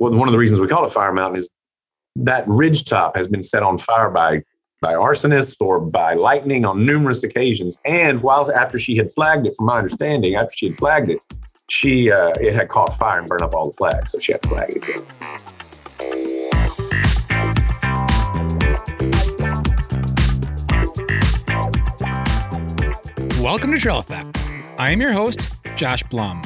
well, 0.00 0.12
one 0.14 0.26
of 0.26 0.32
the 0.32 0.38
reasons 0.38 0.58
we 0.60 0.66
call 0.66 0.84
it 0.84 0.92
Fire 0.92 1.12
Mountain 1.12 1.38
is 1.38 1.48
that 2.16 2.48
ridge 2.48 2.84
top 2.84 3.16
has 3.16 3.28
been 3.28 3.42
set 3.42 3.62
on 3.62 3.78
fire 3.78 4.10
by 4.10 4.42
by 4.80 4.94
arsonists 4.94 5.56
or 5.60 5.78
by 5.78 6.14
lightning 6.14 6.64
on 6.64 6.86
numerous 6.86 7.22
occasions. 7.22 7.76
And 7.84 8.22
while 8.22 8.50
after 8.50 8.78
she 8.78 8.96
had 8.96 9.12
flagged 9.12 9.46
it, 9.46 9.54
from 9.54 9.66
my 9.66 9.76
understanding, 9.76 10.36
after 10.36 10.54
she 10.56 10.68
had 10.68 10.78
flagged 10.78 11.10
it, 11.10 11.20
she 11.68 12.10
uh, 12.10 12.32
it 12.40 12.54
had 12.54 12.70
caught 12.70 12.96
fire 12.96 13.18
and 13.18 13.28
burned 13.28 13.42
up 13.42 13.54
all 13.54 13.70
the 13.70 13.76
flags, 13.76 14.12
so 14.12 14.18
she 14.18 14.32
had 14.32 14.42
to 14.42 14.48
flag 14.48 14.70
it 14.70 14.76
again. 14.76 15.04
Welcome 23.42 23.72
to 23.72 23.78
Trail 23.78 23.98
Effect. 23.98 24.38
I 24.78 24.92
am 24.92 25.00
your 25.00 25.12
host, 25.12 25.50
Josh 25.76 26.02
Blum. 26.04 26.40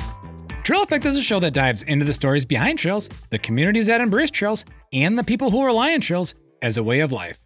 Trail 0.65 0.83
Effect 0.83 1.05
is 1.05 1.19
a 1.19 1.23
show 1.23 1.41
that 1.41 1.53
dives 1.53 1.83
into 1.83 2.07
the 2.07 2.15
stories 2.15 2.47
behind 2.47 2.79
trails, 2.79 3.11
the 3.29 3.39
communities 3.39 3.87
that 3.89 4.01
embrace 4.01 4.31
trails, 4.31 4.65
and 4.95 5.19
the 5.19 5.23
people 5.23 5.51
who 5.51 5.63
rely 5.63 5.93
on 5.93 6.01
trails 6.01 6.35
as 6.63 6.79
a 6.79 6.83
way 6.83 7.01
of 7.01 7.13
life. 7.13 7.39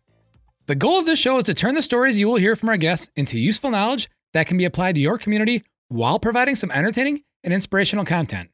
The 0.66 0.76
goal 0.76 1.00
of 1.00 1.04
this 1.04 1.18
show 1.18 1.36
is 1.38 1.44
to 1.44 1.54
turn 1.54 1.74
the 1.74 1.82
stories 1.82 2.20
you 2.20 2.28
will 2.28 2.36
hear 2.36 2.54
from 2.54 2.68
our 2.68 2.76
guests 2.76 3.10
into 3.16 3.36
useful 3.36 3.72
knowledge 3.72 4.08
that 4.34 4.46
can 4.46 4.56
be 4.56 4.64
applied 4.64 4.94
to 4.94 5.00
your 5.00 5.18
community 5.18 5.64
while 5.88 6.20
providing 6.20 6.54
some 6.54 6.70
entertaining 6.70 7.24
and 7.42 7.52
inspirational 7.52 8.04
content. 8.04 8.50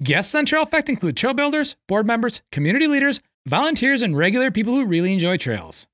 Guests 0.00 0.36
on 0.36 0.46
Trail 0.46 0.62
Effect 0.62 0.88
include 0.88 1.16
trail 1.16 1.34
builders, 1.34 1.74
board 1.88 2.06
members, 2.06 2.42
community 2.52 2.86
leaders, 2.86 3.20
volunteers, 3.44 4.02
and 4.02 4.16
regular 4.16 4.52
people 4.52 4.74
who 4.74 4.86
really 4.86 5.14
enjoy 5.14 5.36
trails. 5.36 5.88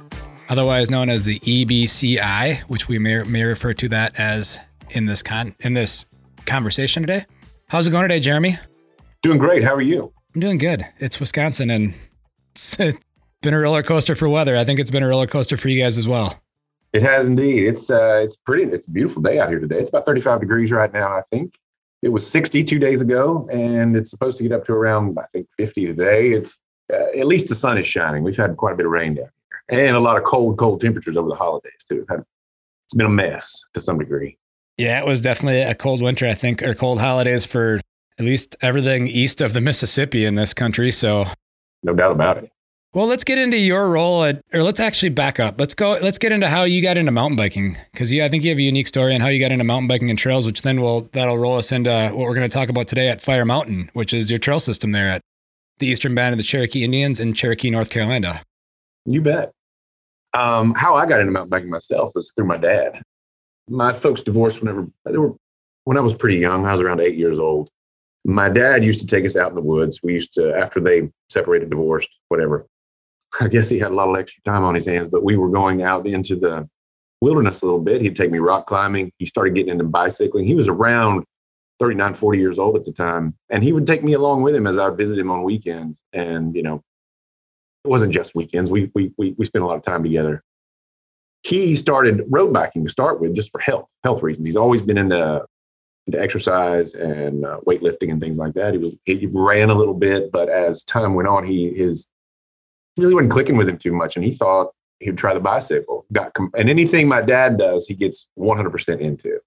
otherwise 0.50 0.90
known 0.90 1.08
as 1.08 1.24
the 1.24 1.38
EBCI, 1.40 2.62
which 2.62 2.88
we 2.88 2.98
may, 2.98 3.22
may 3.22 3.44
refer 3.44 3.72
to 3.72 3.88
that 3.88 4.18
as 4.18 4.58
in 4.90 5.06
this 5.06 5.22
con 5.22 5.54
in 5.60 5.72
this 5.72 6.04
conversation 6.44 7.02
today. 7.04 7.24
How's 7.68 7.86
it 7.86 7.92
going 7.92 8.02
today, 8.02 8.20
Jeremy? 8.20 8.58
Doing 9.22 9.38
great. 9.38 9.62
How 9.62 9.74
are 9.74 9.80
you? 9.80 10.12
I'm 10.34 10.40
doing 10.40 10.58
good. 10.58 10.84
It's 10.98 11.20
Wisconsin, 11.20 11.70
and 11.70 11.94
it's 12.50 12.76
been 13.42 13.54
a 13.54 13.58
roller 13.58 13.82
coaster 13.82 14.14
for 14.14 14.28
weather. 14.28 14.56
I 14.56 14.64
think 14.64 14.80
it's 14.80 14.90
been 14.90 15.04
a 15.04 15.08
roller 15.08 15.28
coaster 15.28 15.56
for 15.56 15.68
you 15.68 15.80
guys 15.80 15.96
as 15.96 16.08
well. 16.08 16.40
It 16.92 17.02
has 17.02 17.28
indeed. 17.28 17.66
It's 17.66 17.88
uh, 17.88 18.20
it's 18.24 18.36
pretty. 18.36 18.64
It's 18.72 18.88
a 18.88 18.90
beautiful 18.90 19.22
day 19.22 19.38
out 19.38 19.48
here 19.48 19.60
today. 19.60 19.78
It's 19.78 19.90
about 19.90 20.04
35 20.04 20.40
degrees 20.40 20.72
right 20.72 20.92
now, 20.92 21.08
I 21.08 21.22
think. 21.30 21.54
It 22.02 22.08
was 22.08 22.28
60 22.28 22.64
two 22.64 22.78
days 22.78 23.02
ago, 23.02 23.46
and 23.52 23.94
it's 23.94 24.10
supposed 24.10 24.38
to 24.38 24.42
get 24.42 24.52
up 24.52 24.64
to 24.66 24.72
around, 24.72 25.18
I 25.18 25.26
think, 25.32 25.46
50 25.58 25.86
today. 25.86 26.30
It's 26.30 26.58
uh, 26.92 27.18
at 27.18 27.26
least 27.26 27.48
the 27.48 27.54
sun 27.54 27.78
is 27.78 27.86
shining. 27.86 28.24
We've 28.24 28.36
had 28.36 28.56
quite 28.56 28.72
a 28.72 28.76
bit 28.76 28.86
of 28.86 28.90
rain 28.90 29.14
down 29.14 29.28
and 29.70 29.96
a 29.96 30.00
lot 30.00 30.16
of 30.16 30.24
cold, 30.24 30.58
cold 30.58 30.80
temperatures 30.80 31.16
over 31.16 31.28
the 31.28 31.34
holidays 31.34 31.84
too. 31.88 32.06
It's 32.10 32.94
been 32.94 33.06
a 33.06 33.10
mess 33.10 33.62
to 33.74 33.80
some 33.80 33.98
degree. 33.98 34.36
Yeah, 34.76 34.98
it 34.98 35.06
was 35.06 35.20
definitely 35.20 35.60
a 35.60 35.74
cold 35.74 36.02
winter, 36.02 36.26
I 36.26 36.34
think, 36.34 36.62
or 36.62 36.74
cold 36.74 37.00
holidays 37.00 37.44
for 37.44 37.80
at 38.18 38.24
least 38.24 38.56
everything 38.62 39.06
east 39.06 39.40
of 39.40 39.52
the 39.52 39.60
Mississippi 39.60 40.24
in 40.24 40.34
this 40.34 40.54
country. 40.54 40.90
So, 40.90 41.26
no 41.82 41.94
doubt 41.94 42.12
about 42.12 42.38
it. 42.38 42.50
Well, 42.92 43.06
let's 43.06 43.22
get 43.22 43.38
into 43.38 43.56
your 43.56 43.88
role 43.88 44.24
at, 44.24 44.42
or 44.52 44.64
let's 44.64 44.80
actually 44.80 45.10
back 45.10 45.38
up. 45.38 45.60
Let's 45.60 45.74
go, 45.74 45.92
let's 46.02 46.18
get 46.18 46.32
into 46.32 46.48
how 46.48 46.64
you 46.64 46.82
got 46.82 46.98
into 46.98 47.12
mountain 47.12 47.36
biking. 47.36 47.76
Cause 47.94 48.10
yeah, 48.10 48.24
I 48.24 48.28
think 48.28 48.42
you 48.42 48.50
have 48.50 48.58
a 48.58 48.62
unique 48.62 48.88
story 48.88 49.14
on 49.14 49.20
how 49.20 49.28
you 49.28 49.38
got 49.38 49.52
into 49.52 49.62
mountain 49.62 49.86
biking 49.86 50.10
and 50.10 50.18
trails, 50.18 50.44
which 50.44 50.62
then 50.62 50.80
will, 50.80 51.02
that'll 51.12 51.38
roll 51.38 51.56
us 51.56 51.70
into 51.70 52.10
what 52.12 52.24
we're 52.26 52.34
going 52.34 52.48
to 52.48 52.52
talk 52.52 52.68
about 52.68 52.88
today 52.88 53.06
at 53.06 53.22
Fire 53.22 53.44
Mountain, 53.44 53.90
which 53.92 54.12
is 54.12 54.28
your 54.28 54.40
trail 54.40 54.58
system 54.58 54.90
there 54.90 55.08
at 55.08 55.20
the 55.78 55.86
Eastern 55.86 56.16
Band 56.16 56.32
of 56.32 56.38
the 56.38 56.42
Cherokee 56.42 56.82
Indians 56.82 57.20
in 57.20 57.32
Cherokee, 57.32 57.70
North 57.70 57.90
Carolina. 57.90 58.42
You 59.04 59.20
bet. 59.20 59.52
Um, 60.32 60.74
how 60.74 60.94
I 60.94 61.06
got 61.06 61.20
into 61.20 61.32
mountain 61.32 61.50
biking 61.50 61.70
myself 61.70 62.12
was 62.14 62.32
through 62.34 62.46
my 62.46 62.56
dad. 62.56 63.02
My 63.68 63.92
folks 63.92 64.22
divorced 64.22 64.60
whenever 64.60 64.86
they 65.04 65.18
were, 65.18 65.34
when 65.84 65.96
I 65.96 66.00
was 66.00 66.14
pretty 66.14 66.38
young. 66.38 66.66
I 66.66 66.72
was 66.72 66.80
around 66.80 67.00
eight 67.00 67.16
years 67.16 67.38
old. 67.38 67.70
My 68.24 68.48
dad 68.48 68.84
used 68.84 69.00
to 69.00 69.06
take 69.06 69.24
us 69.24 69.36
out 69.36 69.50
in 69.50 69.54
the 69.54 69.62
woods. 69.62 70.00
We 70.02 70.14
used 70.14 70.34
to, 70.34 70.54
after 70.54 70.78
they 70.80 71.10
separated, 71.30 71.70
divorced, 71.70 72.10
whatever, 72.28 72.66
I 73.40 73.48
guess 73.48 73.70
he 73.70 73.78
had 73.78 73.92
a 73.92 73.94
lot 73.94 74.08
of 74.08 74.16
extra 74.16 74.42
time 74.42 74.64
on 74.64 74.74
his 74.74 74.86
hands, 74.86 75.08
but 75.08 75.24
we 75.24 75.36
were 75.36 75.48
going 75.48 75.82
out 75.82 76.06
into 76.06 76.36
the 76.36 76.68
wilderness 77.20 77.62
a 77.62 77.66
little 77.66 77.80
bit. 77.80 78.00
He'd 78.02 78.16
take 78.16 78.30
me 78.30 78.38
rock 78.38 78.66
climbing. 78.66 79.12
He 79.18 79.26
started 79.26 79.54
getting 79.54 79.72
into 79.72 79.84
bicycling. 79.84 80.46
He 80.46 80.54
was 80.54 80.68
around 80.68 81.24
39, 81.78 82.14
40 82.14 82.38
years 82.38 82.58
old 82.58 82.76
at 82.76 82.84
the 82.84 82.92
time. 82.92 83.34
And 83.48 83.62
he 83.62 83.72
would 83.72 83.86
take 83.86 84.02
me 84.02 84.14
along 84.14 84.42
with 84.42 84.54
him 84.54 84.66
as 84.66 84.78
I 84.78 84.88
would 84.88 84.98
visit 84.98 85.18
him 85.18 85.30
on 85.30 85.42
weekends. 85.42 86.02
And, 86.12 86.54
you 86.54 86.62
know, 86.62 86.82
it 87.84 87.88
wasn't 87.88 88.12
just 88.12 88.34
weekends. 88.34 88.70
We, 88.70 88.90
we, 88.94 89.12
we, 89.16 89.34
we 89.38 89.46
spent 89.46 89.64
a 89.64 89.66
lot 89.66 89.76
of 89.76 89.84
time 89.84 90.02
together. 90.02 90.42
He 91.42 91.74
started 91.76 92.22
road 92.28 92.52
biking 92.52 92.84
to 92.84 92.90
start 92.90 93.20
with 93.20 93.34
just 93.34 93.50
for 93.50 93.60
health, 93.60 93.86
health 94.04 94.22
reasons. 94.22 94.46
He's 94.46 94.56
always 94.56 94.82
been 94.82 94.98
into, 94.98 95.44
into 96.06 96.20
exercise 96.20 96.92
and 96.92 97.44
uh, 97.44 97.60
weightlifting 97.66 98.10
and 98.10 98.20
things 98.20 98.36
like 98.36 98.54
that. 98.54 98.74
He 98.74 98.78
was, 98.78 98.94
he 99.04 99.26
ran 99.32 99.70
a 99.70 99.74
little 99.74 99.94
bit, 99.94 100.30
but 100.30 100.50
as 100.50 100.84
time 100.84 101.14
went 101.14 101.28
on, 101.28 101.44
he, 101.46 101.72
his, 101.72 102.08
really 102.96 103.14
wasn't 103.14 103.32
clicking 103.32 103.56
with 103.56 103.68
him 103.68 103.78
too 103.78 103.92
much. 103.92 104.16
And 104.16 104.24
he 104.24 104.32
thought 104.32 104.74
he'd 104.98 105.16
try 105.16 105.32
the 105.32 105.40
bicycle. 105.40 106.04
Got 106.12 106.32
and 106.36 106.68
anything 106.68 107.08
my 107.08 107.22
dad 107.22 107.58
does, 107.58 107.86
he 107.86 107.94
gets 107.94 108.26
100% 108.38 109.00
into. 109.00 109.40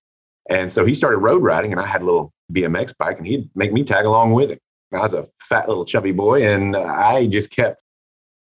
And 0.50 0.72
so 0.72 0.86
he 0.86 0.94
started 0.94 1.20
road 1.20 1.42
riding, 1.42 1.72
and 1.72 1.80
I 1.80 1.86
had 1.86 2.02
a 2.02 2.06
little 2.06 2.34
BMX 2.52 2.94
bike, 2.98 3.18
and 3.18 3.28
he'd 3.28 3.50
make 3.56 3.72
me 3.72 3.84
tag 3.84 4.06
along 4.06 4.34
with 4.34 4.50
him. 4.52 4.60
I 4.92 5.00
was 5.00 5.14
a 5.14 5.28
fat 5.40 5.70
little 5.70 5.86
chubby 5.86 6.12
boy, 6.12 6.48
and 6.48 6.76
I 6.76 7.28
just 7.28 7.50
kept. 7.50 7.83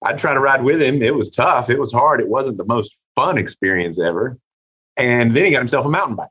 I'd 0.03 0.17
try 0.17 0.33
to 0.33 0.39
ride 0.39 0.63
with 0.63 0.81
him. 0.81 1.01
It 1.01 1.15
was 1.15 1.29
tough. 1.29 1.69
It 1.69 1.79
was 1.79 1.91
hard. 1.91 2.21
It 2.21 2.29
wasn't 2.29 2.57
the 2.57 2.65
most 2.65 2.97
fun 3.15 3.37
experience 3.37 3.99
ever. 3.99 4.37
And 4.97 5.35
then 5.35 5.45
he 5.45 5.51
got 5.51 5.59
himself 5.59 5.85
a 5.85 5.89
mountain 5.89 6.15
bike 6.15 6.29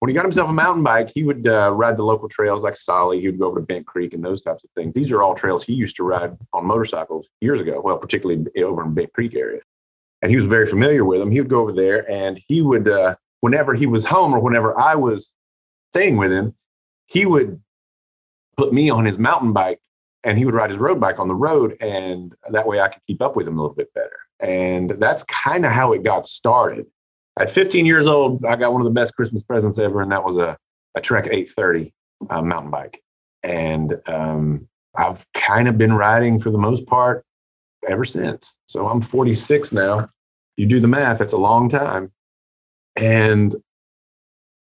when 0.00 0.10
he 0.10 0.14
got 0.14 0.24
himself 0.24 0.50
a 0.50 0.52
mountain 0.52 0.82
bike, 0.82 1.10
he 1.14 1.24
would 1.24 1.46
uh, 1.48 1.72
ride 1.74 1.96
the 1.96 2.02
local 2.02 2.28
trails 2.28 2.62
like 2.62 2.74
Tsali. 2.74 3.20
He 3.20 3.26
would 3.28 3.38
go 3.38 3.46
over 3.46 3.60
to 3.60 3.66
Bent 3.66 3.86
Creek 3.86 4.12
and 4.12 4.22
those 4.22 4.42
types 4.42 4.62
of 4.62 4.70
things. 4.76 4.94
These 4.94 5.10
are 5.10 5.22
all 5.22 5.34
trails 5.34 5.64
he 5.64 5.72
used 5.72 5.96
to 5.96 6.04
ride 6.04 6.36
on 6.52 6.66
motorcycles 6.66 7.28
years 7.40 7.60
ago. 7.60 7.80
Well, 7.82 7.96
particularly 7.96 8.44
over 8.62 8.84
in 8.84 8.94
Bent 8.94 9.12
Creek 9.14 9.34
area, 9.34 9.62
and 10.20 10.30
he 10.30 10.36
was 10.36 10.44
very 10.44 10.66
familiar 10.66 11.04
with 11.04 11.20
them. 11.20 11.30
He 11.30 11.40
would 11.40 11.48
go 11.48 11.62
over 11.62 11.72
there, 11.72 12.08
and 12.10 12.40
he 12.46 12.60
would, 12.60 12.88
uh, 12.88 13.16
whenever 13.40 13.74
he 13.74 13.86
was 13.86 14.06
home 14.06 14.34
or 14.34 14.40
whenever 14.40 14.78
I 14.78 14.96
was 14.96 15.32
staying 15.92 16.18
with 16.18 16.30
him, 16.30 16.54
he 17.06 17.24
would 17.24 17.60
put 18.56 18.72
me 18.72 18.90
on 18.90 19.06
his 19.06 19.18
mountain 19.18 19.52
bike, 19.52 19.80
and 20.26 20.36
he 20.36 20.44
would 20.44 20.54
ride 20.54 20.68
his 20.68 20.78
road 20.78 21.00
bike 21.00 21.18
on 21.18 21.28
the 21.28 21.34
road, 21.34 21.76
and 21.80 22.34
that 22.50 22.66
way 22.66 22.80
I 22.80 22.88
could 22.88 23.02
keep 23.06 23.22
up 23.22 23.34
with 23.36 23.48
him 23.48 23.58
a 23.58 23.62
little 23.62 23.76
bit 23.76 23.94
better. 23.94 24.18
And 24.40 24.90
that's 24.90 25.24
kind 25.24 25.64
of 25.64 25.72
how 25.72 25.94
it 25.94 26.02
got 26.02 26.26
started 26.26 26.86
at 27.38 27.50
15 27.50 27.84
years 27.84 28.06
old, 28.06 28.44
I 28.44 28.56
got 28.56 28.72
one 28.72 28.80
of 28.80 28.86
the 28.86 28.92
best 28.92 29.14
Christmas 29.14 29.42
presents 29.42 29.78
ever, 29.78 30.00
and 30.00 30.10
that 30.10 30.24
was 30.24 30.36
a, 30.36 30.56
a 30.94 31.00
Trek 31.00 31.26
830 31.26 31.92
uh, 32.30 32.42
mountain 32.42 32.70
bike. 32.70 33.02
And 33.42 34.00
um, 34.06 34.68
I've 34.96 35.24
kind 35.34 35.68
of 35.68 35.76
been 35.76 35.92
riding 35.92 36.38
for 36.38 36.50
the 36.50 36.58
most 36.58 36.86
part 36.86 37.24
ever 37.86 38.04
since. 38.04 38.56
So 38.66 38.88
I'm 38.88 39.02
46 39.02 39.72
now. 39.72 40.08
You 40.56 40.66
do 40.66 40.80
the 40.80 40.88
math, 40.88 41.20
it's 41.20 41.34
a 41.34 41.38
long 41.38 41.68
time. 41.68 42.12
And 42.96 43.54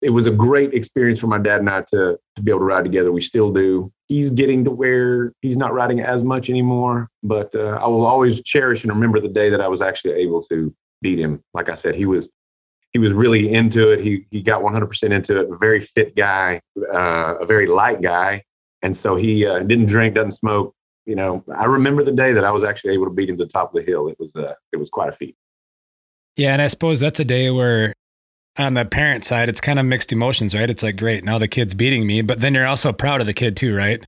it 0.05 0.11
was 0.11 0.27
a 0.27 0.31
great 0.31 0.71
experience 0.75 1.19
for 1.19 1.25
my 1.25 1.39
dad 1.39 1.61
and 1.61 1.69
I 1.69 1.81
to, 1.81 2.19
to 2.35 2.41
be 2.43 2.51
able 2.51 2.59
to 2.59 2.65
ride 2.65 2.85
together. 2.85 3.11
We 3.11 3.21
still 3.21 3.51
do. 3.51 3.91
He's 4.07 4.29
getting 4.29 4.63
to 4.65 4.69
where 4.69 5.33
he's 5.41 5.57
not 5.57 5.73
riding 5.73 5.99
as 5.99 6.23
much 6.23 6.47
anymore, 6.47 7.09
but 7.23 7.55
uh, 7.55 7.79
I 7.81 7.87
will 7.87 8.05
always 8.05 8.43
cherish 8.43 8.83
and 8.83 8.93
remember 8.93 9.19
the 9.19 9.27
day 9.27 9.49
that 9.49 9.61
I 9.61 9.67
was 9.67 9.81
actually 9.81 10.13
able 10.13 10.43
to 10.43 10.71
beat 11.01 11.17
him. 11.17 11.43
Like 11.55 11.69
I 11.69 11.73
said, 11.73 11.95
he 11.95 12.05
was 12.05 12.29
he 12.93 12.99
was 12.99 13.13
really 13.13 13.51
into 13.51 13.91
it. 13.91 13.99
He 14.01 14.27
he 14.29 14.43
got 14.43 14.61
100% 14.61 15.09
into 15.09 15.39
it. 15.39 15.51
A 15.51 15.57
very 15.57 15.81
fit 15.81 16.15
guy, 16.15 16.61
uh, 16.93 17.35
a 17.41 17.45
very 17.47 17.65
light 17.65 18.03
guy, 18.03 18.43
and 18.83 18.95
so 18.95 19.15
he 19.15 19.43
uh, 19.43 19.59
didn't 19.59 19.87
drink, 19.87 20.13
doesn't 20.13 20.31
smoke. 20.33 20.75
You 21.07 21.15
know, 21.15 21.43
I 21.53 21.65
remember 21.65 22.03
the 22.03 22.11
day 22.11 22.31
that 22.33 22.45
I 22.45 22.51
was 22.51 22.63
actually 22.63 22.93
able 22.93 23.05
to 23.05 23.11
beat 23.11 23.29
him 23.29 23.37
to 23.37 23.45
the 23.45 23.51
top 23.51 23.73
of 23.73 23.83
the 23.83 23.91
hill. 23.91 24.07
It 24.07 24.17
was 24.19 24.35
uh, 24.35 24.53
it 24.71 24.77
was 24.77 24.91
quite 24.91 25.09
a 25.09 25.13
feat. 25.13 25.35
Yeah, 26.37 26.53
and 26.53 26.61
I 26.61 26.67
suppose 26.67 26.99
that's 26.99 27.19
a 27.19 27.25
day 27.25 27.49
where 27.49 27.95
on 28.57 28.73
the 28.73 28.85
parent 28.85 29.25
side, 29.25 29.49
it's 29.49 29.61
kind 29.61 29.79
of 29.79 29.85
mixed 29.85 30.11
emotions, 30.11 30.55
right? 30.55 30.69
It's 30.69 30.83
like, 30.83 30.97
great, 30.97 31.23
now 31.23 31.37
the 31.37 31.47
kid's 31.47 31.73
beating 31.73 32.07
me, 32.07 32.21
but 32.21 32.39
then 32.39 32.53
you're 32.53 32.67
also 32.67 32.93
proud 32.93 33.21
of 33.21 33.27
the 33.27 33.33
kid 33.33 33.57
too, 33.57 33.75
right? 33.75 34.05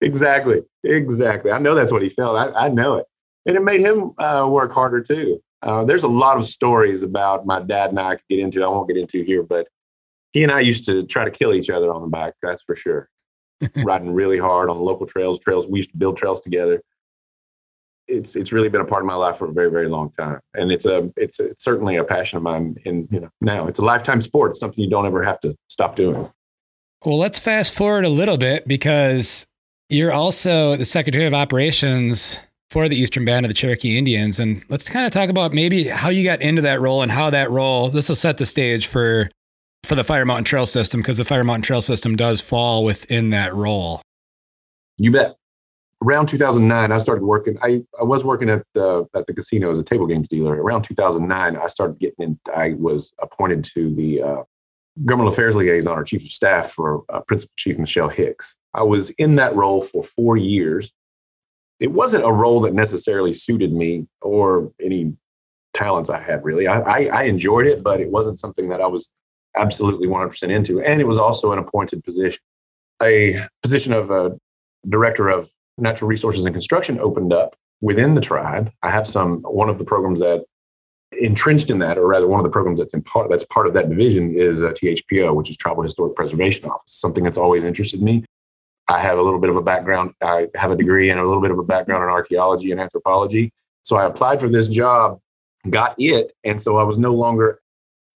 Exactly, 0.00 0.62
exactly. 0.82 1.50
I 1.50 1.58
know 1.58 1.74
that's 1.74 1.92
what 1.92 2.02
he 2.02 2.08
felt. 2.08 2.36
I, 2.36 2.66
I 2.66 2.68
know 2.68 2.96
it, 2.96 3.06
and 3.46 3.56
it 3.56 3.62
made 3.62 3.80
him 3.80 4.12
uh, 4.18 4.46
work 4.50 4.72
harder 4.72 5.00
too. 5.00 5.40
Uh, 5.62 5.84
there's 5.84 6.02
a 6.02 6.08
lot 6.08 6.36
of 6.36 6.46
stories 6.46 7.02
about 7.02 7.46
my 7.46 7.58
dad 7.58 7.90
and 7.90 7.98
I, 7.98 8.10
I 8.10 8.14
could 8.16 8.28
get 8.28 8.38
into. 8.38 8.62
I 8.62 8.68
won't 8.68 8.86
get 8.86 8.98
into 8.98 9.22
here, 9.22 9.42
but 9.42 9.66
he 10.34 10.42
and 10.42 10.52
I 10.52 10.60
used 10.60 10.84
to 10.86 11.06
try 11.06 11.24
to 11.24 11.30
kill 11.30 11.54
each 11.54 11.70
other 11.70 11.92
on 11.92 12.02
the 12.02 12.08
bike. 12.08 12.34
That's 12.42 12.62
for 12.62 12.76
sure. 12.76 13.08
Riding 13.76 14.12
really 14.12 14.36
hard 14.36 14.68
on 14.68 14.76
the 14.76 14.82
local 14.82 15.06
trails, 15.06 15.38
trails 15.38 15.66
we 15.66 15.78
used 15.78 15.92
to 15.92 15.96
build 15.96 16.18
trails 16.18 16.42
together. 16.42 16.82
It's 18.06 18.36
it's 18.36 18.52
really 18.52 18.68
been 18.68 18.80
a 18.80 18.84
part 18.84 19.02
of 19.02 19.06
my 19.06 19.14
life 19.14 19.38
for 19.38 19.48
a 19.48 19.52
very 19.52 19.70
very 19.70 19.88
long 19.88 20.10
time, 20.10 20.40
and 20.54 20.70
it's 20.70 20.84
a 20.84 21.10
it's, 21.16 21.40
a, 21.40 21.46
it's 21.46 21.64
certainly 21.64 21.96
a 21.96 22.04
passion 22.04 22.36
of 22.36 22.42
mine. 22.42 22.76
In 22.84 23.08
you 23.10 23.20
know 23.20 23.30
now 23.40 23.66
it's 23.66 23.78
a 23.78 23.84
lifetime 23.84 24.20
sport. 24.20 24.52
It's 24.52 24.60
something 24.60 24.82
you 24.82 24.90
don't 24.90 25.06
ever 25.06 25.22
have 25.22 25.40
to 25.40 25.56
stop 25.68 25.96
doing. 25.96 26.30
Well, 27.04 27.18
let's 27.18 27.38
fast 27.38 27.74
forward 27.74 28.04
a 28.04 28.08
little 28.08 28.38
bit 28.38 28.66
because 28.66 29.46
you're 29.88 30.12
also 30.12 30.76
the 30.76 30.84
Secretary 30.84 31.26
of 31.26 31.34
Operations 31.34 32.38
for 32.70 32.88
the 32.88 32.96
Eastern 32.96 33.24
Band 33.24 33.46
of 33.46 33.48
the 33.50 33.54
Cherokee 33.54 33.96
Indians. 33.96 34.40
And 34.40 34.62
let's 34.68 34.88
kind 34.88 35.06
of 35.06 35.12
talk 35.12 35.28
about 35.28 35.52
maybe 35.52 35.84
how 35.84 36.08
you 36.08 36.24
got 36.24 36.40
into 36.40 36.62
that 36.62 36.80
role 36.80 37.02
and 37.02 37.12
how 37.12 37.30
that 37.30 37.50
role, 37.50 37.88
this 37.88 38.08
will 38.08 38.16
set 38.16 38.38
the 38.38 38.46
stage 38.46 38.86
for 38.86 39.30
for 39.84 39.94
the 39.94 40.04
Fire 40.04 40.24
Mountain 40.24 40.44
Trail 40.44 40.64
System 40.64 41.00
because 41.00 41.18
the 41.18 41.24
Fire 41.24 41.44
Mountain 41.44 41.62
Trail 41.62 41.82
System 41.82 42.16
does 42.16 42.40
fall 42.40 42.84
within 42.84 43.30
that 43.30 43.54
role. 43.54 44.00
You 44.96 45.10
bet. 45.10 45.36
Around 46.04 46.26
2009, 46.26 46.92
I 46.92 46.98
started 46.98 47.24
working. 47.24 47.56
I, 47.62 47.82
I 47.98 48.04
was 48.04 48.24
working 48.24 48.50
at 48.50 48.64
the 48.74 49.06
at 49.14 49.26
the 49.26 49.34
casino 49.34 49.70
as 49.70 49.78
a 49.78 49.84
table 49.84 50.06
games 50.06 50.28
dealer. 50.28 50.54
Around 50.54 50.82
2009, 50.82 51.56
I 51.56 51.66
started 51.66 51.98
getting 51.98 52.24
in. 52.24 52.38
I 52.54 52.74
was 52.74 53.12
appointed 53.20 53.64
to 53.74 53.94
the 53.94 54.22
uh, 54.22 54.42
government 55.04 55.32
affairs 55.32 55.56
liaison 55.56 55.98
or 55.98 56.04
chief 56.04 56.22
of 56.22 56.28
staff 56.28 56.72
for 56.72 57.04
uh, 57.08 57.20
Principal 57.20 57.54
Chief 57.56 57.78
Michell 57.78 58.08
Hicks. 58.08 58.56
I 58.74 58.82
was 58.82 59.10
in 59.10 59.36
that 59.36 59.54
role 59.54 59.82
for 59.82 60.02
four 60.02 60.36
years 60.36 60.92
it 61.80 61.92
wasn't 61.92 62.24
a 62.24 62.32
role 62.32 62.60
that 62.60 62.72
necessarily 62.72 63.34
suited 63.34 63.72
me 63.72 64.06
or 64.22 64.72
any 64.80 65.14
talents 65.72 66.08
I 66.08 66.20
had 66.20 66.44
really. 66.44 66.66
I, 66.66 66.80
I, 66.80 67.04
I 67.06 67.22
enjoyed 67.24 67.66
it, 67.66 67.82
but 67.82 68.00
it 68.00 68.10
wasn't 68.10 68.38
something 68.38 68.68
that 68.68 68.80
I 68.80 68.86
was 68.86 69.10
absolutely 69.56 70.08
100% 70.08 70.50
into. 70.50 70.80
And 70.80 71.00
it 71.00 71.06
was 71.06 71.18
also 71.18 71.52
an 71.52 71.58
appointed 71.58 72.04
position. 72.04 72.40
A 73.02 73.46
position 73.62 73.92
of 73.92 74.10
a 74.10 74.38
director 74.88 75.28
of 75.28 75.50
natural 75.78 76.08
resources 76.08 76.44
and 76.44 76.54
construction 76.54 76.98
opened 77.00 77.32
up 77.32 77.56
within 77.80 78.14
the 78.14 78.20
tribe. 78.20 78.70
I 78.82 78.90
have 78.90 79.06
some, 79.06 79.40
one 79.42 79.68
of 79.68 79.78
the 79.78 79.84
programs 79.84 80.20
that 80.20 80.44
entrenched 81.20 81.70
in 81.70 81.78
that, 81.78 81.98
or 81.98 82.06
rather 82.06 82.26
one 82.26 82.40
of 82.40 82.44
the 82.44 82.50
programs 82.50 82.78
that's 82.78 82.94
in 82.94 83.02
part, 83.02 83.30
that's 83.30 83.44
part 83.44 83.66
of 83.66 83.74
that 83.74 83.88
division 83.88 84.34
is 84.36 84.62
uh, 84.62 84.70
a 84.70 84.74
THPO, 84.74 85.34
which 85.34 85.50
is 85.50 85.56
Tribal 85.56 85.82
Historic 85.82 86.16
Preservation 86.16 86.66
Office, 86.66 86.94
something 86.94 87.24
that's 87.24 87.38
always 87.38 87.64
interested 87.64 88.02
me. 88.02 88.24
I 88.88 88.98
have 88.98 89.18
a 89.18 89.22
little 89.22 89.38
bit 89.38 89.50
of 89.50 89.56
a 89.56 89.62
background. 89.62 90.12
I 90.22 90.48
have 90.54 90.70
a 90.70 90.76
degree 90.76 91.10
and 91.10 91.18
a 91.18 91.24
little 91.24 91.40
bit 91.40 91.50
of 91.50 91.58
a 91.58 91.62
background 91.62 92.02
in 92.02 92.10
archaeology 92.10 92.70
and 92.70 92.80
anthropology. 92.80 93.50
So 93.82 93.96
I 93.96 94.04
applied 94.04 94.40
for 94.40 94.48
this 94.48 94.68
job, 94.68 95.20
got 95.70 95.94
it, 95.98 96.32
and 96.44 96.60
so 96.60 96.76
I 96.78 96.82
was 96.82 96.98
no 96.98 97.14
longer 97.14 97.60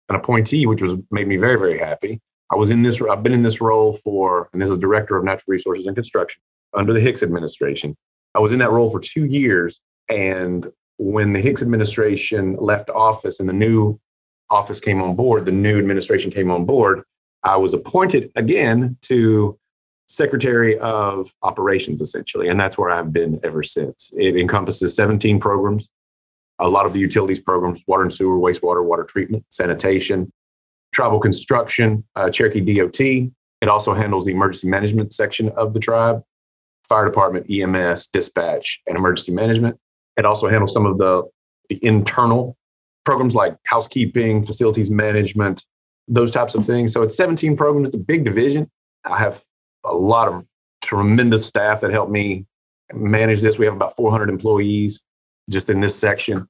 an 0.10 0.16
appointee, 0.16 0.66
which 0.66 0.82
was 0.82 0.94
made 1.12 1.28
me 1.28 1.38
very 1.38 1.58
very 1.58 1.78
happy. 1.78 2.20
I 2.52 2.56
was 2.56 2.70
in 2.70 2.84
this. 2.84 3.02
I've 3.02 3.24
been 3.24 3.34
in 3.34 3.44
this 3.44 3.62
role 3.62 3.94
for, 4.04 4.50
and 4.54 4.62
this 4.62 4.70
is 4.70 4.78
director 4.78 5.18
of 5.18 5.24
natural 5.24 5.46
resources 5.48 5.88
and 5.88 5.96
construction 5.96 6.42
under 6.74 6.94
the 6.94 7.00
Hicks 7.00 7.24
administration. 7.24 7.96
I 8.34 8.40
was 8.40 8.52
in 8.52 8.60
that 8.60 8.72
role 8.72 8.90
for 8.90 9.00
two 9.00 9.26
years, 9.26 9.80
and 10.10 10.70
when 10.98 11.34
the 11.34 11.42
Hicks 11.42 11.62
administration 11.62 12.56
left 12.58 12.90
office 12.90 13.40
and 13.40 13.48
the 13.48 13.54
new 13.54 14.00
office 14.50 14.80
came 14.80 15.02
on 15.02 15.16
board, 15.16 15.46
the 15.46 15.52
new 15.52 15.78
administration 15.78 16.32
came 16.32 16.52
on 16.52 16.66
board. 16.66 17.04
I 17.44 17.58
was 17.58 17.74
appointed 17.74 18.32
again 18.36 18.98
to 19.04 19.58
Secretary 20.08 20.78
of 20.80 21.34
Operations, 21.42 22.02
essentially. 22.02 22.48
And 22.48 22.60
that's 22.60 22.78
where 22.78 22.90
I've 22.90 23.12
been 23.12 23.40
ever 23.44 23.64
since. 23.64 24.12
It 24.18 24.36
encompasses 24.36 24.96
17 24.96 25.40
programs, 25.40 25.90
a 26.60 26.70
lot 26.70 26.86
of 26.86 26.94
the 26.94 27.00
utilities 27.00 27.40
programs 27.40 27.82
water 27.88 28.04
and 28.04 28.14
sewer, 28.14 28.38
wastewater, 28.38 28.84
water 28.84 29.04
treatment, 29.04 29.46
sanitation, 29.50 30.32
tribal 30.94 31.20
construction, 31.20 32.04
uh, 32.16 32.30
Cherokee 32.30 32.62
DOT. 32.62 33.00
It 33.00 33.70
also 33.70 33.94
handles 33.94 34.26
the 34.26 34.32
emergency 34.32 34.68
management 34.68 35.14
section 35.14 35.50
of 35.50 35.74
the 35.74 35.80
tribe, 35.80 36.22
fire 36.88 37.06
department, 37.06 37.50
EMS, 37.50 38.08
dispatch, 38.08 38.82
and 38.88 38.98
emergency 38.98 39.32
management. 39.32 39.78
It 40.18 40.26
also 40.26 40.48
handles 40.50 40.74
some 40.74 40.86
of 40.86 40.98
the, 40.98 41.24
the 41.70 41.84
internal 41.84 42.58
programs 43.04 43.36
like 43.36 43.56
housekeeping, 43.66 44.44
facilities 44.44 44.90
management, 44.90 45.64
those 46.08 46.32
types 46.32 46.56
of 46.56 46.66
things. 46.66 46.94
So 46.94 47.02
it's 47.02 47.16
17 47.18 47.58
programs. 47.58 47.90
It's 47.90 47.96
a 47.96 48.00
big 48.00 48.24
division. 48.24 48.70
I 49.04 49.20
have 49.20 49.44
a 49.84 49.94
lot 49.94 50.28
of 50.28 50.46
tremendous 50.82 51.46
staff 51.46 51.82
that 51.82 51.92
help 51.92 52.10
me 52.10 52.46
manage 52.94 53.42
this. 53.42 53.58
We 53.58 53.66
have 53.66 53.76
about 53.76 53.96
400 53.96 54.30
employees 54.30 55.02
just 55.50 55.70
in 55.70 55.82
this 55.82 55.96
section. 55.96 56.48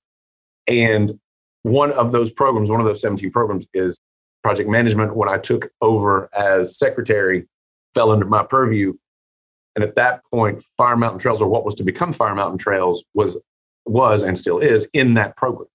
And 0.67 1.19
one 1.63 1.91
of 1.91 2.11
those 2.11 2.31
programs, 2.31 2.69
one 2.69 2.79
of 2.79 2.85
those 2.85 3.01
17 3.01 3.31
programs 3.31 3.65
is 3.73 3.97
project 4.43 4.69
management. 4.69 5.15
When 5.15 5.29
I 5.29 5.37
took 5.37 5.69
over 5.81 6.29
as 6.33 6.77
secretary, 6.77 7.47
fell 7.93 8.11
under 8.11 8.25
my 8.25 8.43
purview. 8.43 8.93
And 9.75 9.83
at 9.83 9.95
that 9.95 10.21
point, 10.31 10.63
Fire 10.77 10.95
Mountain 10.95 11.19
Trails, 11.19 11.41
or 11.41 11.49
what 11.49 11.65
was 11.65 11.75
to 11.75 11.83
become 11.83 12.13
Fire 12.13 12.35
Mountain 12.35 12.57
Trails, 12.57 13.03
was 13.13 13.37
was 13.85 14.23
and 14.23 14.37
still 14.37 14.57
is 14.57 14.87
in 14.93 15.13
that 15.13 15.37
program. 15.37 15.67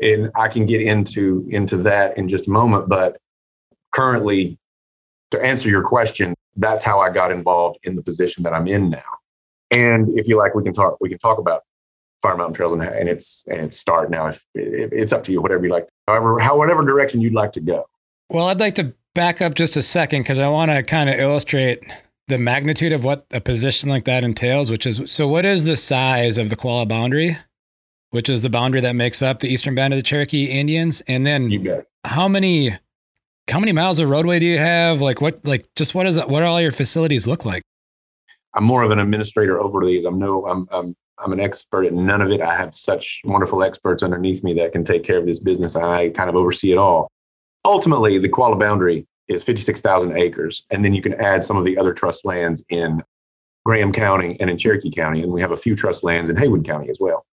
And 0.00 0.30
I 0.34 0.48
can 0.48 0.66
get 0.66 0.80
into 0.80 1.46
into 1.50 1.76
that 1.78 2.16
in 2.16 2.28
just 2.28 2.48
a 2.48 2.50
moment. 2.50 2.88
But 2.88 3.18
currently, 3.92 4.58
to 5.30 5.42
answer 5.42 5.68
your 5.68 5.82
question, 5.82 6.34
that's 6.56 6.82
how 6.82 7.00
I 7.00 7.10
got 7.10 7.30
involved 7.30 7.78
in 7.84 7.96
the 7.96 8.02
position 8.02 8.42
that 8.44 8.52
I'm 8.52 8.66
in 8.66 8.90
now. 8.90 9.02
And 9.70 10.18
if 10.18 10.28
you 10.28 10.36
like, 10.36 10.54
we 10.54 10.62
can 10.62 10.74
talk. 10.74 10.96
We 11.00 11.08
can 11.08 11.18
talk 11.18 11.38
about 11.38 11.62
Fire 12.22 12.36
Mountain 12.36 12.54
Trails 12.54 12.72
and, 12.72 12.82
and 12.82 13.08
its 13.08 13.44
and 13.46 13.60
its 13.60 13.78
start 13.78 14.10
now. 14.10 14.28
If 14.28 14.44
it's 14.54 15.12
up 15.12 15.24
to 15.24 15.32
you, 15.32 15.42
whatever 15.42 15.64
you 15.66 15.72
like, 15.72 15.88
however, 16.08 16.38
how 16.38 16.56
whatever 16.56 16.84
direction 16.84 17.20
you'd 17.20 17.34
like 17.34 17.52
to 17.52 17.60
go. 17.60 17.86
Well, 18.30 18.46
I'd 18.46 18.60
like 18.60 18.76
to 18.76 18.94
back 19.14 19.42
up 19.42 19.54
just 19.54 19.76
a 19.76 19.82
second 19.82 20.22
because 20.22 20.38
I 20.38 20.48
want 20.48 20.70
to 20.70 20.82
kind 20.82 21.10
of 21.10 21.18
illustrate 21.18 21.82
the 22.28 22.38
magnitude 22.38 22.92
of 22.92 23.04
what 23.04 23.26
a 23.30 23.40
position 23.40 23.88
like 23.88 24.04
that 24.04 24.24
entails. 24.24 24.70
Which 24.70 24.86
is, 24.86 25.02
so 25.06 25.26
what 25.28 25.44
is 25.44 25.64
the 25.64 25.76
size 25.76 26.38
of 26.38 26.50
the 26.50 26.56
Qualla 26.56 26.86
boundary? 26.86 27.36
Which 28.10 28.28
is 28.28 28.42
the 28.42 28.50
boundary 28.50 28.80
that 28.82 28.94
makes 28.94 29.22
up 29.22 29.40
the 29.40 29.48
eastern 29.48 29.74
band 29.74 29.94
of 29.94 29.98
the 29.98 30.02
Cherokee 30.02 30.44
Indians, 30.44 31.02
and 31.08 31.24
then 31.24 31.82
how 32.04 32.28
many 32.28 32.76
how 33.48 33.58
many 33.58 33.72
miles 33.72 33.98
of 33.98 34.08
roadway 34.08 34.38
do 34.38 34.46
you 34.46 34.58
have? 34.58 35.00
Like 35.00 35.20
what, 35.20 35.44
like 35.44 35.66
just 35.76 35.94
what 35.94 36.06
is 36.06 36.18
what 36.18 36.42
all 36.42 36.60
your 36.60 36.72
facilities 36.72 37.26
look 37.26 37.44
like? 37.44 37.62
I'm 38.54 38.64
more 38.64 38.82
of 38.82 38.90
an 38.90 38.98
administrator 38.98 39.60
over 39.60 39.84
these. 39.84 40.04
I'm 40.04 40.18
no, 40.18 40.46
I'm, 40.46 40.68
I'm, 40.70 40.94
I'm 41.18 41.32
an 41.32 41.40
expert 41.40 41.86
at 41.86 41.92
none 41.92 42.20
of 42.20 42.30
it. 42.30 42.40
I 42.40 42.54
have 42.54 42.76
such 42.76 43.20
wonderful 43.24 43.62
experts 43.62 44.02
underneath 44.02 44.44
me 44.44 44.52
that 44.54 44.72
can 44.72 44.84
take 44.84 45.04
care 45.04 45.18
of 45.18 45.26
this 45.26 45.40
business. 45.40 45.76
I 45.76 46.10
kind 46.10 46.28
of 46.28 46.36
oversee 46.36 46.72
it 46.72 46.78
all. 46.78 47.08
Ultimately, 47.64 48.18
the 48.18 48.28
Qualla 48.28 48.58
boundary 48.58 49.06
is 49.28 49.42
56,000 49.42 50.16
acres. 50.16 50.64
And 50.70 50.84
then 50.84 50.94
you 50.94 51.02
can 51.02 51.14
add 51.14 51.44
some 51.44 51.56
of 51.56 51.64
the 51.64 51.78
other 51.78 51.92
trust 51.92 52.24
lands 52.24 52.62
in 52.68 53.02
Graham 53.64 53.92
County 53.92 54.36
and 54.40 54.50
in 54.50 54.58
Cherokee 54.58 54.90
County. 54.90 55.22
And 55.22 55.32
we 55.32 55.40
have 55.40 55.52
a 55.52 55.56
few 55.56 55.76
trust 55.76 56.04
lands 56.04 56.30
in 56.30 56.36
Haywood 56.36 56.64
County 56.64 56.90
as 56.90 56.98
well. 57.00 57.24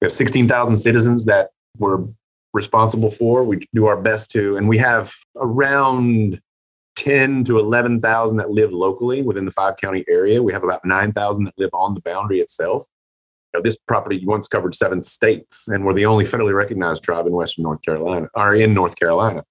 We 0.00 0.06
have 0.06 0.12
16,000 0.12 0.76
citizens 0.76 1.24
that 1.24 1.50
we're 1.78 2.04
responsible 2.52 3.10
for. 3.10 3.44
We 3.44 3.66
do 3.74 3.86
our 3.86 3.96
best 3.96 4.30
to, 4.32 4.56
and 4.56 4.68
we 4.68 4.78
have 4.78 5.12
around 5.36 6.40
10 6.96 7.44
to 7.44 7.58
11,000 7.58 8.38
that 8.38 8.50
live 8.50 8.72
locally 8.72 9.22
within 9.22 9.44
the 9.44 9.50
five 9.50 9.76
county 9.76 10.04
area. 10.08 10.42
We 10.42 10.52
have 10.52 10.64
about 10.64 10.84
9,000 10.84 11.44
that 11.44 11.54
live 11.58 11.70
on 11.72 11.94
the 11.94 12.00
boundary 12.00 12.40
itself. 12.40 12.84
You 13.52 13.60
know, 13.60 13.62
this 13.62 13.76
property 13.76 14.24
once 14.24 14.48
covered 14.48 14.74
seven 14.74 15.02
states, 15.02 15.68
and 15.68 15.84
we're 15.84 15.94
the 15.94 16.06
only 16.06 16.24
federally 16.24 16.54
recognized 16.54 17.02
tribe 17.02 17.26
in 17.26 17.32
Western 17.32 17.62
North 17.62 17.82
Carolina, 17.82 18.28
or 18.34 18.54
in 18.54 18.74
North 18.74 18.96
Carolina. 18.96 19.44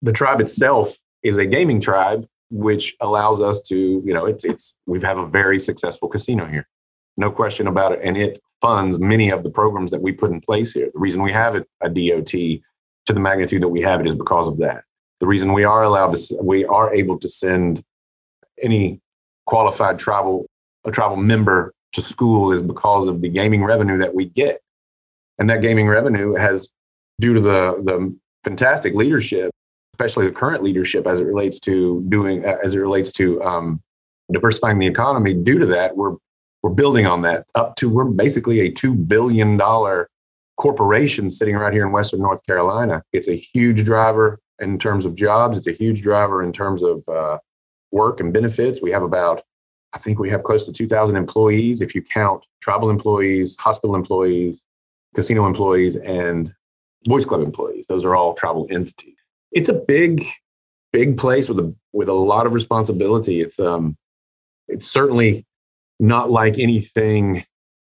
The 0.00 0.12
tribe 0.12 0.40
itself 0.40 0.96
is 1.22 1.36
a 1.36 1.46
gaming 1.46 1.80
tribe 1.80 2.26
which 2.50 2.94
allows 3.00 3.40
us 3.40 3.60
to, 3.60 4.02
you 4.04 4.12
know, 4.12 4.26
it's 4.26 4.44
it's 4.44 4.74
we 4.86 5.00
have 5.00 5.18
a 5.18 5.26
very 5.26 5.58
successful 5.58 6.08
casino 6.08 6.46
here, 6.46 6.68
no 7.16 7.30
question 7.30 7.66
about 7.66 7.92
it, 7.92 8.00
and 8.02 8.16
it 8.16 8.40
funds 8.60 8.98
many 8.98 9.30
of 9.30 9.42
the 9.42 9.50
programs 9.50 9.90
that 9.90 10.02
we 10.02 10.12
put 10.12 10.30
in 10.30 10.40
place 10.40 10.72
here. 10.72 10.90
The 10.92 11.00
reason 11.00 11.22
we 11.22 11.32
have 11.32 11.56
it 11.56 11.66
a 11.80 11.88
DOT 11.88 12.30
to 13.06 13.12
the 13.12 13.20
magnitude 13.20 13.62
that 13.62 13.68
we 13.68 13.80
have 13.80 14.00
it 14.00 14.06
is 14.06 14.14
because 14.14 14.48
of 14.48 14.58
that. 14.58 14.84
The 15.20 15.26
reason 15.26 15.52
we 15.52 15.64
are 15.64 15.82
allowed 15.82 16.14
to, 16.14 16.38
we 16.42 16.64
are 16.64 16.94
able 16.94 17.18
to 17.18 17.28
send 17.28 17.82
any 18.60 19.00
qualified 19.46 19.98
tribal 19.98 20.46
a 20.84 20.90
tribal 20.90 21.16
member 21.16 21.72
to 21.92 22.02
school 22.02 22.52
is 22.52 22.62
because 22.62 23.06
of 23.06 23.20
the 23.20 23.28
gaming 23.28 23.64
revenue 23.64 23.98
that 23.98 24.14
we 24.14 24.26
get, 24.26 24.60
and 25.38 25.48
that 25.48 25.62
gaming 25.62 25.88
revenue 25.88 26.34
has, 26.34 26.70
due 27.20 27.34
to 27.34 27.40
the 27.40 27.82
the 27.82 28.14
fantastic 28.44 28.94
leadership 28.94 29.52
especially 29.94 30.26
the 30.26 30.32
current 30.32 30.62
leadership 30.62 31.06
as 31.06 31.20
it 31.20 31.24
relates 31.24 31.60
to 31.60 32.02
doing 32.08 32.44
as 32.44 32.74
it 32.74 32.78
relates 32.78 33.12
to 33.12 33.42
um, 33.42 33.82
diversifying 34.32 34.78
the 34.78 34.86
economy. 34.86 35.34
Due 35.34 35.58
to 35.58 35.66
that, 35.66 35.96
we're 35.96 36.16
we're 36.62 36.70
building 36.70 37.06
on 37.06 37.22
that 37.22 37.46
up 37.54 37.76
to 37.76 37.88
we're 37.88 38.04
basically 38.04 38.60
a 38.60 38.70
two 38.70 38.94
billion 38.94 39.56
dollar 39.56 40.08
corporation 40.56 41.28
sitting 41.28 41.56
right 41.56 41.72
here 41.72 41.84
in 41.84 41.92
Western 41.92 42.20
North 42.20 42.44
Carolina. 42.46 43.02
It's 43.12 43.28
a 43.28 43.34
huge 43.34 43.84
driver 43.84 44.38
in 44.60 44.78
terms 44.78 45.04
of 45.04 45.14
jobs. 45.14 45.56
It's 45.56 45.66
a 45.66 45.72
huge 45.72 46.02
driver 46.02 46.42
in 46.42 46.52
terms 46.52 46.82
of 46.82 47.06
uh, 47.08 47.38
work 47.90 48.20
and 48.20 48.32
benefits. 48.32 48.80
We 48.80 48.92
have 48.92 49.02
about 49.02 49.42
I 49.94 49.98
think 49.98 50.18
we 50.18 50.30
have 50.30 50.42
close 50.42 50.64
to 50.64 50.72
2,000 50.72 51.16
employees 51.16 51.82
if 51.82 51.94
you 51.94 52.00
count 52.00 52.42
tribal 52.62 52.88
employees, 52.88 53.56
hospital 53.58 53.94
employees, 53.94 54.62
casino 55.14 55.46
employees, 55.46 55.96
and 55.96 56.54
boys 57.04 57.26
club 57.26 57.42
employees. 57.42 57.86
Those 57.88 58.06
are 58.06 58.16
all 58.16 58.32
tribal 58.32 58.66
entities 58.70 59.21
it's 59.52 59.68
a 59.68 59.74
big, 59.74 60.26
big 60.92 61.16
place 61.16 61.48
with 61.48 61.58
a 61.58 61.74
with 61.92 62.08
a 62.08 62.14
lot 62.14 62.46
of 62.46 62.54
responsibility. 62.54 63.40
It's 63.40 63.58
um, 63.58 63.96
it's 64.68 64.86
certainly 64.86 65.46
not 66.00 66.30
like 66.30 66.58
anything 66.58 67.44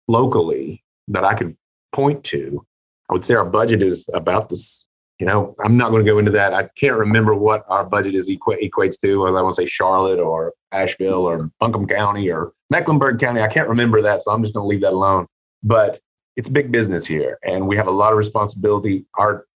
locally 0.09 0.85
that 1.09 1.25
I 1.25 1.35
could 1.35 1.57
point 1.93 2.25
to. 2.25 2.65
I 3.09 3.13
would 3.13 3.25
say 3.25 3.35
our 3.35 3.45
budget 3.45 3.83
is 3.83 4.07
about 4.13 4.49
this. 4.49 4.85
You 5.21 5.27
know, 5.27 5.55
I'm 5.65 5.77
not 5.77 5.91
going 5.91 6.05
to 6.05 6.11
go 6.11 6.19
into 6.19 6.33
that. 6.33 6.53
I 6.53 6.69
can't 6.77 6.97
remember 6.97 7.37
what 7.37 7.65
our 7.69 7.85
budget 7.85 8.17
is 8.17 8.29
equ- 8.29 8.61
equates 8.61 9.01
to. 9.01 9.21
Whether 9.21 9.39
I 9.39 9.43
want 9.43 9.55
to 9.55 9.63
say 9.63 9.67
Charlotte 9.67 10.19
or 10.19 10.53
Asheville 10.73 11.25
or 11.25 11.51
Buncombe 11.61 11.87
County 11.87 12.31
or 12.31 12.53
Mecklenburg 12.71 13.21
County. 13.21 13.41
I 13.41 13.47
can't 13.47 13.69
remember 13.69 14.03
that, 14.03 14.23
so 14.23 14.33
I'm 14.33 14.43
just 14.43 14.55
going 14.55 14.65
to 14.65 14.69
leave 14.69 14.81
that 14.81 14.93
alone. 14.93 15.27
But 15.63 16.01
it's 16.37 16.49
big 16.49 16.73
business 16.73 17.07
here, 17.07 17.39
and 17.47 17.69
we 17.69 17.77
have 17.77 17.87
a 17.87 17.93
lot 17.93 18.11
of 18.11 18.19
responsibility. 18.19 19.07
Our 19.17 19.47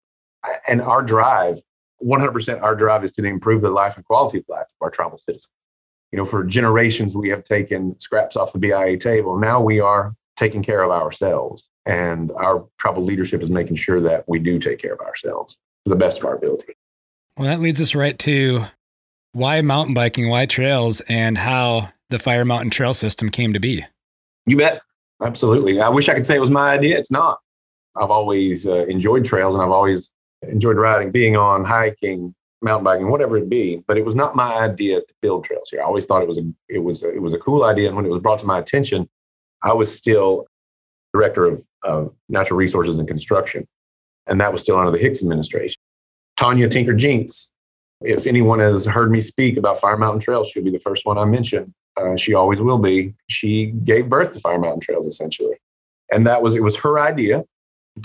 and 0.69 0.81
our 0.81 1.03
drive 1.03 1.61
100% 2.03 2.63
our 2.63 2.75
drive 2.75 3.05
is 3.05 3.13
to 3.13 3.25
improve 3.25 3.63
the 3.63 3.71
life 3.71 3.97
and 3.97 4.05
quality 4.05 4.39
of 4.39 4.45
life 4.49 4.67
of 4.67 4.83
our 4.83 4.91
tribal 4.91 5.19
citizens. 5.19 5.51
You 6.13 6.17
know, 6.17 6.25
for 6.25 6.45
generations, 6.45 7.15
we 7.15 7.29
have 7.29 7.45
taken 7.45 7.99
scraps 8.01 8.37
off 8.37 8.53
the 8.53 8.59
BIA 8.59 8.97
table. 8.97 9.39
Now 9.39 9.61
we 9.61 9.81
are 9.81 10.15
taking 10.37 10.63
care 10.63 10.83
of 10.83 10.91
ourselves. 10.91 11.69
And 11.85 12.31
our 12.33 12.67
tribal 12.79 13.05
leadership 13.05 13.43
is 13.43 13.51
making 13.51 13.77
sure 13.77 14.01
that 14.01 14.25
we 14.29 14.39
do 14.39 14.59
take 14.59 14.79
care 14.79 14.95
of 14.95 15.01
ourselves 15.01 15.57
to 15.85 15.91
the 15.91 15.97
best 15.97 16.19
of 16.19 16.25
our 16.25 16.35
ability. 16.35 16.75
Well, 17.37 17.47
that 17.47 17.61
leads 17.61 17.81
us 17.81 17.95
right 17.95 18.19
to 18.21 18.65
why 19.33 19.61
mountain 19.61 19.95
biking, 19.95 20.29
why 20.29 20.47
trails, 20.47 21.01
and 21.03 21.37
how 21.37 21.91
the 22.11 22.19
Fire 22.19 22.45
Mountain 22.45 22.71
Trail 22.71 22.95
System 22.95 23.29
came 23.29 23.53
to 23.53 23.61
be. 23.61 23.85
You 24.47 24.57
bet. 24.57 24.81
Absolutely. 25.23 25.81
I 25.81 25.89
wish 25.89 26.09
I 26.09 26.15
could 26.15 26.27
say 26.27 26.37
it 26.37 26.41
was 26.41 26.51
my 26.51 26.71
idea. 26.71 26.97
It's 26.97 27.11
not. 27.11 27.39
I've 27.97 28.11
always 28.11 28.67
uh, 28.67 28.87
enjoyed 28.87 29.25
trails 29.25 29.55
and 29.55 29.63
I've 29.63 29.71
always 29.71 30.11
enjoyed 30.43 30.77
riding, 30.77 31.11
being 31.11 31.37
on 31.37 31.65
hiking, 31.65 32.35
mountain 32.63 32.85
biking, 32.85 33.11
whatever 33.11 33.37
it 33.37 33.49
be. 33.49 33.83
But 33.87 33.99
it 33.99 34.05
was 34.05 34.15
not 34.15 34.37
my 34.37 34.55
idea 34.55 35.01
to 35.01 35.15
build 35.23 35.45
trails 35.45 35.71
here. 35.71 35.81
I 35.81 35.85
always 35.85 36.05
thought 36.05 36.23
it 36.23 36.29
was 36.29 36.39
a 36.39 36.53
it 36.69 36.79
was 36.79 37.03
a, 37.03 37.15
it 37.15 37.23
was 37.23 37.35
a 37.35 37.39
cool 37.39 37.65
idea, 37.65 37.89
and 37.89 37.97
when 37.97 38.05
it 38.05 38.11
was 38.11 38.21
brought 38.21 38.39
to 38.41 38.47
my 38.47 38.59
attention, 38.59 39.09
I 39.63 39.73
was 39.73 39.95
still 39.95 40.47
director 41.15 41.47
of, 41.47 41.65
of 41.83 42.15
natural 42.29 42.59
resources 42.59 42.99
and 42.99 43.09
construction, 43.09 43.67
and 44.27 44.41
that 44.41 44.53
was 44.53 44.63
still 44.63 44.79
under 44.79 44.91
the 44.91 44.99
Hicks 44.99 45.23
administration. 45.23 45.81
Tanya 46.37 46.69
Tinker 46.69 46.95
Jinks. 46.95 47.53
If 48.01 48.29
anyone 48.29 48.61
has 48.61 48.87
heard 48.87 49.11
me 49.11 49.21
speak 49.21 49.57
about 49.57 49.81
Fire 49.81 49.97
Mountain 49.97 50.21
Trails, 50.21 50.51
she'll 50.51 50.63
be 50.63 50.71
the 50.71 50.79
first 50.79 51.05
one 51.05 51.19
I 51.19 51.25
mention. 51.25 51.75
Uh, 51.97 52.17
she 52.17 52.33
always 52.33 52.61
will 52.61 52.79
be. 52.79 53.13
She 53.29 53.73
gave 53.83 54.09
birth 54.09 54.33
to 54.35 54.41
Fire 54.41 54.59
Mountain 54.59 54.81
Trails 54.81 55.07
essentially, 55.07 55.57
and 56.13 56.27
that 56.27 56.43
was 56.43 56.55
it 56.55 56.63
was 56.63 56.77
her 56.77 57.01
idea 57.01 57.45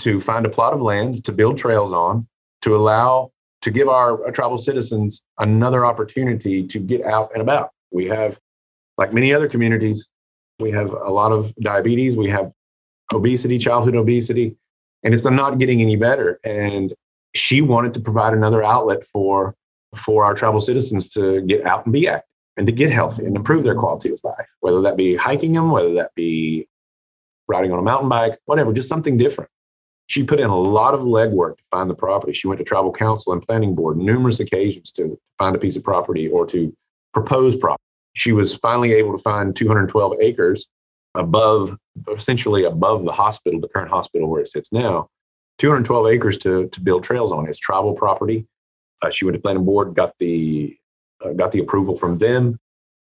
to 0.00 0.20
find 0.20 0.46
a 0.46 0.48
plot 0.48 0.72
of 0.72 0.80
land 0.80 1.24
to 1.24 1.32
build 1.32 1.58
trails 1.58 1.92
on, 1.92 2.26
to 2.62 2.74
allow, 2.76 3.30
to 3.62 3.70
give 3.70 3.88
our, 3.88 4.30
tribal 4.32 4.58
citizens 4.58 5.22
another 5.38 5.86
opportunity 5.86 6.66
to 6.66 6.78
get 6.78 7.02
out 7.04 7.30
and 7.32 7.42
about. 7.42 7.70
We 7.90 8.06
have, 8.06 8.38
like 8.98 9.12
many 9.12 9.32
other 9.32 9.48
communities, 9.48 10.08
we 10.58 10.70
have 10.70 10.90
a 10.90 11.10
lot 11.10 11.32
of 11.32 11.54
diabetes, 11.56 12.16
we 12.16 12.28
have 12.30 12.52
obesity, 13.12 13.58
childhood 13.58 13.96
obesity, 13.96 14.56
and 15.02 15.14
it's 15.14 15.24
not 15.24 15.58
getting 15.58 15.80
any 15.80 15.96
better. 15.96 16.40
And 16.44 16.94
she 17.34 17.60
wanted 17.60 17.94
to 17.94 18.00
provide 18.00 18.32
another 18.32 18.62
outlet 18.62 19.04
for 19.04 19.54
for 19.94 20.24
our 20.24 20.34
tribal 20.34 20.60
citizens 20.60 21.08
to 21.08 21.40
get 21.42 21.64
out 21.64 21.86
and 21.86 21.92
be 21.92 22.08
active 22.08 22.28
and 22.56 22.66
to 22.66 22.72
get 22.72 22.90
healthy 22.90 23.24
and 23.24 23.36
improve 23.36 23.64
their 23.64 23.74
quality 23.74 24.10
of 24.10 24.20
life, 24.24 24.48
whether 24.60 24.80
that 24.82 24.96
be 24.96 25.16
hiking 25.16 25.52
them, 25.52 25.70
whether 25.70 25.94
that 25.94 26.14
be 26.14 26.68
riding 27.48 27.72
on 27.72 27.78
a 27.78 27.82
mountain 27.82 28.08
bike, 28.08 28.38
whatever, 28.46 28.72
just 28.72 28.88
something 28.88 29.16
different. 29.16 29.50
She 30.06 30.22
put 30.22 30.40
in 30.40 30.50
a 30.50 30.56
lot 30.56 30.94
of 30.94 31.00
legwork 31.00 31.56
to 31.56 31.64
find 31.70 31.88
the 31.88 31.94
property. 31.94 32.32
She 32.32 32.46
went 32.46 32.58
to 32.58 32.64
tribal 32.64 32.92
council 32.92 33.32
and 33.32 33.42
planning 33.42 33.74
board 33.74 33.96
numerous 33.96 34.40
occasions 34.40 34.92
to 34.92 35.18
find 35.38 35.56
a 35.56 35.58
piece 35.58 35.76
of 35.76 35.84
property 35.84 36.28
or 36.28 36.46
to 36.46 36.74
propose 37.12 37.56
property. 37.56 37.82
She 38.14 38.32
was 38.32 38.54
finally 38.56 38.92
able 38.92 39.12
to 39.12 39.22
find 39.22 39.56
212 39.56 40.14
acres 40.20 40.68
above, 41.14 41.76
essentially 42.14 42.64
above 42.64 43.04
the 43.04 43.12
hospital, 43.12 43.60
the 43.60 43.68
current 43.68 43.90
hospital 43.90 44.28
where 44.28 44.42
it 44.42 44.48
sits 44.48 44.72
now. 44.72 45.08
212 45.58 46.08
acres 46.08 46.38
to, 46.38 46.68
to 46.68 46.80
build 46.80 47.04
trails 47.04 47.32
on. 47.32 47.48
It's 47.48 47.58
tribal 47.58 47.94
property. 47.94 48.46
Uh, 49.02 49.10
she 49.10 49.24
went 49.24 49.34
to 49.36 49.40
planning 49.40 49.64
board, 49.64 49.94
got 49.94 50.14
the 50.18 50.76
uh, 51.24 51.32
got 51.32 51.52
the 51.52 51.60
approval 51.60 51.96
from 51.96 52.18
them, 52.18 52.58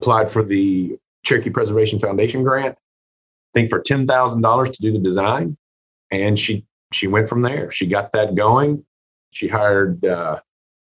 applied 0.02 0.32
for 0.32 0.44
the 0.44 0.98
Cherokee 1.24 1.50
Preservation 1.50 2.00
Foundation 2.00 2.44
grant. 2.44 2.76
I 2.78 3.52
think 3.54 3.70
for 3.70 3.80
ten 3.80 4.08
thousand 4.08 4.42
dollars 4.42 4.70
to 4.70 4.82
do 4.82 4.92
the 4.92 5.00
design, 5.00 5.58
and 6.12 6.40
she 6.40 6.66
she 6.92 7.08
went 7.08 7.30
from 7.30 7.42
there. 7.42 7.72
She 7.72 7.86
got 7.86 8.12
that 8.14 8.36
going. 8.36 8.86
She 9.32 9.48
hired 9.48 10.06
uh, 10.06 10.40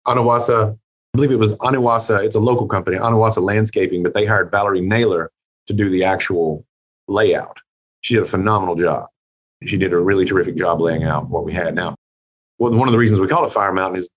Anawasa, 0.06 0.73
I 0.73 0.76
believe 1.16 1.32
it 1.32 1.38
was 1.38 1.52
Anawasa, 1.54 2.25
it's 2.25 2.37
a 2.37 2.40
local 2.40 2.66
company, 2.66 2.96
Anawasa 2.96 3.42
Landscaping, 3.42 4.02
but 4.02 4.14
they 4.14 4.26
hired 4.26 4.50
Valerie 4.50 4.80
Naylor 4.80 5.30
to 5.66 5.73
do 5.73 5.88
the 5.88 6.04
actual 6.04 6.64
layout. 7.08 7.58
She 8.02 8.14
did 8.14 8.23
a 8.23 8.26
phenomenal 8.26 8.75
job. 8.75 9.06
She 9.64 9.78
did 9.78 9.92
a 9.92 9.99
really 9.99 10.26
terrific 10.26 10.56
job 10.56 10.80
laying 10.80 11.04
out 11.04 11.28
what 11.28 11.44
we 11.44 11.54
had 11.54 11.75
now. 11.75 11.94
Well, 12.58 12.75
one 12.75 12.87
of 12.87 12.92
the 12.92 12.99
reasons 12.99 13.20
we 13.20 13.28
call 13.28 13.46
it 13.46 13.52
Fire 13.52 13.73
Mountain 13.73 14.00
is 14.00 14.11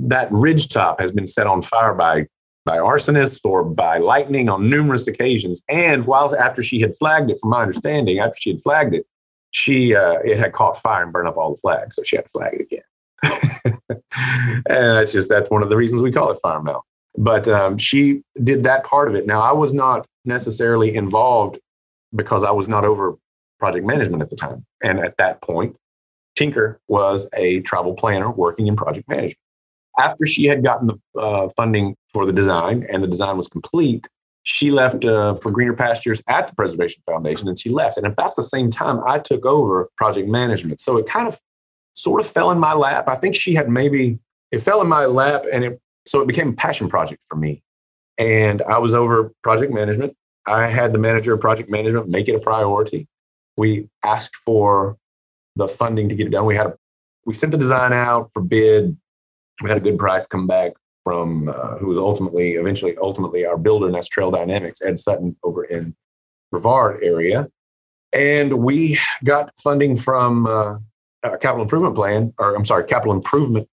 that 0.00 0.32
ridge 0.32 0.68
top 0.68 1.00
has 1.00 1.12
been 1.12 1.26
set 1.26 1.46
on 1.46 1.62
fire 1.62 1.94
by 1.94 2.26
by 2.64 2.76
arsonists 2.76 3.40
or 3.44 3.64
by 3.64 3.96
lightning 3.96 4.50
on 4.50 4.68
numerous 4.68 5.06
occasions. 5.06 5.62
And 5.70 6.06
while 6.06 6.36
after 6.36 6.62
she 6.62 6.80
had 6.80 6.96
flagged 6.98 7.30
it, 7.30 7.40
from 7.40 7.48
my 7.50 7.62
understanding, 7.62 8.18
after 8.18 8.36
she 8.38 8.50
had 8.50 8.60
flagged 8.60 8.94
it, 8.94 9.06
she 9.50 9.94
uh, 9.94 10.18
it 10.24 10.38
had 10.38 10.52
caught 10.52 10.80
fire 10.80 11.02
and 11.02 11.12
burned 11.12 11.28
up 11.28 11.36
all 11.36 11.54
the 11.54 11.60
flags, 11.60 11.96
so 11.96 12.02
she 12.02 12.16
had 12.16 12.26
to 12.26 12.30
flag 12.30 12.54
it 12.54 12.60
again. 12.62 12.82
and 14.68 14.96
that's 14.96 15.12
just 15.12 15.28
that's 15.28 15.50
one 15.50 15.62
of 15.62 15.68
the 15.68 15.76
reasons 15.76 16.02
we 16.02 16.12
call 16.12 16.30
it 16.30 16.38
Fire 16.42 16.62
Mountain. 16.62 16.82
But 17.16 17.48
um, 17.48 17.78
she 17.78 18.22
did 18.42 18.62
that 18.64 18.84
part 18.84 19.08
of 19.08 19.14
it. 19.14 19.26
Now 19.26 19.40
I 19.40 19.52
was 19.52 19.74
not 19.74 20.06
necessarily 20.24 20.94
involved 20.94 21.58
because 22.14 22.44
I 22.44 22.50
was 22.50 22.68
not 22.68 22.84
over 22.84 23.16
project 23.58 23.84
management 23.84 24.22
at 24.22 24.30
the 24.30 24.36
time, 24.36 24.64
and 24.82 25.00
at 25.00 25.16
that 25.18 25.40
point, 25.42 25.76
Tinker 26.36 26.80
was 26.88 27.26
a 27.32 27.60
travel 27.60 27.94
planner 27.94 28.30
working 28.30 28.66
in 28.66 28.76
project 28.76 29.08
management. 29.08 29.38
After 29.98 30.26
she 30.26 30.44
had 30.44 30.62
gotten 30.62 30.86
the 30.86 31.20
uh, 31.20 31.48
funding 31.56 31.96
for 32.12 32.24
the 32.24 32.32
design 32.32 32.86
and 32.88 33.02
the 33.02 33.08
design 33.08 33.36
was 33.36 33.48
complete, 33.48 34.06
she 34.48 34.70
left 34.70 35.04
uh, 35.04 35.34
for 35.34 35.50
greener 35.50 35.74
pastures 35.74 36.22
at 36.26 36.46
the 36.46 36.54
Preservation 36.54 37.02
Foundation 37.04 37.48
and 37.48 37.58
she 37.58 37.68
left. 37.68 37.98
And 37.98 38.06
about 38.06 38.34
the 38.34 38.42
same 38.42 38.70
time, 38.70 39.02
I 39.06 39.18
took 39.18 39.44
over 39.44 39.90
project 39.98 40.26
management. 40.26 40.80
So 40.80 40.96
it 40.96 41.06
kind 41.06 41.28
of 41.28 41.38
sort 41.92 42.22
of 42.22 42.26
fell 42.26 42.50
in 42.50 42.58
my 42.58 42.72
lap. 42.72 43.08
I 43.08 43.16
think 43.16 43.34
she 43.34 43.52
had 43.52 43.68
maybe, 43.68 44.18
it 44.50 44.60
fell 44.60 44.80
in 44.80 44.88
my 44.88 45.04
lap 45.04 45.44
and 45.52 45.64
it, 45.64 45.80
so 46.06 46.22
it 46.22 46.26
became 46.26 46.48
a 46.48 46.52
passion 46.54 46.88
project 46.88 47.20
for 47.28 47.36
me. 47.36 47.62
And 48.16 48.62
I 48.62 48.78
was 48.78 48.94
over 48.94 49.34
project 49.42 49.70
management. 49.70 50.16
I 50.46 50.68
had 50.68 50.92
the 50.92 50.98
manager 50.98 51.34
of 51.34 51.42
project 51.42 51.68
management 51.68 52.08
make 52.08 52.26
it 52.26 52.34
a 52.34 52.40
priority. 52.40 53.06
We 53.58 53.90
asked 54.02 54.34
for 54.34 54.96
the 55.56 55.68
funding 55.68 56.08
to 56.08 56.14
get 56.14 56.26
it 56.26 56.30
done. 56.30 56.46
We 56.46 56.56
had 56.56 56.68
a, 56.68 56.74
we 57.26 57.34
sent 57.34 57.52
the 57.52 57.58
design 57.58 57.92
out 57.92 58.30
for 58.32 58.40
bid. 58.40 58.96
We 59.62 59.68
had 59.68 59.76
a 59.76 59.82
good 59.82 59.98
price 59.98 60.26
come 60.26 60.46
back 60.46 60.72
from 61.08 61.48
uh, 61.48 61.78
who 61.78 61.86
was 61.86 61.96
ultimately, 61.96 62.56
eventually, 62.56 62.94
ultimately 62.98 63.46
our 63.46 63.56
builder, 63.56 63.86
and 63.86 63.94
that's 63.94 64.08
Trail 64.08 64.30
Dynamics, 64.30 64.82
Ed 64.82 64.98
Sutton 64.98 65.34
over 65.42 65.64
in 65.64 65.96
Brevard 66.50 67.02
area. 67.02 67.48
And 68.12 68.58
we 68.58 69.00
got 69.24 69.50
funding 69.58 69.96
from 69.96 70.46
uh, 70.46 70.76
capital 71.22 71.62
improvement 71.62 71.94
plan, 71.94 72.34
or 72.38 72.54
I'm 72.54 72.66
sorry, 72.66 72.84
capital 72.84 73.14
improvement 73.14 73.66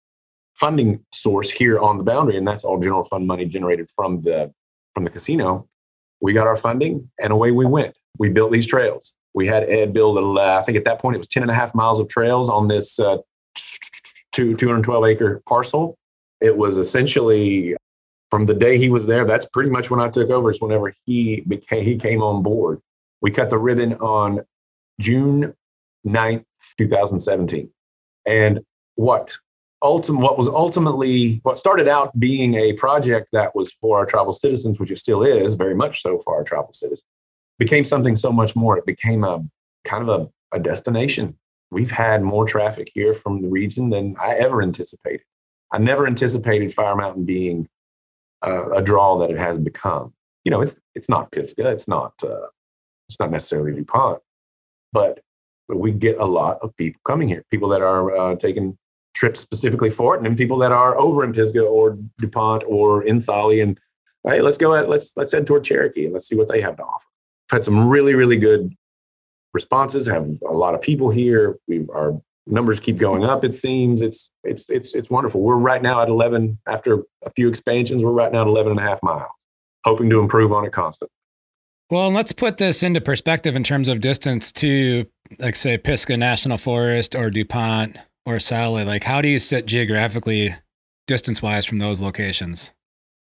funding 0.54 1.04
source 1.12 1.50
here 1.50 1.78
on 1.78 1.98
the 1.98 2.04
boundary, 2.04 2.38
and 2.38 2.48
that's 2.48 2.64
all 2.64 2.80
general 2.80 3.04
fund 3.04 3.26
money 3.26 3.44
generated 3.44 3.90
from 3.94 4.22
the 4.22 4.50
from 4.94 5.04
the 5.04 5.10
casino. 5.10 5.68
We 6.22 6.32
got 6.32 6.46
our 6.46 6.56
funding, 6.56 7.10
and 7.20 7.34
away 7.34 7.50
we 7.50 7.66
went. 7.66 7.98
We 8.18 8.30
built 8.30 8.50
these 8.50 8.66
trails. 8.66 9.12
We 9.34 9.46
had 9.46 9.64
Ed 9.64 9.92
build, 9.92 10.16
a, 10.16 10.40
I 10.40 10.62
think 10.62 10.78
at 10.78 10.86
that 10.86 11.00
point 11.00 11.16
it 11.16 11.18
was 11.18 11.28
10 11.28 11.42
and 11.42 11.52
a 11.52 11.54
half 11.54 11.74
miles 11.74 12.00
of 12.00 12.08
trails 12.08 12.48
on 12.48 12.68
this 12.68 12.98
uh, 12.98 13.18
two, 14.32 14.56
212 14.56 15.04
acre 15.04 15.42
parcel. 15.46 15.98
It 16.40 16.56
was 16.56 16.78
essentially 16.78 17.76
from 18.30 18.46
the 18.46 18.54
day 18.54 18.78
he 18.78 18.88
was 18.88 19.06
there, 19.06 19.24
that's 19.24 19.46
pretty 19.46 19.70
much 19.70 19.90
when 19.90 20.00
I 20.00 20.08
took 20.08 20.30
over. 20.30 20.50
It's 20.50 20.60
whenever 20.60 20.94
he 21.04 21.42
became, 21.42 21.84
he 21.84 21.96
came 21.96 22.22
on 22.22 22.42
board. 22.42 22.80
We 23.20 23.30
cut 23.30 23.50
the 23.50 23.58
ribbon 23.58 23.94
on 23.94 24.40
June 25.00 25.54
9th, 26.06 26.44
2017. 26.78 27.70
And 28.26 28.60
what 28.96 29.36
ultim- 29.82 30.20
what 30.20 30.36
was 30.36 30.48
ultimately 30.48 31.40
what 31.44 31.58
started 31.58 31.88
out 31.88 32.18
being 32.18 32.54
a 32.54 32.72
project 32.74 33.28
that 33.32 33.54
was 33.54 33.72
for 33.72 33.98
our 33.98 34.06
tribal 34.06 34.32
citizens, 34.32 34.78
which 34.78 34.90
it 34.90 34.98
still 34.98 35.22
is 35.22 35.54
very 35.54 35.74
much 35.74 36.02
so 36.02 36.18
for 36.18 36.36
our 36.36 36.44
tribal 36.44 36.72
citizens, 36.72 37.04
became 37.58 37.84
something 37.84 38.16
so 38.16 38.32
much 38.32 38.56
more. 38.56 38.76
It 38.76 38.86
became 38.86 39.24
a 39.24 39.44
kind 39.84 40.08
of 40.08 40.08
a, 40.52 40.56
a 40.56 40.60
destination. 40.60 41.36
We've 41.70 41.90
had 41.90 42.22
more 42.22 42.46
traffic 42.46 42.90
here 42.94 43.14
from 43.14 43.40
the 43.40 43.48
region 43.48 43.90
than 43.90 44.16
I 44.20 44.34
ever 44.34 44.62
anticipated. 44.62 45.22
I 45.72 45.78
never 45.78 46.06
anticipated 46.06 46.72
Fire 46.72 46.96
Mountain 46.96 47.24
being 47.24 47.68
a 48.42 48.82
draw 48.82 49.18
that 49.18 49.30
it 49.30 49.38
has 49.38 49.58
become. 49.58 50.12
You 50.44 50.50
know, 50.50 50.60
it's 50.60 50.76
it's 50.94 51.08
not 51.08 51.30
Pisgah, 51.32 51.70
it's 51.70 51.88
not 51.88 52.12
uh, 52.22 52.46
it's 53.08 53.18
not 53.18 53.30
necessarily 53.30 53.72
DuPont, 53.72 54.20
but 54.92 55.20
we 55.68 55.90
get 55.90 56.18
a 56.18 56.24
lot 56.24 56.58
of 56.62 56.76
people 56.76 57.00
coming 57.06 57.28
here. 57.28 57.44
People 57.50 57.68
that 57.70 57.82
are 57.82 58.16
uh, 58.16 58.36
taking 58.36 58.78
trips 59.14 59.40
specifically 59.40 59.90
for 59.90 60.14
it, 60.14 60.24
and 60.24 60.36
people 60.36 60.58
that 60.58 60.72
are 60.72 60.96
over 60.96 61.24
in 61.24 61.32
Pisgah 61.32 61.64
or 61.64 61.98
DuPont 62.18 62.62
or 62.66 63.02
in 63.02 63.16
Tsali, 63.16 63.62
and 63.62 63.78
hey, 64.24 64.40
let's 64.40 64.58
go 64.58 64.74
at 64.74 64.88
let's 64.88 65.12
let's 65.16 65.32
head 65.32 65.46
toward 65.46 65.64
Cherokee 65.64 66.04
and 66.04 66.12
let's 66.12 66.28
see 66.28 66.36
what 66.36 66.48
they 66.48 66.60
have 66.60 66.76
to 66.76 66.84
offer. 66.84 67.06
I've 67.50 67.56
had 67.56 67.64
some 67.64 67.88
really 67.88 68.14
really 68.14 68.36
good 68.36 68.72
responses. 69.52 70.06
Have 70.06 70.28
a 70.48 70.52
lot 70.52 70.74
of 70.74 70.80
people 70.80 71.10
here. 71.10 71.58
We 71.66 71.86
our 71.92 72.20
numbers 72.46 72.80
keep 72.80 72.96
going 72.96 73.24
up. 73.24 73.44
It 73.44 73.54
seems 73.54 74.02
it's 74.02 74.30
it's 74.44 74.68
it's 74.68 74.94
it's 74.94 75.10
wonderful. 75.10 75.40
We're 75.40 75.56
right 75.56 75.82
now 75.82 76.00
at 76.00 76.08
11 76.08 76.58
after 76.66 77.02
a 77.24 77.30
few 77.34 77.48
expansions. 77.48 78.04
We're 78.04 78.12
right 78.12 78.32
now 78.32 78.42
at 78.42 78.46
11 78.46 78.72
and 78.72 78.80
a 78.80 78.82
half 78.82 79.02
miles, 79.02 79.30
hoping 79.84 80.08
to 80.10 80.20
improve 80.20 80.52
on 80.52 80.64
it 80.64 80.72
constantly. 80.72 81.12
Well, 81.90 82.10
let's 82.10 82.32
put 82.32 82.56
this 82.56 82.82
into 82.82 83.00
perspective 83.00 83.54
in 83.54 83.62
terms 83.62 83.88
of 83.88 84.00
distance 84.00 84.50
to, 84.52 85.06
like, 85.38 85.54
say, 85.54 85.78
Pisgah 85.78 86.16
National 86.16 86.58
Forest 86.58 87.14
or 87.14 87.30
DuPont 87.30 87.96
or 88.24 88.36
Tsali. 88.36 88.84
Like, 88.84 89.04
how 89.04 89.20
do 89.20 89.28
you 89.28 89.38
sit 89.38 89.66
geographically, 89.66 90.56
distance 91.06 91.40
wise, 91.40 91.64
from 91.64 91.78
those 91.78 92.00
locations? 92.00 92.72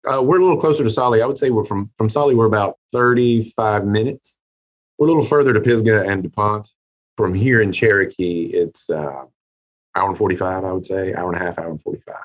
Uh, 0.08 0.22
we're 0.22 0.38
a 0.38 0.42
little 0.42 0.60
closer 0.60 0.84
to 0.84 0.90
Tsali. 0.90 1.20
I 1.22 1.26
would 1.26 1.38
say 1.38 1.50
we're 1.50 1.64
from 1.64 1.90
from 1.98 2.08
Tsali. 2.08 2.36
We're 2.36 2.46
about 2.46 2.76
35 2.92 3.84
minutes. 3.84 4.38
We're 4.96 5.06
a 5.06 5.10
little 5.10 5.24
further 5.24 5.52
to 5.52 5.60
Pisgah 5.60 6.04
and 6.04 6.22
DuPont. 6.22 6.68
From 7.16 7.34
here 7.34 7.60
in 7.60 7.72
Cherokee, 7.72 8.50
it's 8.52 8.88
uh, 8.88 9.24
hour 9.94 10.08
and 10.08 10.16
45. 10.16 10.64
I 10.64 10.72
would 10.72 10.86
say 10.86 11.14
hour 11.14 11.32
and 11.32 11.40
a 11.40 11.44
half, 11.44 11.58
hour 11.58 11.70
and 11.70 11.82
45. 11.82 12.16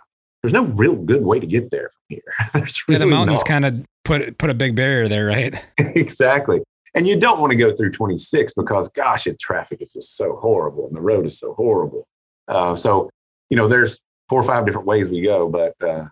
There's 0.41 0.53
no 0.53 0.65
real 0.65 0.95
good 0.95 1.23
way 1.23 1.39
to 1.39 1.47
get 1.47 1.71
there 1.71 1.89
from 1.89 2.03
here. 2.07 2.33
really 2.53 2.65
yeah, 2.89 2.97
the 2.99 3.05
mountains 3.05 3.43
kind 3.43 3.65
of 3.65 3.85
put 4.05 4.37
put 4.37 4.49
a 4.49 4.53
big 4.53 4.75
barrier 4.75 5.07
there, 5.07 5.25
right? 5.25 5.61
exactly. 5.77 6.61
And 6.95 7.07
you 7.07 7.19
don't 7.19 7.39
want 7.39 7.51
to 7.51 7.55
go 7.55 7.75
through 7.75 7.91
26 7.91 8.53
because, 8.53 8.89
gosh, 8.89 9.27
it 9.27 9.39
traffic 9.39 9.81
is 9.81 9.93
just 9.93 10.15
so 10.15 10.37
horrible 10.37 10.87
and 10.87 10.95
the 10.95 11.01
road 11.01 11.25
is 11.25 11.37
so 11.37 11.53
horrible. 11.53 12.07
Uh, 12.47 12.75
so, 12.75 13.09
you 13.49 13.57
know, 13.57 13.67
there's 13.67 13.99
four 14.29 14.39
or 14.39 14.43
five 14.43 14.65
different 14.65 14.87
ways 14.87 15.09
we 15.09 15.21
go, 15.21 15.47
but 15.47 15.75
uh, 15.87 16.05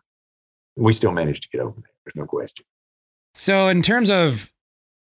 we 0.75 0.93
still 0.93 1.11
managed 1.11 1.43
to 1.43 1.49
get 1.49 1.61
over 1.61 1.79
there. 1.79 1.91
There's 2.05 2.15
no 2.15 2.25
question. 2.25 2.65
So, 3.33 3.67
in 3.67 3.81
terms 3.81 4.11
of 4.11 4.51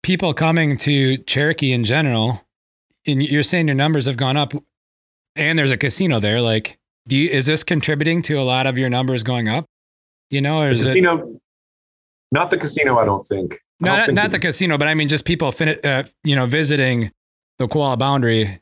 people 0.01 0.33
coming 0.33 0.77
to 0.77 1.17
Cherokee 1.17 1.73
in 1.73 1.83
general, 1.83 2.44
and 3.07 3.21
you're 3.23 3.43
saying 3.43 3.67
your 3.67 3.75
numbers 3.75 4.05
have 4.05 4.17
gone 4.17 4.37
up, 4.37 4.53
and 5.35 5.57
there's 5.57 5.71
a 5.71 5.77
casino 5.77 6.19
there. 6.19 6.41
Like, 6.41 6.77
do 7.07 7.15
you, 7.15 7.29
is 7.29 7.45
this 7.45 7.63
contributing 7.63 8.21
to 8.23 8.35
a 8.35 8.43
lot 8.43 8.67
of 8.67 8.77
your 8.77 8.89
numbers 8.89 9.23
going 9.23 9.47
up? 9.47 9.65
You 10.29 10.41
know, 10.41 10.61
or 10.61 10.73
the 10.73 10.81
casino, 10.81 11.17
it, 11.19 11.41
not 12.31 12.49
the 12.49 12.57
casino. 12.57 12.97
I 12.97 13.05
don't 13.05 13.25
think. 13.25 13.59
not, 13.79 14.07
think 14.07 14.15
not 14.15 14.31
the 14.31 14.39
casino, 14.39 14.77
but 14.77 14.87
I 14.87 14.93
mean, 14.95 15.07
just 15.07 15.25
people, 15.25 15.51
fin- 15.51 15.79
uh, 15.83 16.03
you 16.23 16.35
know, 16.35 16.45
visiting 16.45 17.11
the 17.59 17.67
Qualla 17.67 17.97
boundary 17.97 18.59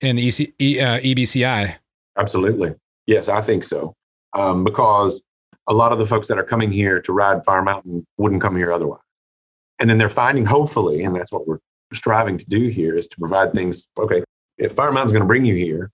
in 0.00 0.16
the 0.16 0.28
EC, 0.28 0.52
e, 0.60 0.80
uh, 0.80 1.00
EBCI. 1.00 1.74
Absolutely, 2.18 2.74
yes, 3.06 3.28
I 3.28 3.40
think 3.40 3.64
so. 3.64 3.94
Um, 4.34 4.62
because 4.64 5.22
a 5.68 5.72
lot 5.72 5.92
of 5.92 5.98
the 5.98 6.06
folks 6.06 6.28
that 6.28 6.38
are 6.38 6.44
coming 6.44 6.70
here 6.70 7.00
to 7.00 7.12
ride 7.12 7.44
Fire 7.44 7.62
Mountain 7.62 8.06
wouldn't 8.18 8.42
come 8.42 8.56
here 8.56 8.72
otherwise, 8.72 9.00
and 9.78 9.88
then 9.88 9.96
they're 9.96 10.10
finding, 10.10 10.44
hopefully, 10.44 11.02
and 11.02 11.16
that's 11.16 11.32
what 11.32 11.48
we're 11.48 11.58
striving 11.92 12.38
to 12.38 12.44
do 12.46 12.68
here, 12.68 12.96
is 12.96 13.06
to 13.08 13.16
provide 13.18 13.52
things. 13.52 13.88
Okay, 13.98 14.22
if 14.58 14.72
Fire 14.72 14.92
Mountain's 14.92 15.12
going 15.12 15.22
to 15.22 15.26
bring 15.26 15.44
you 15.44 15.54
here, 15.54 15.90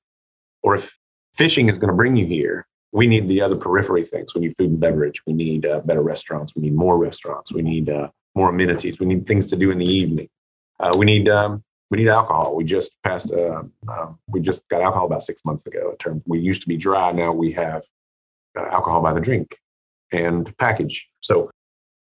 or 0.63 0.75
if 0.75 0.99
fishing 1.35 1.69
is 1.69 1.79
going 1.79 1.89
to 1.89 1.97
bring 1.97 2.17
you 2.17 2.27
here, 2.27 2.67
we 2.93 3.07
need 3.07 3.29
the 3.29 3.41
other 3.41 3.57
periphery 3.57 4.05
things. 4.05 4.35
We 4.35 4.43
need 4.43 4.57
food 4.57 4.71
and 4.71 4.81
beverage. 4.81 5.23
We 5.27 5.33
need 5.33 5.67
uh, 5.67 5.81
better 5.81 6.03
restaurants. 6.03 6.55
We 6.55 6.63
need 6.63 6.75
more 6.75 6.99
restaurants. 6.99 7.53
We 7.53 7.63
need 7.63 7.89
uh, 7.89 8.09
more 8.35 8.51
amenities. 8.51 9.01
We 9.01 9.07
need 9.07 9.27
things 9.27 9.49
to 9.51 9.57
do 9.57 9.71
in 9.71 9.79
the 9.79 9.87
evening. 9.87 10.29
Uh, 10.79 10.95
we 10.97 11.07
need 11.07 11.29
um, 11.29 11.65
we 11.91 11.99
need 11.99 12.09
alcohol. 12.09 12.55
We 12.55 12.65
just 12.65 12.93
passed. 13.03 13.31
Uh, 13.31 13.63
um, 13.89 14.19
we 14.29 14.41
just 14.41 14.67
got 14.69 14.83
alcohol 14.83 15.07
about 15.07 15.23
six 15.23 15.45
months 15.45 15.67
ago. 15.67 15.91
In 15.91 15.97
terms, 15.97 16.23
we 16.27 16.39
used 16.39 16.63
to 16.63 16.69
be 16.69 16.77
dry. 16.77 17.13
Now 17.13 17.33
we 17.33 17.53
have 17.53 17.85
uh, 18.59 18.67
alcohol 18.67 19.01
by 19.01 19.13
the 19.13 19.21
drink 19.21 19.59
and 20.13 20.57
package. 20.59 21.09
So 21.21 21.51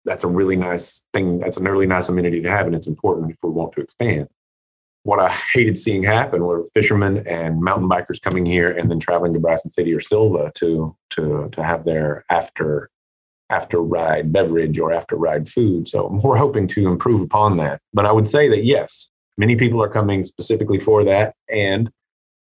that's 0.08 0.24
a 0.24 0.28
really 0.28 0.56
nice 0.56 1.04
thing. 1.14 1.40
That's 1.40 1.58
a 1.58 1.62
really 1.62 1.86
nice 1.86 2.10
amenity 2.10 2.42
to 2.42 2.50
have, 2.50 2.66
and 2.66 2.76
it's 2.76 2.88
important 2.88 3.30
if 3.30 3.38
we 3.44 3.52
want 3.52 3.74
to 3.74 3.82
expand 3.82 4.28
what 5.08 5.22
I 5.22 5.30
hated 5.54 5.78
seeing 5.78 6.04
happen 6.04 6.44
were 6.44 6.66
fishermen 6.74 7.26
and 7.26 7.62
mountain 7.62 7.88
bikers 7.88 8.22
coming 8.22 8.46
here 8.46 8.70
and 8.70 8.92
then 8.92 9.00
traveling 9.00 9.32
to 9.34 9.40
Bryson 9.40 9.72
City 9.72 9.94
or 9.94 10.02
Sylva 10.02 10.52
to 10.56 10.94
to 11.12 11.48
to 11.54 11.64
have 11.64 11.86
their 11.86 12.26
after 12.30 12.90
after 13.50 13.82
ride 13.82 14.34
beverage 14.34 14.78
or 14.78 14.92
after 14.92 15.16
ride 15.16 15.48
food. 15.48 15.88
So 15.88 16.08
we're 16.24 16.36
hoping 16.36 16.68
to 16.70 16.90
improve 16.90 17.22
upon 17.22 17.56
that. 17.56 17.80
But 17.94 18.06
I 18.06 18.12
would 18.12 18.28
say 18.28 18.50
that 18.50 18.66
yes, 18.66 19.08
many 19.38 19.56
people 19.56 19.82
are 19.82 19.88
coming 19.88 20.26
specifically 20.26 20.78
for 20.78 21.06
that. 21.06 21.36
And 21.50 21.90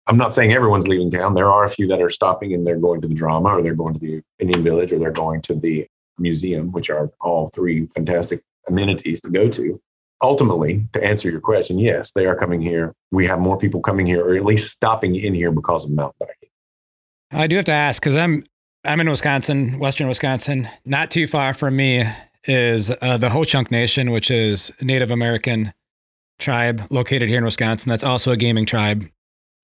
I'm 0.07 0.17
not 0.17 0.33
saying 0.33 0.51
everyone's 0.51 0.89
leaving 0.89 1.09
town. 1.09 1.35
There 1.35 1.49
are 1.49 1.63
a 1.63 1.69
few 1.69 1.87
that 1.87 2.01
are 2.01 2.09
stopping 2.09 2.53
and 2.53 2.67
they're 2.67 2.75
going 2.75 2.99
to 2.99 3.07
the 3.07 3.15
drama 3.15 3.49
or 3.55 3.61
they're 3.61 3.75
going 3.75 3.93
to 3.93 3.99
the 3.99 4.21
Indian 4.39 4.61
village 4.61 4.91
or 4.91 4.99
they're 4.99 5.11
going 5.11 5.41
to 5.43 5.55
the 5.55 5.87
museum, 6.21 6.71
which 6.71 6.89
are 6.89 7.11
all 7.19 7.49
three 7.49 7.87
fantastic 7.87 8.43
amenities 8.67 9.21
to 9.21 9.29
go 9.29 9.49
to 9.49 9.81
ultimately, 10.21 10.87
to 10.93 11.03
answer 11.03 11.29
your 11.29 11.41
question, 11.41 11.79
yes, 11.79 12.11
they 12.11 12.25
are 12.25 12.35
coming 12.35 12.61
here. 12.61 12.93
We 13.11 13.25
have 13.27 13.39
more 13.39 13.57
people 13.57 13.81
coming 13.81 14.05
here, 14.05 14.23
or 14.25 14.35
at 14.35 14.45
least 14.45 14.71
stopping 14.71 15.15
in 15.15 15.33
here 15.33 15.51
because 15.51 15.85
of 15.85 15.91
mountain 15.91 16.15
biking. 16.19 16.49
I 17.31 17.47
do 17.47 17.55
have 17.55 17.65
to 17.65 17.71
ask 17.71 18.01
because 18.01 18.15
I'm 18.15 18.45
I'm 18.83 18.99
in 18.99 19.09
Wisconsin, 19.09 19.79
Western 19.79 20.07
Wisconsin. 20.07 20.67
Not 20.85 21.11
too 21.11 21.27
far 21.27 21.53
from 21.53 21.75
me 21.75 22.03
is 22.45 22.91
uh, 23.01 23.17
the 23.17 23.29
Ho 23.29 23.43
Chunk 23.43 23.69
Nation, 23.71 24.11
which 24.11 24.31
is 24.31 24.71
Native 24.81 25.11
American 25.11 25.73
tribe 26.39 26.87
located 26.89 27.29
here 27.29 27.37
in 27.37 27.45
Wisconsin. 27.45 27.89
That's 27.89 28.03
also 28.03 28.31
a 28.31 28.37
gaming 28.37 28.65
tribe, 28.65 29.07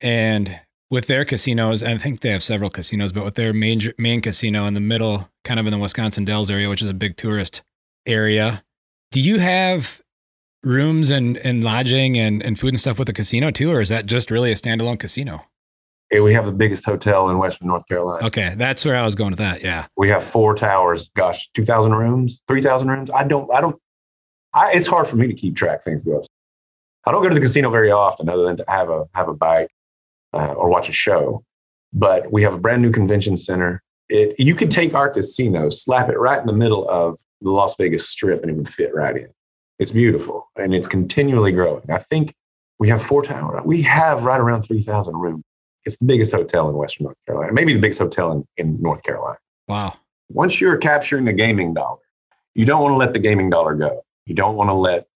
and 0.02 0.60
with 0.90 1.08
their 1.08 1.26
casinos, 1.26 1.84
I 1.84 1.98
think 1.98 2.22
they 2.22 2.30
have 2.30 2.44
several 2.44 2.70
casinos, 2.70 3.12
but 3.12 3.26
with 3.26 3.36
their 3.36 3.54
main 3.54 3.82
main 3.98 4.22
casino 4.22 4.66
in 4.66 4.74
the 4.74 4.80
middle, 4.80 5.30
kind 5.44 5.60
of 5.60 5.66
in 5.66 5.72
the 5.72 5.78
Wisconsin 5.78 6.26
Dells 6.26 6.50
area, 6.50 6.70
which 6.70 6.82
is 6.82 6.90
a 6.90 6.94
big 6.94 7.18
tourist 7.18 7.62
area. 8.06 8.64
Do 9.12 9.22
you 9.22 9.40
have 9.40 10.02
rooms 10.64 11.12
and, 11.12 11.38
and 11.38 11.64
lodging 11.64 12.18
and, 12.18 12.42
and 12.42 12.60
food 12.60 12.70
and 12.70 12.80
stuff 12.80 13.00
with 13.00 13.08
the 13.08 13.14
casino 13.14 13.52
too, 13.52 13.72
or 13.72 13.82
is 13.82 13.90
that 13.90 14.06
just 14.06 14.32
really 14.32 14.52
a 14.52 14.56
standalone 14.56 15.00
casino? 15.00 15.46
Hey, 16.10 16.22
we 16.22 16.34
have 16.34 16.46
the 16.46 16.54
biggest 16.54 16.86
hotel 16.86 17.30
in 17.30 17.38
Western 17.38 17.68
North 17.68 17.86
Carolina. 17.88 18.26
Okay, 18.28 18.56
that's 18.58 18.86
where 18.86 18.96
I 18.96 19.04
was 19.04 19.14
going 19.14 19.32
with 19.32 19.40
that. 19.40 19.62
Yeah, 19.62 19.88
we 19.98 20.08
have 20.08 20.24
four 20.24 20.56
towers. 20.56 21.10
Gosh, 21.16 21.50
two 21.54 21.66
thousand 21.66 21.96
rooms, 21.96 22.42
three 22.48 22.62
thousand 22.62 22.88
rooms. 22.88 23.12
I 23.12 23.26
don't, 23.26 23.54
I 23.54 23.60
don't. 23.60 23.76
I, 24.54 24.72
it's 24.72 24.88
hard 24.88 25.08
for 25.08 25.18
me 25.18 25.28
to 25.28 25.34
keep 25.34 25.58
track 25.58 25.84
things 25.84 26.04
go. 26.04 26.24
I 27.06 27.12
don't 27.12 27.22
go 27.22 27.28
to 27.30 27.36
the 27.36 27.42
casino 27.42 27.70
very 27.70 27.92
often, 27.92 28.30
other 28.30 28.44
than 28.44 28.56
to 28.58 28.66
have 28.70 28.90
a 28.90 29.06
have 29.14 29.28
a 29.28 29.34
bite 29.34 29.70
uh, 30.38 30.54
or 30.54 30.70
watch 30.70 30.90
a 30.90 30.94
show. 30.94 31.44
But 31.94 32.32
we 32.32 32.44
have 32.44 32.54
a 32.54 32.60
brand 32.60 32.82
new 32.82 32.92
convention 32.92 33.38
center. 33.38 33.82
It 34.10 34.40
you 34.40 34.56
could 34.56 34.72
take 34.72 34.94
our 34.94 35.10
casino, 35.10 35.70
slap 35.70 36.10
it 36.10 36.18
right 36.18 36.40
in 36.40 36.48
the 36.48 36.54
middle 36.54 36.88
of 36.90 37.20
the 37.42 37.52
Las 37.52 37.76
Vegas 37.78 38.08
Strip, 38.10 38.42
and 38.42 38.52
it 38.52 38.56
would 38.56 38.70
fit 38.70 38.94
right 38.94 39.16
in. 39.16 39.30
It's 39.80 39.92
beautiful 39.92 40.50
and 40.56 40.74
it's 40.74 40.88
continually 40.88 41.52
growing. 41.52 41.84
I 41.90 42.00
think 42.00 42.34
we 42.80 42.90
have 42.90 43.02
four 43.02 43.24
towers. 43.24 43.62
We 43.64 43.84
have 43.84 44.24
right 44.24 44.40
around 44.40 44.64
3,000 44.64 45.16
rooms. 45.16 45.44
It's 45.86 45.98
the 45.98 46.06
biggest 46.06 46.34
hotel 46.34 46.70
in 46.70 46.76
Western 46.76 47.06
North 47.06 47.18
Carolina, 47.26 47.54
maybe 47.54 47.74
the 47.74 47.80
biggest 47.80 48.00
hotel 48.00 48.32
in, 48.32 48.48
in 48.58 48.82
North 48.82 49.04
Carolina. 49.04 49.38
Wow. 49.68 49.94
Once 50.30 50.60
you're 50.60 50.78
capturing 50.78 51.26
the 51.26 51.34
gaming 51.34 51.74
dollar, 51.74 52.00
you 52.56 52.66
don't 52.66 52.82
want 52.82 52.94
to 52.94 52.98
let 52.98 53.14
the 53.14 53.20
gaming 53.20 53.50
dollar 53.50 53.76
go. 53.76 54.02
You 54.26 54.36
don't 54.36 54.56
want 54.56 54.70
to 54.70 54.74
let, 54.74 55.08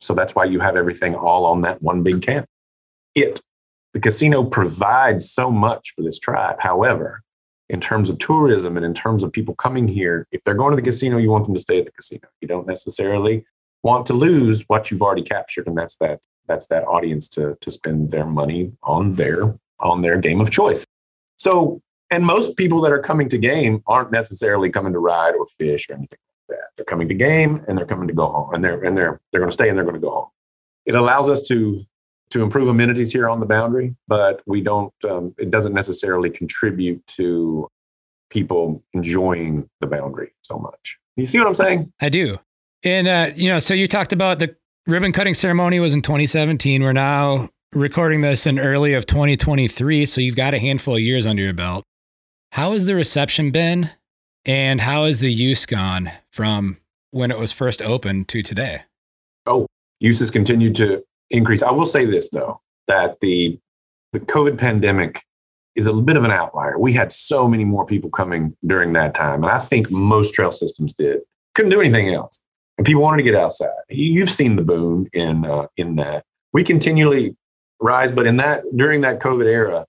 so 0.00 0.14
that's 0.14 0.34
why 0.34 0.44
you 0.44 0.60
have 0.60 0.76
everything 0.76 1.14
all 1.14 1.44
on 1.44 1.62
that 1.62 1.82
one 1.82 2.02
big 2.02 2.22
camp. 2.22 2.46
It, 3.14 3.40
the 3.96 4.00
casino 4.00 4.44
provides 4.44 5.30
so 5.30 5.50
much 5.50 5.94
for 5.96 6.02
this 6.02 6.18
tribe. 6.18 6.56
However, 6.58 7.22
in 7.70 7.80
terms 7.80 8.10
of 8.10 8.18
tourism 8.18 8.76
and 8.76 8.84
in 8.84 8.92
terms 8.92 9.22
of 9.22 9.32
people 9.32 9.54
coming 9.54 9.88
here, 9.88 10.28
if 10.32 10.44
they're 10.44 10.52
going 10.52 10.72
to 10.72 10.76
the 10.76 10.82
casino, 10.82 11.16
you 11.16 11.30
want 11.30 11.46
them 11.46 11.54
to 11.54 11.60
stay 11.60 11.78
at 11.78 11.86
the 11.86 11.92
casino. 11.92 12.28
You 12.42 12.46
don't 12.46 12.66
necessarily 12.66 13.46
want 13.82 14.04
to 14.08 14.12
lose 14.12 14.64
what 14.66 14.90
you've 14.90 15.00
already 15.00 15.22
captured, 15.22 15.66
and 15.66 15.78
that's 15.78 15.96
that 15.96 16.20
that's 16.46 16.66
that 16.66 16.84
audience 16.84 17.26
to 17.30 17.56
to 17.58 17.70
spend 17.70 18.10
their 18.10 18.26
money 18.26 18.70
on 18.82 19.14
their 19.14 19.58
on 19.80 20.02
their 20.02 20.18
game 20.18 20.42
of 20.42 20.50
choice. 20.50 20.84
So, 21.38 21.80
and 22.10 22.22
most 22.22 22.58
people 22.58 22.82
that 22.82 22.92
are 22.92 22.98
coming 22.98 23.30
to 23.30 23.38
game 23.38 23.82
aren't 23.86 24.12
necessarily 24.12 24.68
coming 24.68 24.92
to 24.92 24.98
ride 24.98 25.34
or 25.36 25.46
fish 25.58 25.88
or 25.88 25.94
anything 25.94 26.18
like 26.50 26.58
that. 26.58 26.68
They're 26.76 26.84
coming 26.84 27.08
to 27.08 27.14
game 27.14 27.64
and 27.66 27.78
they're 27.78 27.86
coming 27.86 28.08
to 28.08 28.14
go 28.14 28.26
home, 28.26 28.52
and 28.52 28.62
they're 28.62 28.84
and 28.84 28.94
they're 28.94 29.22
they're 29.32 29.40
going 29.40 29.48
to 29.48 29.54
stay 29.54 29.70
and 29.70 29.78
they're 29.78 29.86
going 29.86 30.02
to 30.02 30.06
go 30.06 30.10
home. 30.10 30.28
It 30.84 30.94
allows 30.94 31.30
us 31.30 31.40
to 31.48 31.86
to 32.30 32.42
improve 32.42 32.68
amenities 32.68 33.12
here 33.12 33.28
on 33.28 33.40
the 33.40 33.46
boundary, 33.46 33.94
but 34.08 34.42
we 34.46 34.60
don't. 34.60 34.92
Um, 35.08 35.34
it 35.38 35.50
doesn't 35.50 35.72
necessarily 35.72 36.30
contribute 36.30 37.06
to 37.08 37.68
people 38.30 38.82
enjoying 38.92 39.68
the 39.80 39.86
boundary 39.86 40.32
so 40.42 40.58
much. 40.58 40.98
You 41.16 41.26
see 41.26 41.38
what 41.38 41.46
I'm 41.46 41.54
saying? 41.54 41.92
I 42.00 42.08
do. 42.08 42.38
And 42.82 43.08
uh, 43.08 43.30
you 43.34 43.50
know, 43.50 43.58
so 43.58 43.74
you 43.74 43.88
talked 43.88 44.12
about 44.12 44.38
the 44.38 44.56
ribbon 44.86 45.12
cutting 45.12 45.34
ceremony 45.34 45.80
was 45.80 45.94
in 45.94 46.02
2017. 46.02 46.82
We're 46.82 46.92
now 46.92 47.48
recording 47.72 48.20
this 48.20 48.46
in 48.46 48.58
early 48.58 48.94
of 48.94 49.06
2023, 49.06 50.06
so 50.06 50.20
you've 50.20 50.36
got 50.36 50.54
a 50.54 50.58
handful 50.58 50.94
of 50.94 51.00
years 51.00 51.26
under 51.26 51.42
your 51.42 51.52
belt. 51.52 51.84
How 52.52 52.72
has 52.72 52.86
the 52.86 52.94
reception 52.94 53.50
been, 53.50 53.90
and 54.44 54.80
how 54.80 55.04
has 55.06 55.20
the 55.20 55.32
use 55.32 55.66
gone 55.66 56.10
from 56.30 56.78
when 57.10 57.30
it 57.30 57.38
was 57.38 57.52
first 57.52 57.82
opened 57.82 58.28
to 58.28 58.42
today? 58.42 58.82
Oh, 59.46 59.66
use 60.00 60.20
has 60.20 60.30
continued 60.30 60.76
to 60.76 61.04
increase. 61.30 61.62
I 61.62 61.70
will 61.70 61.86
say 61.86 62.04
this 62.04 62.30
though, 62.30 62.60
that 62.86 63.20
the 63.20 63.58
the 64.12 64.20
COVID 64.20 64.58
pandemic 64.58 65.22
is 65.74 65.86
a 65.86 65.92
bit 65.92 66.16
of 66.16 66.24
an 66.24 66.30
outlier. 66.30 66.78
We 66.78 66.92
had 66.92 67.12
so 67.12 67.46
many 67.46 67.64
more 67.64 67.84
people 67.84 68.08
coming 68.10 68.56
during 68.64 68.92
that 68.92 69.14
time, 69.14 69.42
and 69.44 69.52
I 69.52 69.58
think 69.58 69.90
most 69.90 70.34
trail 70.34 70.52
systems 70.52 70.94
did. 70.94 71.20
Couldn't 71.54 71.70
do 71.70 71.80
anything 71.80 72.08
else, 72.08 72.40
and 72.78 72.86
people 72.86 73.02
wanted 73.02 73.18
to 73.18 73.30
get 73.30 73.34
outside. 73.34 73.70
You've 73.88 74.30
seen 74.30 74.56
the 74.56 74.62
boom 74.62 75.06
in 75.12 75.44
uh, 75.44 75.66
in 75.76 75.96
that. 75.96 76.24
We 76.52 76.64
continually 76.64 77.36
rise, 77.80 78.12
but 78.12 78.26
in 78.26 78.36
that 78.38 78.64
during 78.74 79.02
that 79.02 79.20
COVID 79.20 79.46
era, 79.46 79.86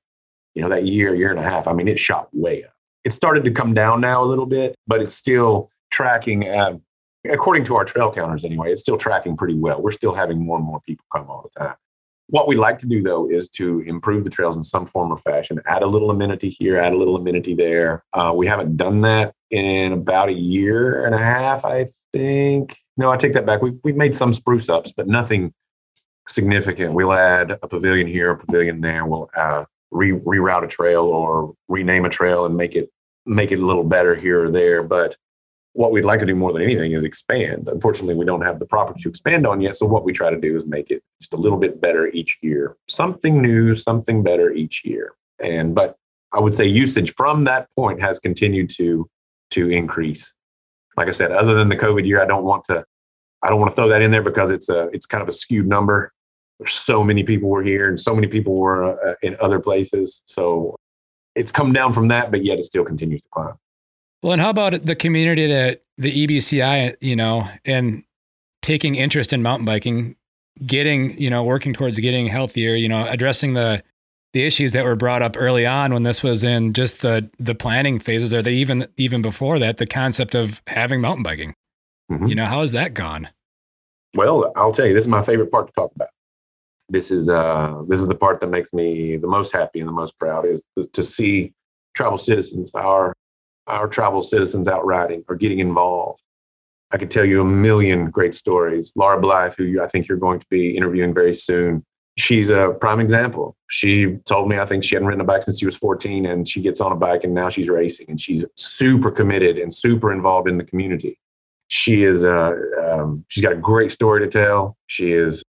you 0.54 0.62
know, 0.62 0.69
that 0.69 0.86
year, 0.86 1.15
year 1.15 1.30
and 1.30 1.39
a 1.39 1.43
half, 1.43 1.67
I 1.67 1.73
mean, 1.73 1.88
it 1.88 2.00
shot 2.00 2.30
way 2.34 2.63
up. 2.63 2.71
It 3.04 3.13
started 3.13 3.45
to 3.45 3.52
come 3.52 3.73
down 3.73 4.02
now 4.02 4.23
a 4.23 4.26
little 4.26 4.45
bit, 4.45 4.76
but 4.88 5.02
it's 5.02 5.15
still 5.15 5.69
tracking 5.91 6.45
at, 6.45 6.73
according 7.29 7.65
to 7.65 7.75
our 7.75 7.85
trail 7.85 8.11
counters 8.11 8.43
anyway, 8.43 8.71
it's 8.71 8.81
still 8.81 8.97
tracking 8.97 9.37
pretty 9.37 9.55
well. 9.55 9.81
We're 9.81 9.91
still 9.91 10.13
having 10.13 10.43
more 10.43 10.57
and 10.57 10.65
more 10.65 10.81
people 10.81 11.05
come 11.13 11.29
all 11.29 11.49
the 11.53 11.59
time. 11.59 11.75
What 12.29 12.47
we'd 12.47 12.57
like 12.57 12.77
to 12.79 12.85
do 12.85 13.01
though 13.01 13.29
is 13.29 13.47
to 13.51 13.79
improve 13.81 14.25
the 14.25 14.29
trails 14.29 14.57
in 14.57 14.63
some 14.63 14.85
form 14.85 15.11
or 15.11 15.17
fashion, 15.17 15.61
add 15.65 15.81
a 15.81 15.87
little 15.87 16.11
amenity 16.11 16.49
here, 16.49 16.77
add 16.77 16.93
a 16.93 16.97
little 16.97 17.15
amenity 17.15 17.55
there. 17.55 18.03
Uh, 18.11 18.33
we 18.35 18.47
haven't 18.47 18.75
done 18.75 19.01
that 19.01 19.33
in 19.49 19.93
about 19.93 20.27
a 20.29 20.33
year 20.33 21.05
and 21.05 21.15
a 21.15 21.19
half, 21.19 21.63
I 21.63 21.87
think. 22.11 22.77
No, 22.97 23.11
I 23.11 23.17
take 23.17 23.33
that 23.33 23.45
back. 23.45 23.61
We've, 23.61 23.79
we've 23.83 23.95
made 23.95 24.15
some 24.15 24.33
spruce 24.33 24.67
ups, 24.67 24.91
but 24.91 25.07
nothing 25.07 25.53
significant. 26.27 26.93
We'll 26.93 27.13
add 27.13 27.51
a 27.51 27.67
pavilion 27.67 28.07
here, 28.07 28.31
a 28.31 28.37
pavilion 28.37 28.81
there. 28.81 29.05
We'll 29.05 29.29
uh, 29.35 29.65
re- 29.91 30.11
reroute 30.11 30.63
a 30.63 30.67
trail 30.67 31.05
or 31.05 31.53
rename 31.69 32.05
a 32.05 32.09
trail 32.09 32.45
and 32.45 32.57
make 32.57 32.75
it 32.75 32.89
make 33.25 33.51
it 33.51 33.59
a 33.59 33.65
little 33.65 33.83
better 33.83 34.15
here 34.15 34.45
or 34.45 34.49
there. 34.49 34.83
But 34.83 35.15
what 35.77 35.91
we'd 35.91 36.05
like 36.05 36.19
to 36.19 36.25
do 36.25 36.33
more 36.33 36.51
than 36.51 36.63
anything 36.63 36.93
is 36.93 37.03
expand. 37.03 37.69
Unfortunately, 37.71 38.15
we 38.15 38.25
don't 38.25 38.41
have 38.41 38.57
the 38.57 38.65
property 38.65 38.99
to 39.03 39.09
expand 39.09 39.45
on 39.45 39.61
yet. 39.61 39.77
So 39.77 39.85
what 39.85 40.03
we 40.03 40.11
try 40.11 40.31
to 40.31 40.39
do 40.39 40.57
is 40.57 40.65
make 40.65 40.89
it 40.89 41.03
just 41.21 41.33
a 41.33 41.37
little 41.37 41.59
bit 41.59 41.79
better 41.79 42.07
each 42.07 42.39
year. 42.41 42.75
Something 42.87 43.43
new, 43.43 43.75
something 43.75 44.23
better 44.23 44.51
each 44.51 44.83
year. 44.83 45.13
And 45.39 45.75
but 45.75 45.95
I 46.33 46.39
would 46.39 46.55
say 46.55 46.65
usage 46.65 47.13
from 47.13 47.43
that 47.43 47.67
point 47.75 48.01
has 48.01 48.19
continued 48.19 48.71
to 48.71 49.07
to 49.51 49.69
increase. 49.69 50.33
Like 50.97 51.09
I 51.09 51.11
said, 51.11 51.31
other 51.31 51.53
than 51.53 51.69
the 51.69 51.75
COVID 51.75 52.07
year, 52.07 52.23
I 52.23 52.25
don't 52.25 52.43
want 52.43 52.63
to 52.65 52.83
I 53.43 53.49
don't 53.49 53.59
want 53.59 53.71
to 53.71 53.75
throw 53.75 53.87
that 53.89 54.01
in 54.01 54.09
there 54.09 54.23
because 54.23 54.49
it's 54.49 54.69
a 54.69 54.87
it's 54.87 55.05
kind 55.05 55.21
of 55.21 55.29
a 55.29 55.31
skewed 55.31 55.67
number. 55.67 56.11
There's 56.57 56.73
so 56.73 57.03
many 57.03 57.21
people 57.21 57.49
were 57.49 57.61
here 57.61 57.87
and 57.87 57.99
so 57.99 58.15
many 58.15 58.25
people 58.25 58.55
were 58.55 58.99
uh, 59.09 59.13
in 59.21 59.37
other 59.39 59.59
places. 59.59 60.23
So 60.25 60.75
it's 61.35 61.51
come 61.51 61.71
down 61.71 61.93
from 61.93 62.07
that, 62.07 62.31
but 62.31 62.43
yet 62.43 62.57
it 62.57 62.65
still 62.65 62.83
continues 62.83 63.21
to 63.21 63.27
climb. 63.29 63.59
Well, 64.21 64.34
and 64.34 64.41
how 64.41 64.49
about 64.49 64.86
the 64.86 64.95
community 64.95 65.47
that 65.47 65.84
the 65.97 66.27
EBCI, 66.27 66.97
you 67.01 67.15
know, 67.15 67.47
and 67.65 68.03
taking 68.62 68.95
interest 68.95 69.32
in 69.32 69.41
mountain 69.41 69.65
biking, 69.65 70.15
getting, 70.65 71.19
you 71.19 71.30
know, 71.30 71.43
working 71.43 71.73
towards 71.73 71.99
getting 71.99 72.27
healthier, 72.27 72.75
you 72.75 72.89
know, 72.89 73.08
addressing 73.08 73.53
the 73.53 73.84
the 74.34 74.45
issues 74.45 74.73
that 74.73 74.84
were 74.84 74.95
brought 74.95 75.21
up 75.21 75.36
early 75.38 75.65
on 75.65 75.93
when 75.93 76.03
this 76.03 76.21
was 76.21 76.43
in 76.43 76.73
just 76.73 77.01
the 77.01 77.30
the 77.39 77.56
planning 77.56 77.99
phases 77.99 78.34
or 78.34 78.41
the 78.41 78.49
even 78.49 78.88
even 78.97 79.21
before 79.21 79.60
that, 79.60 79.77
the 79.77 79.88
concept 79.88 80.36
of 80.36 80.62
having 80.67 81.01
mountain 81.01 81.23
biking. 81.23 81.53
Mm-hmm. 82.12 82.27
You 82.27 82.36
know, 82.36 82.45
how 82.45 82.62
has 82.62 82.71
that 82.71 82.93
gone? 82.93 83.30
Well, 84.15 84.51
I'll 84.56 84.71
tell 84.71 84.86
you, 84.86 84.93
this 84.93 85.06
is 85.06 85.10
my 85.10 85.21
favorite 85.21 85.51
part 85.51 85.67
to 85.67 85.73
talk 85.73 85.91
about. 85.95 86.10
This 86.89 87.12
is 87.12 87.30
uh 87.30 87.84
this 87.88 87.99
is 87.99 88.08
the 88.08 88.15
part 88.15 88.39
that 88.39 88.49
makes 88.49 88.73
me 88.73 89.17
the 89.17 89.27
most 89.27 89.51
happy 89.51 89.80
and 89.80 89.88
the 89.88 89.93
most 89.93 90.17
proud 90.17 90.45
is 90.45 90.63
to 90.93 91.03
see 91.03 91.53
tribal 91.93 92.17
citizens, 92.17 92.71
our 92.75 93.13
our 93.67 93.88
tribal 93.88 94.23
citizens 94.23 94.67
out 94.67 94.86
riding 94.86 95.23
or 95.27 95.36
getting 95.36 95.60
involved. 95.60 96.21
I 96.91 96.97
could 96.97 97.12
tell 97.12 97.25
you 97.25 97.41
a 97.41 97.45
million 97.45 98.10
great 98.10 98.34
stories. 98.34 98.93
Laura 98.95 99.19
Blythe, 99.19 99.56
who 99.58 99.82
I 99.82 99.88
think 99.88 100.08
you're 100.08 100.17
going 100.17 100.39
to 100.39 100.47
be 100.49 100.75
interviewing 100.75 101.13
very 101.13 101.36
soon, 101.36 101.84
she's 102.17 102.49
a 102.49 102.75
prime 102.80 102.99
example. 102.99 103.56
She 103.69 104.17
told 104.25 104.49
me 104.49 104.58
I 104.58 104.65
think 104.65 104.84
she 104.84 104.95
hadn't 104.95 105.08
ridden 105.08 105.21
a 105.21 105.25
bike 105.25 105.43
since 105.43 105.60
she 105.60 105.65
was 105.65 105.75
14, 105.75 106.25
and 106.25 106.47
she 106.47 106.62
gets 106.62 106.80
on 106.80 106.91
a 106.91 106.95
bike 106.95 107.23
and 107.23 107.34
now 107.34 107.49
she's 107.49 107.69
racing, 107.69 108.08
and 108.10 108.19
she's 108.19 108.45
super 108.56 109.12
committed 109.12 109.58
and 109.58 109.73
super 109.73 110.12
involved 110.12 110.49
in 110.49 110.58
the 110.58 110.63
community. 110.63 111.19
She 111.67 112.03
is 112.03 112.23
uh, 112.23 112.53
um, 112.82 113.25
she's 113.27 113.43
got 113.43 113.51
a 113.51 113.58
great 113.58 113.91
story 113.91 114.21
to 114.21 114.27
tell. 114.27 114.77
She 114.88 115.12
is 115.12 115.43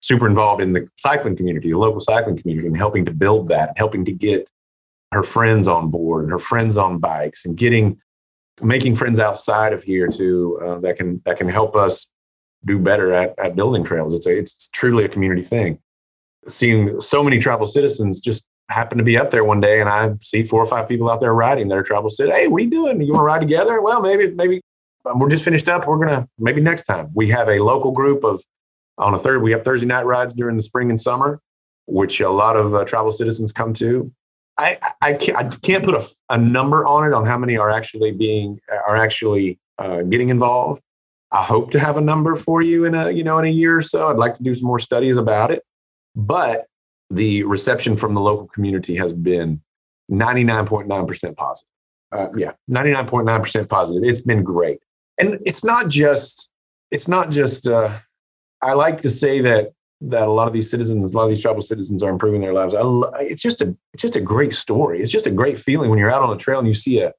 super 0.00 0.26
involved 0.26 0.62
in 0.62 0.72
the 0.72 0.88
cycling 0.96 1.36
community, 1.36 1.70
the 1.70 1.78
local 1.78 2.00
cycling 2.00 2.36
community, 2.36 2.66
and 2.66 2.76
helping 2.76 3.04
to 3.04 3.12
build 3.12 3.48
that, 3.48 3.74
helping 3.76 4.04
to 4.04 4.12
get 4.12 4.48
her 5.12 5.22
friends 5.22 5.68
on 5.68 5.90
board 5.90 6.24
and 6.24 6.32
her 6.32 6.38
friends 6.38 6.76
on 6.76 6.98
bikes 6.98 7.44
and 7.44 7.56
getting 7.56 8.00
making 8.62 8.94
friends 8.94 9.18
outside 9.18 9.72
of 9.72 9.82
here 9.82 10.08
too 10.08 10.60
uh, 10.64 10.78
that 10.80 10.96
can 10.96 11.20
that 11.24 11.38
can 11.38 11.48
help 11.48 11.74
us 11.74 12.06
do 12.64 12.78
better 12.78 13.12
at, 13.12 13.34
at 13.38 13.56
building 13.56 13.82
trails. 13.82 14.12
It's 14.12 14.26
a, 14.26 14.36
it's 14.36 14.68
truly 14.68 15.04
a 15.04 15.08
community 15.08 15.42
thing. 15.42 15.78
Seeing 16.46 17.00
so 17.00 17.22
many 17.24 17.38
tribal 17.38 17.66
citizens 17.66 18.20
just 18.20 18.44
happen 18.68 18.98
to 18.98 19.04
be 19.04 19.16
up 19.16 19.30
there 19.32 19.42
one 19.42 19.60
day 19.60 19.80
and 19.80 19.88
i 19.88 20.12
see 20.20 20.44
four 20.44 20.62
or 20.62 20.66
five 20.66 20.88
people 20.88 21.10
out 21.10 21.18
there 21.18 21.34
riding 21.34 21.72
are 21.72 21.82
tribal 21.82 22.08
citizens 22.08 22.38
hey 22.38 22.46
what 22.46 22.60
are 22.60 22.64
you 22.64 22.70
doing? 22.70 23.00
You 23.00 23.12
want 23.12 23.22
to 23.22 23.26
ride 23.26 23.40
together? 23.40 23.80
Well 23.82 24.00
maybe 24.00 24.30
maybe 24.30 24.60
um, 25.06 25.18
we're 25.18 25.30
just 25.30 25.44
finished 25.44 25.68
up. 25.68 25.86
We're 25.86 25.98
gonna 25.98 26.28
maybe 26.38 26.60
next 26.60 26.84
time. 26.84 27.10
We 27.14 27.28
have 27.30 27.48
a 27.48 27.58
local 27.58 27.90
group 27.90 28.22
of 28.22 28.42
on 28.98 29.14
a 29.14 29.18
third 29.18 29.42
we 29.42 29.50
have 29.52 29.64
thursday 29.64 29.86
night 29.86 30.06
rides 30.06 30.34
during 30.34 30.56
the 30.56 30.62
spring 30.62 30.90
and 30.90 31.00
summer 31.00 31.40
which 31.86 32.20
a 32.20 32.30
lot 32.30 32.56
of 32.56 32.74
uh, 32.74 32.84
tribal 32.84 33.10
citizens 33.10 33.52
come 33.52 33.74
to 33.74 34.12
I, 34.60 34.78
I 35.00 35.12
can't, 35.14 35.38
I 35.38 35.44
can't 35.44 35.82
put 35.82 35.94
a, 35.94 36.06
a, 36.28 36.36
number 36.36 36.84
on 36.84 37.06
it 37.06 37.14
on 37.14 37.24
how 37.24 37.38
many 37.38 37.56
are 37.56 37.70
actually 37.70 38.12
being 38.12 38.60
are 38.70 38.96
actually 38.96 39.58
uh, 39.78 40.02
getting 40.02 40.28
involved. 40.28 40.82
I 41.32 41.42
hope 41.42 41.70
to 41.70 41.80
have 41.80 41.96
a 41.96 42.00
number 42.02 42.34
for 42.34 42.60
you 42.60 42.84
in 42.84 42.94
a 42.94 43.10
you 43.10 43.24
know 43.24 43.38
in 43.38 43.46
a 43.46 43.50
year 43.50 43.78
or 43.78 43.82
so. 43.82 44.08
I'd 44.08 44.18
like 44.18 44.34
to 44.34 44.42
do 44.42 44.54
some 44.54 44.66
more 44.66 44.78
studies 44.78 45.16
about 45.16 45.50
it, 45.50 45.62
but 46.14 46.66
the 47.08 47.42
reception 47.44 47.96
from 47.96 48.12
the 48.12 48.20
local 48.20 48.48
community 48.48 48.96
has 48.96 49.14
been 49.14 49.62
99.9% 50.10 51.36
positive. 51.36 51.68
Uh, 52.12 52.28
yeah, 52.36 52.52
99.9% 52.70 53.68
positive. 53.68 54.04
It's 54.04 54.20
been 54.20 54.42
great, 54.42 54.80
and 55.18 55.38
it's 55.46 55.64
not 55.64 55.88
just 55.88 56.50
it's 56.90 57.08
not 57.08 57.30
just. 57.30 57.66
Uh, 57.66 57.98
I 58.62 58.74
like 58.74 59.00
to 59.02 59.10
say 59.10 59.40
that 59.40 59.72
that 60.00 60.22
a 60.22 60.30
lot 60.30 60.48
of 60.48 60.54
these 60.54 60.70
citizens, 60.70 61.12
a 61.12 61.16
lot 61.16 61.24
of 61.24 61.30
these 61.30 61.42
tribal 61.42 61.62
citizens 61.62 62.02
are 62.02 62.10
improving 62.10 62.40
their 62.40 62.54
lives. 62.54 62.74
I, 62.74 62.82
it's 63.20 63.42
just 63.42 63.60
a, 63.60 63.76
it's 63.92 64.02
just 64.02 64.16
a 64.16 64.20
great 64.20 64.54
story. 64.54 65.02
It's 65.02 65.12
just 65.12 65.26
a 65.26 65.30
great 65.30 65.58
feeling 65.58 65.90
when 65.90 65.98
you're 65.98 66.10
out 66.10 66.22
on 66.22 66.30
the 66.30 66.36
trail 66.36 66.58
and 66.58 66.68
you 66.68 66.74
see 66.74 67.00
a, 67.00 67.12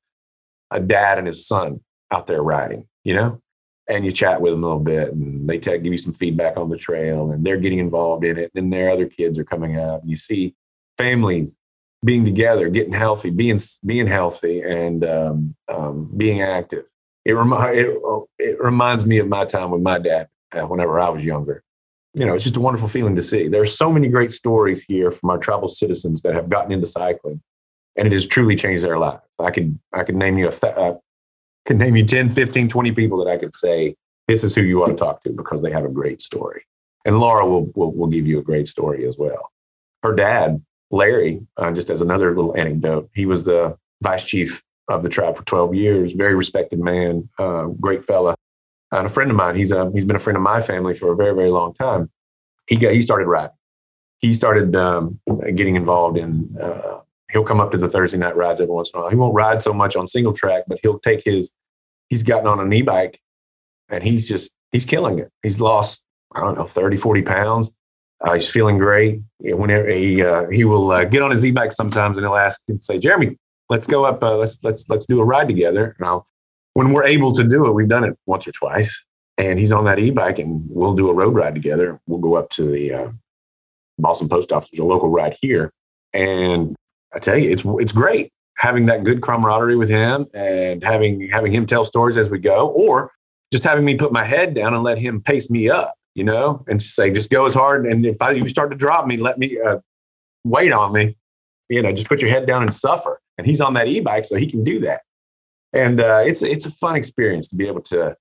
a 0.71 0.79
dad 0.79 1.17
and 1.17 1.27
his 1.27 1.47
son 1.47 1.81
out 2.09 2.27
there 2.27 2.41
riding, 2.41 2.87
you 3.03 3.13
know, 3.13 3.41
and 3.87 4.03
you 4.03 4.11
chat 4.11 4.41
with 4.41 4.53
them 4.53 4.63
a 4.63 4.67
little 4.67 4.81
bit 4.81 5.13
and 5.13 5.47
they 5.47 5.59
tell, 5.59 5.77
give 5.77 5.91
you 5.91 5.97
some 5.97 6.13
feedback 6.13 6.57
on 6.57 6.69
the 6.69 6.77
trail 6.77 7.31
and 7.31 7.45
they're 7.45 7.57
getting 7.57 7.79
involved 7.79 8.25
in 8.25 8.37
it. 8.37 8.51
And 8.55 8.73
their 8.73 8.89
other 8.89 9.05
kids 9.05 9.37
are 9.37 9.43
coming 9.43 9.77
out 9.77 10.01
and 10.01 10.09
you 10.09 10.17
see 10.17 10.55
families 10.97 11.59
being 12.03 12.25
together, 12.25 12.69
getting 12.69 12.93
healthy, 12.93 13.29
being, 13.29 13.59
being 13.85 14.07
healthy 14.07 14.61
and 14.61 15.05
um, 15.05 15.55
um, 15.67 16.09
being 16.17 16.41
active. 16.41 16.85
It, 17.25 17.33
remi- 17.33 17.77
it, 17.77 18.01
it 18.39 18.59
reminds 18.59 19.05
me 19.05 19.19
of 19.19 19.27
my 19.27 19.45
time 19.45 19.69
with 19.69 19.83
my 19.83 19.99
dad 19.99 20.29
uh, 20.51 20.61
whenever 20.61 20.99
I 20.99 21.09
was 21.09 21.23
younger 21.23 21.63
you 22.13 22.25
know, 22.25 22.33
it's 22.33 22.43
just 22.43 22.57
a 22.57 22.61
wonderful 22.61 22.89
feeling 22.89 23.15
to 23.15 23.23
see. 23.23 23.47
There 23.47 23.61
are 23.61 23.67
so 23.67 23.91
many 23.91 24.07
great 24.07 24.31
stories 24.31 24.83
here 24.83 25.11
from 25.11 25.29
our 25.29 25.37
tribal 25.37 25.69
citizens 25.69 26.21
that 26.23 26.35
have 26.35 26.49
gotten 26.49 26.71
into 26.71 26.85
cycling, 26.85 27.41
and 27.95 28.05
it 28.05 28.13
has 28.13 28.27
truly 28.27 28.55
changed 28.55 28.83
their 28.83 28.97
lives. 28.97 29.21
I 29.39 29.51
could 29.51 29.79
I 29.93 30.03
could 30.03 30.15
name 30.15 30.37
you 30.37 30.49
a 30.49 30.51
th- 30.51 30.75
uh, 30.75 30.95
could 31.65 31.77
name 31.77 31.95
you 31.95 32.05
10, 32.05 32.29
15, 32.29 32.67
20 32.67 32.91
people 32.91 33.23
that 33.23 33.31
I 33.31 33.37
could 33.37 33.55
say 33.55 33.95
this 34.27 34.43
is 34.43 34.53
who 34.53 34.61
you 34.61 34.83
ought 34.83 34.87
to 34.87 34.95
talk 34.95 35.23
to 35.23 35.29
because 35.29 35.61
they 35.61 35.71
have 35.71 35.85
a 35.85 35.89
great 35.89 36.21
story. 36.21 36.63
And 37.05 37.19
Laura 37.19 37.45
will 37.45 37.71
will, 37.75 37.93
will 37.93 38.07
give 38.07 38.27
you 38.27 38.39
a 38.39 38.43
great 38.43 38.67
story 38.67 39.07
as 39.07 39.17
well. 39.17 39.51
Her 40.03 40.13
dad, 40.13 40.61
Larry, 40.89 41.45
uh, 41.57 41.71
just 41.71 41.89
as 41.89 42.01
another 42.01 42.35
little 42.35 42.57
anecdote, 42.57 43.09
he 43.13 43.25
was 43.25 43.43
the 43.45 43.77
vice 44.01 44.25
chief 44.25 44.61
of 44.89 45.03
the 45.03 45.09
tribe 45.09 45.37
for 45.37 45.45
12 45.45 45.75
years, 45.75 46.13
very 46.13 46.35
respected 46.35 46.79
man, 46.79 47.29
uh, 47.39 47.67
great 47.67 48.03
fella, 48.03 48.35
and 48.91 49.05
a 49.05 49.09
friend 49.09 49.31
of 49.31 49.37
mine. 49.37 49.55
He's 49.55 49.71
a, 49.71 49.91
he's 49.93 50.05
been 50.05 50.15
a 50.15 50.19
friend 50.19 50.37
of 50.37 50.43
my 50.43 50.61
family 50.61 50.93
for 50.93 51.11
a 51.11 51.15
very 51.15 51.33
very 51.33 51.49
long 51.49 51.73
time. 51.73 52.09
He 52.67 52.77
got 52.77 52.93
he 52.93 53.01
started 53.01 53.27
riding. 53.27 53.55
He 54.19 54.33
started 54.33 54.75
um, 54.75 55.19
getting 55.55 55.75
involved 55.75 56.17
in. 56.17 56.55
Uh, 56.61 57.01
he'll 57.31 57.43
come 57.43 57.59
up 57.59 57.71
to 57.71 57.77
the 57.77 57.89
Thursday 57.89 58.17
night 58.17 58.35
rides 58.35 58.61
every 58.61 58.73
once 58.73 58.91
in 58.93 58.99
a 58.99 59.01
while. 59.01 59.09
He 59.09 59.15
won't 59.15 59.33
ride 59.33 59.63
so 59.63 59.73
much 59.73 59.95
on 59.95 60.07
single 60.07 60.33
track, 60.33 60.63
but 60.67 60.79
he'll 60.81 60.99
take 60.99 61.23
his. 61.25 61.51
He's 62.09 62.23
gotten 62.23 62.45
on 62.45 62.59
an 62.59 62.71
e-bike, 62.73 63.21
and 63.89 64.03
he's 64.03 64.27
just 64.27 64.51
he's 64.71 64.85
killing 64.85 65.19
it. 65.19 65.31
He's 65.41 65.59
lost 65.59 66.03
I 66.33 66.41
don't 66.41 66.57
know 66.57 66.65
30, 66.65 66.97
40 66.97 67.21
pounds. 67.23 67.71
Uh, 68.21 68.35
he's 68.35 68.49
feeling 68.49 68.77
great. 68.77 69.21
Whenever 69.39 69.89
he 69.89 70.23
uh, 70.23 70.47
he 70.49 70.63
will 70.63 70.91
uh, 70.91 71.05
get 71.05 71.23
on 71.23 71.31
his 71.31 71.43
e-bike 71.43 71.71
sometimes, 71.71 72.17
and 72.17 72.25
he'll 72.25 72.35
ask 72.35 72.61
and 72.67 72.79
say, 72.81 72.99
"Jeremy, 72.99 73.37
let's 73.67 73.87
go 73.87 74.05
up. 74.05 74.23
Uh, 74.23 74.37
let's 74.37 74.59
let's 74.61 74.87
let's 74.89 75.07
do 75.07 75.19
a 75.19 75.25
ride 75.25 75.47
together." 75.47 75.95
And 75.97 76.07
I'll, 76.07 76.27
when 76.73 76.93
we're 76.93 77.05
able 77.05 77.31
to 77.33 77.43
do 77.43 77.67
it, 77.67 77.73
we've 77.73 77.87
done 77.87 78.03
it 78.03 78.17
once 78.25 78.47
or 78.47 78.51
twice. 78.51 79.03
And 79.37 79.57
he's 79.57 79.71
on 79.71 79.85
that 79.85 79.97
e-bike, 79.97 80.37
and 80.39 80.61
we'll 80.69 80.93
do 80.93 81.09
a 81.09 81.13
road 81.13 81.33
ride 81.33 81.55
together. 81.55 81.99
We'll 82.05 82.19
go 82.19 82.35
up 82.35 82.49
to 82.51 82.63
the 82.63 82.93
uh, 82.93 83.11
Boston 83.97 84.29
Post 84.29 84.51
Office, 84.51 84.77
a 84.77 84.83
local 84.83 85.09
ride 85.09 85.35
here, 85.41 85.71
and 86.13 86.75
I 87.13 87.19
tell 87.19 87.37
you, 87.37 87.49
it's 87.49 87.63
it's 87.65 87.91
great 87.91 88.31
having 88.57 88.85
that 88.85 89.03
good 89.03 89.21
camaraderie 89.21 89.77
with 89.77 89.89
him 89.89 90.27
and 90.33 90.83
having 90.83 91.27
having 91.29 91.51
him 91.51 91.65
tell 91.65 91.85
stories 91.85 92.17
as 92.17 92.29
we 92.29 92.39
go, 92.39 92.69
or 92.69 93.11
just 93.51 93.63
having 93.63 93.85
me 93.85 93.95
put 93.95 94.11
my 94.11 94.23
head 94.23 94.53
down 94.53 94.73
and 94.73 94.83
let 94.83 94.99
him 94.99 95.21
pace 95.21 95.49
me 95.49 95.69
up, 95.69 95.95
you 96.13 96.23
know, 96.23 96.63
and 96.67 96.81
say 96.81 97.09
just 97.09 97.29
go 97.29 97.45
as 97.45 97.53
hard. 97.53 97.87
And 97.87 98.05
if 98.05 98.21
I, 98.21 98.31
you 98.31 98.47
start 98.47 98.69
to 98.71 98.77
drop 98.77 99.07
me, 99.07 99.17
let 99.17 99.39
me 99.39 99.59
uh, 99.59 99.79
wait 100.43 100.71
on 100.71 100.93
me, 100.93 101.17
you 101.69 101.81
know, 101.81 101.91
just 101.91 102.07
put 102.07 102.21
your 102.21 102.29
head 102.29 102.45
down 102.45 102.61
and 102.61 102.73
suffer. 102.73 103.19
And 103.37 103.47
he's 103.47 103.61
on 103.61 103.73
that 103.73 103.87
e-bike, 103.87 104.25
so 104.25 104.35
he 104.35 104.45
can 104.45 104.63
do 104.63 104.79
that. 104.81 105.01
And 105.73 106.01
uh, 106.01 106.23
it's 106.25 106.41
it's 106.41 106.65
a 106.65 106.71
fun 106.71 106.95
experience 106.95 107.47
to 107.49 107.55
be 107.55 107.67
able 107.67 107.81
to 107.83 108.15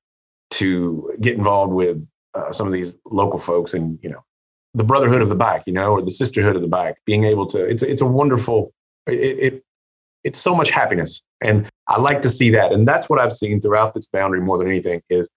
to 0.53 1.13
get 1.21 1.37
involved 1.37 1.73
with 1.73 2.07
uh, 2.35 2.53
some 2.53 2.67
of 2.67 2.73
these 2.73 2.95
local 3.07 3.39
folks 3.39 3.75
and 3.75 3.99
you 4.03 4.11
know 4.11 4.25
the 4.75 4.85
brotherhood 4.85 5.21
of 5.21 5.29
the 5.29 5.35
bike, 5.35 5.65
you 5.67 5.73
know, 5.73 5.93
or 5.93 6.03
the 6.03 6.11
sisterhood 6.13 6.55
of 6.55 6.63
the 6.63 6.69
bike. 6.69 6.97
Being 7.05 7.25
able 7.25 7.47
to 7.49 7.65
it's 7.65 7.83
it's 7.83 8.03
a 8.03 8.07
wonderful 8.07 8.73
it, 9.07 9.13
it 9.13 9.65
it's 10.23 10.39
so 10.39 10.55
much 10.55 10.71
happiness, 10.71 11.23
and 11.41 11.69
I 11.89 12.01
like 12.01 12.23
to 12.23 12.29
see 12.29 12.51
that. 12.51 12.73
And 12.73 12.87
that's 12.87 13.09
what 13.09 13.19
I've 13.19 13.33
seen 13.33 13.61
throughout 13.61 13.95
this 13.95 14.07
boundary 14.07 14.41
more 14.41 14.59
than 14.59 14.69
anything 14.69 15.03
is 15.09 15.29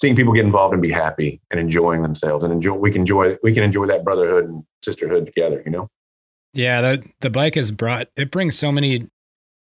seeing 0.00 0.16
people 0.16 0.32
get 0.32 0.46
involved 0.46 0.72
and 0.72 0.80
be 0.80 0.90
happy 0.90 1.40
and 1.50 1.60
enjoying 1.60 2.00
themselves 2.02 2.42
and 2.42 2.52
enjoy 2.52 2.74
we 2.74 2.90
can 2.90 3.02
enjoy 3.02 3.36
we 3.42 3.52
can 3.52 3.62
enjoy 3.62 3.86
that 3.86 4.02
brotherhood 4.02 4.44
and 4.44 4.64
sisterhood 4.82 5.26
together 5.26 5.62
you 5.64 5.70
know 5.70 5.88
yeah 6.54 6.80
the 6.80 7.04
the 7.20 7.28
bike 7.28 7.54
has 7.54 7.70
brought 7.70 8.08
it 8.16 8.30
brings 8.30 8.56
so 8.56 8.72
many 8.72 9.06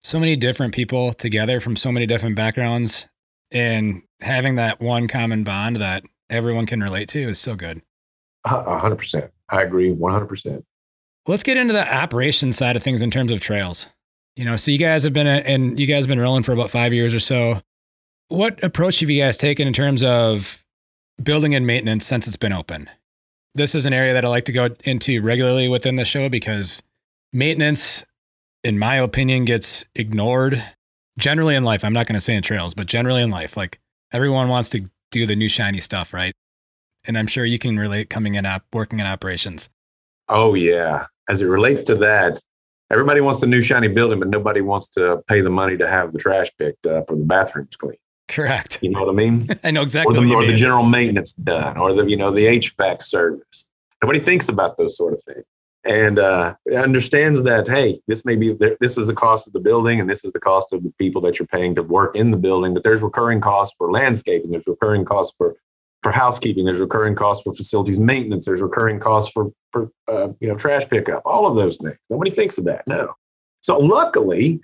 so 0.04 0.20
many 0.20 0.36
different 0.36 0.74
people 0.74 1.14
together 1.14 1.60
from 1.60 1.76
so 1.76 1.92
many 1.92 2.06
different 2.06 2.36
backgrounds 2.36 3.08
and 3.52 4.02
having 4.22 4.56
that 4.56 4.80
one 4.80 5.08
common 5.08 5.44
bond 5.44 5.78
that 5.78 6.04
everyone 6.30 6.66
can 6.66 6.82
relate 6.82 7.10
to 7.10 7.30
is 7.30 7.40
so 7.40 7.56
good. 7.56 7.82
A 8.46 8.80
hundred 8.80 8.98
percent. 8.98 9.32
I 9.50 9.62
agree 9.62 9.94
100% 9.94 10.64
let's 11.28 11.44
get 11.44 11.58
into 11.58 11.74
the 11.74 11.94
operation 11.94 12.54
side 12.54 12.76
of 12.76 12.84
things 12.84 13.02
in 13.02 13.12
terms 13.12 13.32
of 13.32 13.40
trails. 13.40 13.88
You 14.36 14.46
know 14.46 14.56
so 14.56 14.72
you 14.72 14.78
guys 14.78 15.04
have 15.04 15.14
been 15.14 15.28
and 15.28 15.80
you 15.80 15.86
guys 15.86 16.06
have 16.06 16.10
been 16.10 16.20
rolling 16.20 16.44
for 16.44 16.54
about 16.54 16.72
five 16.72 16.94
years 16.94 17.14
or 17.14 17.20
so. 17.20 17.62
What 18.30 18.64
approach 18.64 19.02
have 19.02 19.10
you 19.10 19.22
guys 19.22 19.36
taken 19.36 19.68
in 19.68 19.74
terms 19.74 20.04
of 20.04 20.64
building 21.22 21.54
and 21.54 21.68
maintenance 21.68 22.06
since 22.06 22.28
it's 22.28 22.38
been 22.38 22.54
open? 22.54 22.90
This 23.54 23.76
is 23.76 23.86
an 23.86 23.94
area 23.94 24.14
that 24.14 24.24
I 24.24 24.30
like 24.30 24.46
to 24.46 24.54
go 24.54 24.70
into 24.86 25.22
regularly 25.22 25.68
within 25.68 25.96
the 25.96 26.06
show 26.06 26.30
because 26.30 26.82
maintenance, 27.34 28.06
in 28.64 28.80
my 28.80 28.96
opinion, 28.96 29.46
gets 29.46 29.86
ignored 29.96 30.64
generally 31.18 31.56
in 31.56 31.64
life. 31.64 31.84
I'm 31.84 31.94
not 31.94 32.08
going 32.08 32.16
to 32.16 32.22
say 32.22 32.36
in 32.36 32.44
trails, 32.44 32.74
but 32.74 32.88
generally 32.88 33.22
in 33.22 33.30
life. 33.30 33.58
Like 33.58 33.80
everyone 34.12 34.50
wants 34.50 34.70
to 34.70 34.86
do 35.12 35.26
the 35.26 35.36
new 35.36 35.50
shiny 35.50 35.80
stuff, 35.80 36.14
right? 36.14 36.34
And 37.06 37.18
I'm 37.18 37.28
sure 37.28 37.46
you 37.46 37.60
can 37.60 37.78
relate 37.78 38.10
coming 38.10 38.36
in 38.36 38.46
up 38.46 38.64
working 38.74 39.00
in 39.00 39.06
operations. 39.06 39.70
Oh 40.30 40.54
yeah. 40.54 41.06
As 41.28 41.42
it 41.42 41.46
relates 41.46 41.82
to 41.84 41.96
that, 41.96 42.40
everybody 42.92 43.22
wants 43.22 43.42
the 43.42 43.48
new 43.48 43.62
shiny 43.62 43.88
building, 43.88 44.20
but 44.20 44.28
nobody 44.28 44.62
wants 44.62 44.90
to 44.90 45.22
pay 45.28 45.42
the 45.42 45.50
money 45.50 45.78
to 45.78 45.88
have 45.88 46.14
the 46.14 46.20
trash 46.20 46.50
picked 46.58 46.86
up 46.86 47.10
or 47.10 47.16
the 47.16 47.24
bathrooms 47.24 47.76
cleaned. 47.76 47.98
Correct. 48.28 48.80
You 48.82 48.90
know 48.90 49.02
what 49.02 49.10
I 49.10 49.14
mean? 49.14 49.50
I 49.64 49.72
know 49.72 49.82
exactly. 49.82 50.18
Or, 50.18 50.22
the, 50.22 50.34
or 50.34 50.46
the, 50.46 50.54
general 50.54 50.84
maintenance 50.84 51.34
done, 51.34 51.78
or 51.78 51.94
the 51.94 52.10
you 52.10 52.16
know 52.16 52.32
the 52.32 52.46
HVAC 52.46 53.04
service. 53.04 53.66
Nobody 54.02 54.20
thinks 54.20 54.48
about 54.48 54.78
those 54.78 54.96
sort 54.96 55.14
of 55.14 55.22
things, 55.24 55.44
and 55.84 56.20
uh, 56.20 56.56
understands 56.76 57.44
that 57.44 57.68
hey, 57.68 58.00
this 58.08 58.24
may 58.24 58.36
be 58.36 58.54
this 58.80 58.98
is 58.98 59.08
the 59.08 59.14
cost 59.14 59.48
of 59.48 59.54
the 59.54 59.60
building, 59.60 60.00
and 60.00 60.10
this 60.10 60.24
is 60.24 60.32
the 60.32 60.40
cost 60.40 60.74
of 60.74 60.84
the 60.84 60.94
people 61.00 61.22
that 61.22 61.40
you're 61.40 61.48
paying 61.48 61.76
to 61.76 61.84
work 61.84 62.16
in 62.16 62.32
the 62.32 62.38
building. 62.38 62.74
But 62.74 62.84
there's 62.84 63.02
recurring 63.02 63.42
costs 63.42 63.76
for 63.78 63.92
landscaping. 63.92 64.52
There's 64.52 64.68
recurring 64.68 65.06
costs 65.06 65.34
for 65.38 65.56
for 66.04 66.12
housekeeping. 66.12 66.66
There's 66.66 66.80
recurring 66.80 67.16
costs 67.16 67.44
for 67.44 67.54
facilities 67.54 68.00
maintenance. 68.00 68.46
There's 68.46 68.62
recurring 68.62 69.00
costs 69.00 69.32
for 69.32 69.52
for 69.72 69.92
uh, 70.08 70.30
you 70.40 70.48
know 70.48 70.56
trash 70.56 70.88
pickup. 70.88 71.24
All 71.26 71.48
of 71.48 71.56
those 71.56 71.78
things. 71.78 71.98
Nobody 72.10 72.32
thinks 72.32 72.58
of 72.58 72.66
that. 72.66 72.88
No. 72.88 73.14
So 73.62 73.78
luckily, 73.78 74.60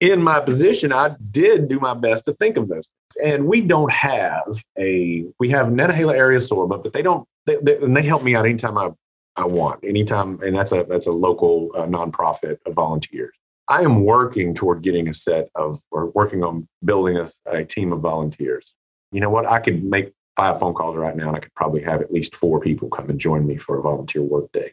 in 0.00 0.22
my 0.22 0.40
position, 0.40 0.92
I 0.92 1.16
did 1.30 1.68
do 1.68 1.80
my 1.80 1.94
best 1.94 2.26
to 2.26 2.32
think 2.32 2.56
of 2.56 2.68
those 2.68 2.90
things. 2.90 3.34
And 3.34 3.46
we 3.46 3.60
don't 3.60 3.90
have 3.92 4.62
a, 4.78 5.24
we 5.38 5.48
have 5.50 5.68
Nantahala 5.68 6.14
area 6.14 6.38
SORBA, 6.38 6.82
but 6.82 6.92
they 6.92 7.02
don't, 7.02 7.26
they, 7.46 7.56
they, 7.62 7.78
and 7.78 7.96
they 7.96 8.02
help 8.02 8.22
me 8.22 8.34
out 8.34 8.44
anytime 8.44 8.76
I, 8.76 8.90
I 9.36 9.44
want, 9.44 9.84
anytime. 9.84 10.40
And 10.42 10.56
that's 10.56 10.72
a, 10.72 10.84
that's 10.88 11.06
a 11.06 11.12
local 11.12 11.70
uh, 11.74 11.86
nonprofit 11.86 12.58
of 12.66 12.74
volunteers. 12.74 13.34
I 13.68 13.82
am 13.82 14.04
working 14.04 14.54
toward 14.54 14.82
getting 14.82 15.08
a 15.08 15.14
set 15.14 15.48
of, 15.54 15.80
or 15.90 16.06
working 16.10 16.44
on 16.44 16.68
building 16.84 17.16
a, 17.16 17.28
a 17.46 17.64
team 17.64 17.92
of 17.92 18.00
volunteers. 18.00 18.74
You 19.12 19.20
know 19.20 19.30
what? 19.30 19.46
I 19.46 19.60
could 19.60 19.84
make 19.84 20.12
five 20.36 20.58
phone 20.58 20.74
calls 20.74 20.96
right 20.96 21.16
now 21.16 21.28
and 21.28 21.36
I 21.36 21.40
could 21.40 21.54
probably 21.54 21.82
have 21.82 22.00
at 22.00 22.12
least 22.12 22.34
four 22.34 22.60
people 22.60 22.88
come 22.88 23.10
and 23.10 23.18
join 23.18 23.46
me 23.46 23.56
for 23.56 23.78
a 23.78 23.82
volunteer 23.82 24.22
work 24.22 24.52
day. 24.52 24.72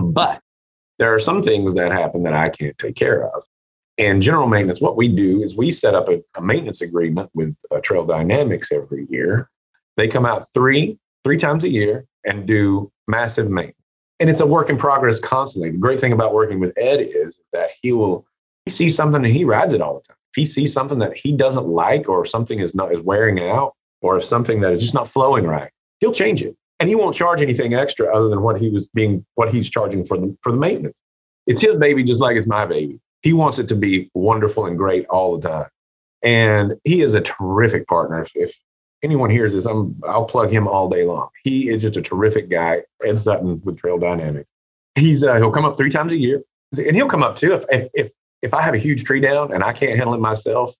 But 0.00 0.40
there 0.98 1.14
are 1.14 1.20
some 1.20 1.42
things 1.42 1.74
that 1.74 1.92
happen 1.92 2.22
that 2.22 2.34
I 2.34 2.48
can't 2.48 2.78
take 2.78 2.96
care 2.96 3.26
of. 3.26 3.44
And 3.98 4.22
general 4.22 4.46
maintenance, 4.46 4.80
what 4.80 4.96
we 4.96 5.08
do 5.08 5.42
is 5.42 5.54
we 5.54 5.70
set 5.70 5.94
up 5.94 6.08
a, 6.08 6.22
a 6.34 6.40
maintenance 6.40 6.80
agreement 6.80 7.30
with 7.34 7.56
uh, 7.70 7.80
Trail 7.80 8.04
Dynamics 8.04 8.72
every 8.72 9.06
year. 9.10 9.50
They 9.96 10.08
come 10.08 10.24
out 10.24 10.46
three 10.54 10.98
three 11.24 11.36
times 11.36 11.64
a 11.64 11.68
year 11.68 12.06
and 12.24 12.46
do 12.46 12.90
massive 13.06 13.50
maintenance. 13.50 13.76
And 14.22 14.30
it's 14.30 14.40
a 14.40 14.46
work 14.46 14.70
in 14.70 14.76
progress 14.76 15.18
constantly. 15.18 15.72
The 15.72 15.78
great 15.78 15.98
thing 15.98 16.12
about 16.12 16.32
working 16.32 16.60
with 16.60 16.72
Ed 16.78 17.00
is 17.00 17.40
that 17.52 17.70
he 17.82 17.90
will 17.90 18.24
he 18.64 18.70
sees 18.70 18.94
something 18.94 19.24
and 19.24 19.34
he 19.34 19.42
rides 19.44 19.74
it 19.74 19.80
all 19.80 19.94
the 19.94 20.02
time. 20.02 20.16
If 20.30 20.36
he 20.36 20.46
sees 20.46 20.72
something 20.72 21.00
that 21.00 21.16
he 21.16 21.32
doesn't 21.32 21.66
like 21.66 22.08
or 22.08 22.24
something 22.24 22.60
is 22.60 22.72
not 22.72 22.92
is 22.92 23.00
wearing 23.00 23.40
out 23.40 23.74
or 24.00 24.16
if 24.16 24.24
something 24.24 24.60
that 24.60 24.70
is 24.70 24.80
just 24.80 24.94
not 24.94 25.08
flowing 25.08 25.44
right, 25.44 25.72
he'll 25.98 26.12
change 26.12 26.40
it. 26.40 26.56
And 26.78 26.88
he 26.88 26.94
won't 26.94 27.16
charge 27.16 27.42
anything 27.42 27.74
extra 27.74 28.14
other 28.14 28.28
than 28.28 28.42
what 28.42 28.60
he 28.60 28.70
was 28.70 28.86
being 28.86 29.26
what 29.34 29.52
he's 29.52 29.68
charging 29.68 30.04
for 30.04 30.16
the 30.16 30.36
for 30.40 30.52
the 30.52 30.58
maintenance. 30.58 31.00
It's 31.48 31.60
his 31.60 31.74
baby 31.74 32.04
just 32.04 32.20
like 32.20 32.36
it's 32.36 32.46
my 32.46 32.64
baby. 32.64 33.00
He 33.22 33.32
wants 33.32 33.58
it 33.58 33.66
to 33.70 33.74
be 33.74 34.08
wonderful 34.14 34.66
and 34.66 34.78
great 34.78 35.04
all 35.06 35.36
the 35.36 35.48
time. 35.48 35.68
And 36.22 36.74
he 36.84 37.00
is 37.00 37.14
a 37.14 37.20
terrific 37.20 37.88
partner. 37.88 38.20
If, 38.20 38.30
if 38.36 38.56
anyone 39.02 39.30
hears 39.30 39.52
this, 39.52 39.66
I'm, 39.66 39.96
I'll 40.06 40.24
plug 40.24 40.50
him 40.50 40.68
all 40.68 40.88
day 40.88 41.04
long. 41.04 41.28
He 41.42 41.68
is 41.68 41.82
just 41.82 41.96
a 41.96 42.02
terrific 42.02 42.48
guy. 42.48 42.82
Ed 43.04 43.18
Sutton 43.18 43.60
with 43.64 43.78
Trail 43.78 43.98
Dynamics. 43.98 44.48
He's 44.94 45.24
uh, 45.24 45.36
he'll 45.36 45.50
come 45.50 45.64
up 45.64 45.76
three 45.76 45.90
times 45.90 46.12
a 46.12 46.18
year, 46.18 46.42
and 46.76 46.94
he'll 46.94 47.08
come 47.08 47.22
up 47.22 47.36
too 47.36 47.54
if, 47.54 47.64
if 47.70 47.88
if 47.94 48.10
if 48.42 48.54
I 48.54 48.62
have 48.62 48.74
a 48.74 48.78
huge 48.78 49.04
tree 49.04 49.20
down 49.20 49.52
and 49.52 49.64
I 49.64 49.72
can't 49.72 49.96
handle 49.96 50.14
it 50.14 50.20
myself. 50.20 50.74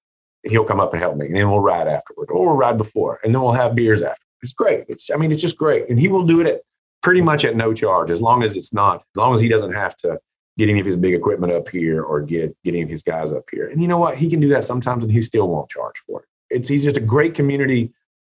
He'll 0.45 0.65
come 0.65 0.81
up 0.81 0.93
and 0.93 1.01
help 1.01 1.17
me, 1.17 1.27
and 1.27 1.37
then 1.37 1.49
we'll 1.49 1.61
ride 1.61 1.87
afterward, 1.87 2.29
or 2.31 2.47
we'll 2.47 2.57
ride 2.57 2.77
before, 2.77 3.21
and 3.23 3.33
then 3.33 3.41
we'll 3.41 3.53
have 3.53 3.75
beers 3.75 4.03
after. 4.03 4.25
It's 4.43 4.53
great. 4.53 4.85
It's 4.89 5.11
I 5.11 5.17
mean 5.17 5.33
it's 5.33 5.41
just 5.41 5.57
great, 5.57 5.89
and 5.89 5.99
he 5.99 6.09
will 6.09 6.25
do 6.25 6.41
it 6.41 6.47
at 6.47 6.61
pretty 7.01 7.23
much 7.23 7.45
at 7.45 7.57
no 7.57 7.73
charge 7.73 8.11
as 8.11 8.21
long 8.21 8.43
as 8.43 8.55
it's 8.55 8.73
not 8.73 8.97
as 8.97 9.17
long 9.17 9.35
as 9.35 9.41
he 9.41 9.49
doesn't 9.49 9.73
have 9.73 9.97
to 9.97 10.19
get 10.59 10.69
any 10.69 10.81
of 10.81 10.87
his 10.87 10.97
big 10.97 11.15
equipment 11.15 11.53
up 11.53 11.69
here 11.69 12.03
or 12.03 12.21
get 12.21 12.55
getting 12.65 12.89
his 12.89 13.03
guys 13.03 13.33
up 13.33 13.45
here. 13.51 13.69
And 13.69 13.81
you 13.81 13.89
know 13.89 13.99
what? 13.99 14.19
He 14.19 14.29
can 14.29 14.41
do 14.41 14.49
that 14.49 14.65
sometimes 14.65 15.03
and 15.03 15.13
he 15.13 15.23
still 15.23 15.49
won't 15.49 15.71
charge 15.71 15.97
for 16.07 16.21
it. 16.21 16.27
It's 16.51 16.69
he's 16.69 16.85
just 16.85 16.99
a 16.99 17.01
great 17.01 17.35
community 17.35 17.93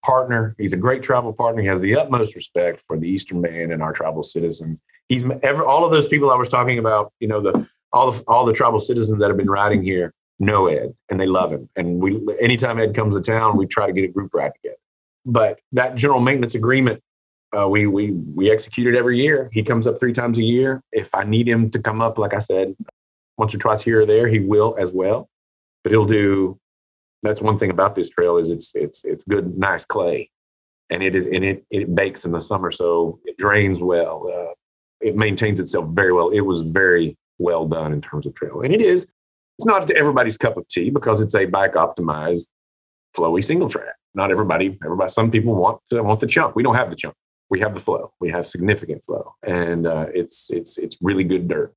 partner. 0.05 0.55
He's 0.59 0.73
a 0.73 0.77
great 0.77 1.03
travel 1.03 1.33
partner. 1.33 1.63
He 1.63 1.69
has 1.69 1.81
the 1.81 1.97
utmost 1.97 2.35
respect 2.35 2.83
for 2.87 2.99
the 2.99 3.09
Eastern 3.09 3.41
man 3.41 3.73
and 3.73 3.83
our 3.83 3.93
tribal 3.93 4.23
citizens. 4.23 4.81
He's 5.09 5.25
all 5.25 5.85
of 5.85 5.91
those 5.91 6.07
people 6.07 6.31
I 6.31 6.37
was 6.37 6.49
talking 6.49 6.79
about, 6.79 7.13
you 7.21 7.29
know, 7.29 7.41
the 7.41 7.69
all 7.93 8.11
the 8.11 8.23
all 8.27 8.45
the 8.45 8.53
tribal 8.53 8.81
citizens 8.81 9.21
that 9.21 9.29
have 9.29 9.37
been 9.37 9.51
riding 9.51 9.83
here 9.83 10.13
know 10.39 10.67
Ed 10.67 10.95
and 11.09 11.19
they 11.19 11.27
love 11.27 11.53
him. 11.53 11.69
And 11.77 12.01
we 12.01 12.21
anytime 12.41 12.79
Ed 12.79 12.95
comes 12.95 13.15
to 13.15 13.21
town, 13.21 13.57
we 13.57 13.67
try 13.67 13.87
to 13.87 13.93
get 13.93 14.05
a 14.05 14.09
group 14.09 14.33
ride 14.35 14.53
together. 14.55 14.79
But 15.25 15.61
that 15.73 15.95
general 15.95 16.21
maintenance 16.21 16.55
agreement 16.55 17.03
uh, 17.57 17.69
we 17.69 17.87
we 17.87 18.11
we 18.11 18.51
execute 18.51 18.93
it 18.93 18.97
every 18.97 19.21
year. 19.21 19.49
He 19.53 19.63
comes 19.63 19.87
up 19.87 20.01
three 20.01 20.13
times 20.13 20.39
a 20.39 20.43
year. 20.43 20.83
If 20.93 21.15
I 21.15 21.25
need 21.25 21.49
him 21.49 21.71
to 21.71 21.79
come 21.79 22.01
up, 22.01 22.19
like 22.19 22.35
I 22.35 22.41
said, 22.41 22.75
once 23.39 23.55
or 23.55 23.59
twice 23.59 23.83
here 23.83 24.01
or 24.01 24.07
there, 24.07 24.29
he 24.29 24.41
will 24.41 24.75
as 24.79 24.93
well. 24.93 25.29
But 25.83 25.93
he'll 25.93 26.07
do. 26.07 26.59
That's 27.25 27.41
one 27.41 27.59
thing 27.59 27.71
about 27.71 27.95
this 27.95 28.11
trail 28.11 28.37
is 28.37 28.51
it's 28.51 28.71
it's 28.75 29.03
it's 29.03 29.25
good, 29.25 29.57
nice 29.59 29.87
clay, 29.87 30.31
and 30.91 31.03
it 31.03 31.17
is 31.17 31.27
and 31.27 31.43
it 31.43 31.65
it 31.71 31.95
bakes 31.95 32.27
in 32.27 32.33
the 32.33 32.41
summer, 32.41 32.71
so 32.71 33.19
it 33.25 33.39
drains 33.39 33.81
well. 33.81 34.31
Uh, 34.31 34.53
it 35.01 35.17
maintains 35.17 35.59
itself 35.59 35.89
very 35.89 36.13
well. 36.13 36.29
It 36.29 36.43
was 36.43 36.61
very 36.61 37.17
well 37.39 37.67
done 37.67 37.95
in 37.95 38.03
terms 38.03 38.27
of 38.27 38.35
trail, 38.35 38.61
and 38.61 38.75
it 38.75 38.83
is. 38.83 39.07
It's 39.59 39.67
not 39.67 39.91
everybody's 39.93 40.37
cup 40.37 40.57
of 40.59 40.69
tea 40.69 40.91
because 40.91 41.21
it's 41.21 41.35
a 41.35 41.47
bike 41.47 41.75
optimized, 41.75 42.49
flowy 43.17 43.43
single 43.43 43.71
track. 43.71 43.95
Not 44.15 44.31
everybody, 44.31 44.79
everybody, 44.85 45.11
some 45.11 45.31
people 45.31 45.55
want 45.55 45.81
to, 45.91 46.03
want 46.03 46.21
the 46.21 46.27
chunk. 46.27 46.55
We 46.55 46.63
don't 46.63 46.75
have 46.75 46.91
the 46.91 46.97
chunk. 46.97 47.15
We 47.49 47.61
have 47.61 47.73
the 47.73 47.81
flow. 47.81 48.13
We 48.21 48.29
have 48.31 48.47
significant 48.47 49.03
flow, 49.03 49.35
and 49.43 49.87
uh, 49.87 50.07
it's 50.13 50.51
it's 50.51 50.77
it's 50.77 50.97
really 51.01 51.25
good 51.25 51.49
dirt. 51.49 51.75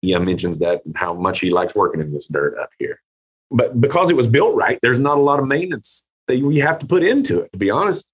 Yeah, 0.00 0.18
mentions 0.18 0.60
that 0.60 0.82
how 0.94 1.12
much 1.12 1.40
he 1.40 1.50
likes 1.50 1.74
working 1.74 2.00
in 2.00 2.12
this 2.12 2.28
dirt 2.28 2.56
up 2.56 2.70
here. 2.78 3.00
But 3.50 3.80
because 3.80 4.10
it 4.10 4.16
was 4.16 4.26
built 4.26 4.54
right, 4.56 4.78
there's 4.82 4.98
not 4.98 5.18
a 5.18 5.20
lot 5.20 5.38
of 5.38 5.46
maintenance 5.46 6.04
that 6.26 6.36
you 6.36 6.50
have 6.62 6.78
to 6.80 6.86
put 6.86 7.04
into 7.04 7.40
it. 7.40 7.52
To 7.52 7.58
be 7.58 7.70
honest, 7.70 8.06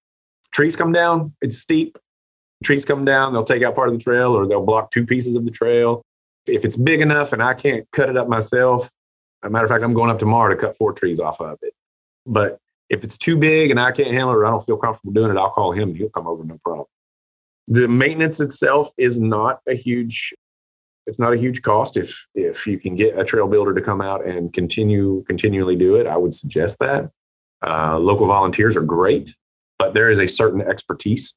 trees 0.51 0.75
come 0.75 0.91
down, 0.91 1.33
it's 1.41 1.57
steep. 1.57 1.97
Trees 2.63 2.85
come 2.85 3.03
down, 3.03 3.33
they'll 3.33 3.43
take 3.43 3.63
out 3.63 3.75
part 3.75 3.89
of 3.89 3.95
the 3.95 3.99
trail, 3.99 4.33
or 4.37 4.47
they'll 4.47 4.65
block 4.65 4.91
two 4.91 5.05
pieces 5.05 5.35
of 5.35 5.43
the 5.43 5.51
trail. 5.51 6.01
If 6.45 6.63
it's 6.63 6.77
big 6.77 7.01
enough 7.01 7.33
and 7.33 7.41
I 7.41 7.53
can't 7.53 7.85
cut 7.91 8.09
it 8.09 8.15
up 8.15 8.27
myself, 8.29 8.89
a 9.43 9.49
matter 9.49 9.65
of 9.65 9.69
fact, 9.69 9.83
I'm 9.83 9.93
going 9.93 10.09
up 10.09 10.19
tomorrow 10.19 10.53
to 10.53 10.59
cut 10.59 10.77
four 10.77 10.93
trees 10.93 11.19
off 11.19 11.41
of 11.41 11.57
it. 11.61 11.73
But 12.25 12.57
if 12.89 13.03
it's 13.03 13.17
too 13.17 13.37
big 13.37 13.71
and 13.71 13.79
I 13.79 13.91
can't 13.91 14.11
handle 14.11 14.31
it 14.31 14.35
or 14.35 14.45
I 14.45 14.51
don't 14.51 14.65
feel 14.65 14.77
comfortable 14.77 15.13
doing 15.13 15.31
it, 15.31 15.37
I'll 15.37 15.49
call 15.49 15.73
him 15.73 15.89
and 15.89 15.97
he'll 15.97 16.09
come 16.09 16.27
over 16.27 16.43
no 16.43 16.57
problem. 16.63 16.87
The 17.67 17.87
maintenance 17.87 18.39
itself 18.39 18.91
is 18.97 19.19
not 19.19 19.59
a 19.67 19.73
huge 19.73 20.33
it's 21.05 21.19
not 21.19 21.33
a 21.33 21.37
huge 21.37 21.61
cost. 21.61 21.97
If 21.97 22.25
if 22.33 22.65
you 22.67 22.79
can 22.79 22.95
get 22.95 23.17
a 23.17 23.23
trail 23.23 23.47
builder 23.47 23.73
to 23.73 23.81
come 23.81 24.01
out 24.01 24.25
and 24.25 24.53
continue 24.53 25.23
continually 25.27 25.75
do 25.75 25.95
it 25.95 26.07
i 26.07 26.17
would 26.17 26.33
suggest 26.33 26.79
that. 26.79 27.09
Uh, 27.65 27.97
local 27.97 28.27
volunteers 28.27 28.75
are 28.75 28.81
great 28.81 29.35
but 29.79 29.93
there 29.93 30.09
is 30.09 30.19
a 30.19 30.27
certain 30.27 30.61
expertise 30.61 31.33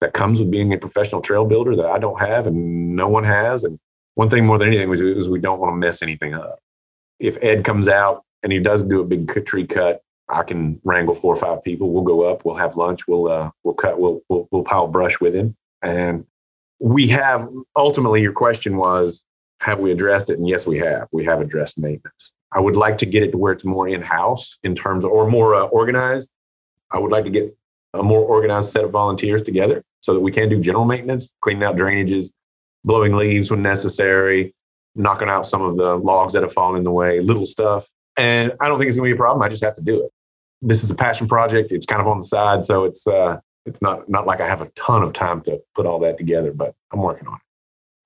that 0.00 0.14
comes 0.14 0.40
with 0.40 0.50
being 0.50 0.72
a 0.72 0.78
professional 0.78 1.20
trail 1.20 1.44
builder 1.46 1.76
that 1.76 1.86
i 1.86 1.98
don't 1.98 2.20
have 2.20 2.46
and 2.46 2.96
no 2.96 3.08
one 3.08 3.24
has. 3.24 3.64
And 3.64 3.78
one 4.14 4.30
thing 4.30 4.46
more 4.46 4.58
than 4.58 4.68
anything 4.68 4.88
we 4.88 4.96
do 4.96 5.18
is 5.18 5.28
we 5.28 5.40
don't 5.40 5.60
want 5.60 5.72
to 5.72 5.76
mess 5.76 6.02
anything 6.02 6.34
up. 6.34 6.58
If 7.18 7.36
ed 7.42 7.64
comes 7.64 7.88
out 7.88 8.22
and 8.42 8.52
he 8.52 8.60
does 8.60 8.82
do 8.82 9.00
a 9.00 9.04
big 9.04 9.46
tree 9.46 9.66
cut 9.66 10.02
i 10.28 10.42
can 10.42 10.80
wrangle 10.84 11.14
four 11.14 11.32
or 11.32 11.38
five 11.38 11.62
people. 11.62 11.92
We'll 11.92 12.02
go 12.02 12.22
up 12.30 12.44
we'll 12.44 12.56
have 12.56 12.76
lunch 12.76 13.06
we'll 13.06 13.28
uh, 13.28 13.50
we'll 13.64 13.74
cut 13.74 13.98
we'll, 13.98 14.20
we'll 14.28 14.48
we'll 14.50 14.64
pile 14.64 14.88
brush 14.88 15.20
with 15.20 15.34
him. 15.34 15.56
And 15.82 16.26
we 16.78 17.08
have 17.08 17.48
ultimately 17.74 18.22
your 18.22 18.32
question 18.32 18.76
was 18.76 19.24
have 19.60 19.80
we 19.80 19.90
addressed 19.90 20.30
it? 20.30 20.38
And 20.38 20.48
yes 20.48 20.66
we 20.66 20.78
have. 20.78 21.08
We 21.12 21.24
have 21.24 21.40
addressed 21.40 21.78
maintenance. 21.78 22.32
I 22.52 22.60
would 22.60 22.76
like 22.76 22.98
to 22.98 23.06
get 23.06 23.22
it 23.22 23.32
to 23.32 23.38
where 23.38 23.52
it's 23.52 23.64
more 23.64 23.88
in-house 23.88 24.58
in 24.62 24.74
terms 24.74 25.04
of 25.04 25.10
or 25.10 25.28
more 25.28 25.54
uh, 25.54 25.64
organized. 25.64 26.30
I 26.90 26.98
would 26.98 27.10
like 27.10 27.24
to 27.24 27.30
get 27.30 27.56
a 27.94 28.02
more 28.02 28.20
organized 28.20 28.70
set 28.70 28.84
of 28.84 28.90
volunteers 28.90 29.42
together 29.42 29.82
so 30.00 30.14
that 30.14 30.20
we 30.20 30.30
can 30.30 30.48
do 30.48 30.60
general 30.60 30.84
maintenance 30.84 31.30
cleaning 31.40 31.64
out 31.64 31.76
drainages 31.76 32.30
blowing 32.84 33.14
leaves 33.14 33.50
when 33.50 33.62
necessary 33.62 34.54
knocking 34.94 35.28
out 35.28 35.46
some 35.46 35.62
of 35.62 35.76
the 35.76 35.96
logs 35.96 36.32
that 36.32 36.42
have 36.42 36.52
fallen 36.52 36.78
in 36.78 36.84
the 36.84 36.90
way 36.90 37.20
little 37.20 37.46
stuff. 37.46 37.88
And 38.16 38.52
i 38.60 38.68
don't 38.68 38.78
think 38.78 38.88
it's 38.88 38.96
going 38.96 39.10
to 39.10 39.14
be 39.14 39.18
a 39.18 39.20
problem. 39.20 39.42
I 39.42 39.48
just 39.48 39.64
have 39.64 39.74
to 39.74 39.82
do 39.82 40.04
it. 40.04 40.10
This 40.62 40.82
is 40.82 40.90
a 40.90 40.94
passion 40.94 41.28
project. 41.28 41.72
It's 41.72 41.86
kind 41.86 42.00
of 42.00 42.06
on 42.06 42.18
the 42.18 42.24
side 42.24 42.64
so 42.64 42.84
it's 42.84 43.06
uh, 43.06 43.38
it's 43.66 43.82
not 43.82 44.08
not 44.08 44.26
like 44.26 44.40
I 44.40 44.46
have 44.46 44.62
a 44.62 44.70
ton 44.76 45.02
of 45.02 45.12
time 45.12 45.42
to 45.42 45.60
put 45.74 45.86
all 45.86 45.98
that 46.00 46.16
together, 46.16 46.52
but 46.52 46.74
I'm 46.92 47.00
working 47.00 47.26
on 47.26 47.34
it. 47.34 47.40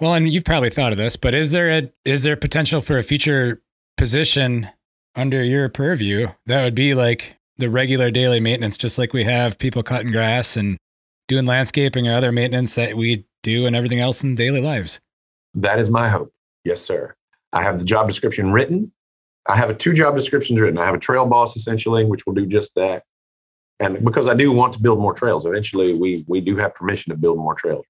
Well, 0.01 0.15
and 0.15 0.31
you've 0.31 0.45
probably 0.45 0.71
thought 0.71 0.93
of 0.93 0.99
this, 0.99 1.17
but 1.17 1.35
is 1.35 1.51
there 1.51 1.71
a 1.71 1.93
is 2.05 2.23
there 2.23 2.37
potential 2.37 2.81
for 2.81 2.99
a 2.99 3.05
future 3.05 3.63
position 3.97 4.69
under 5.15 5.45
your 5.45 5.69
purview 5.69 6.29
that 6.47 6.65
would 6.65 6.75
be 6.75 6.95
like 6.95 7.37
the 7.59 7.69
regular 7.69 8.11
daily 8.11 8.41
maintenance, 8.41 8.77
just 8.77 8.99
like 8.99 9.13
we 9.13 9.25
have 9.25 9.59
people 9.59 9.83
cutting 9.83 10.11
grass 10.11 10.57
and 10.57 10.79
doing 11.29 11.45
landscaping 11.45 12.09
or 12.09 12.15
other 12.15 12.33
maintenance 12.33 12.75
that 12.75 12.97
we 12.97 13.27
do 13.43 13.67
and 13.67 13.77
everything 13.77 14.01
else 14.01 14.23
in 14.23 14.35
daily 14.35 14.61
lives? 14.61 14.99
That 15.55 15.79
is 15.79 15.91
my 15.91 16.09
hope. 16.09 16.33
Yes, 16.65 16.81
sir. 16.81 17.15
I 17.53 17.63
have 17.63 17.79
the 17.79 17.85
job 17.85 18.09
description 18.09 18.53
written. 18.53 18.93
I 19.47 19.57
have 19.57 19.69
a 19.69 19.75
two 19.75 19.93
job 19.93 20.17
descriptions 20.17 20.61
written. 20.61 20.79
I 20.79 20.87
have 20.87 20.95
a 20.95 20.99
trail 20.99 21.27
boss 21.27 21.57
essentially, 21.57 22.05
which 22.05 22.25
will 22.25 22.35
do 22.35 22.47
just 22.47 22.75
that 22.77 23.05
and 23.81 24.05
because 24.05 24.29
I 24.29 24.35
do 24.35 24.53
want 24.53 24.75
to 24.75 24.81
build 24.81 25.01
more 25.01 25.15
trails, 25.15 25.47
eventually 25.47 25.95
we 25.95 26.25
we 26.29 26.41
do 26.41 26.57
have 26.59 26.75
permission 26.75 27.11
to 27.11 27.17
build 27.17 27.39
more 27.39 27.55
trails. 27.55 27.85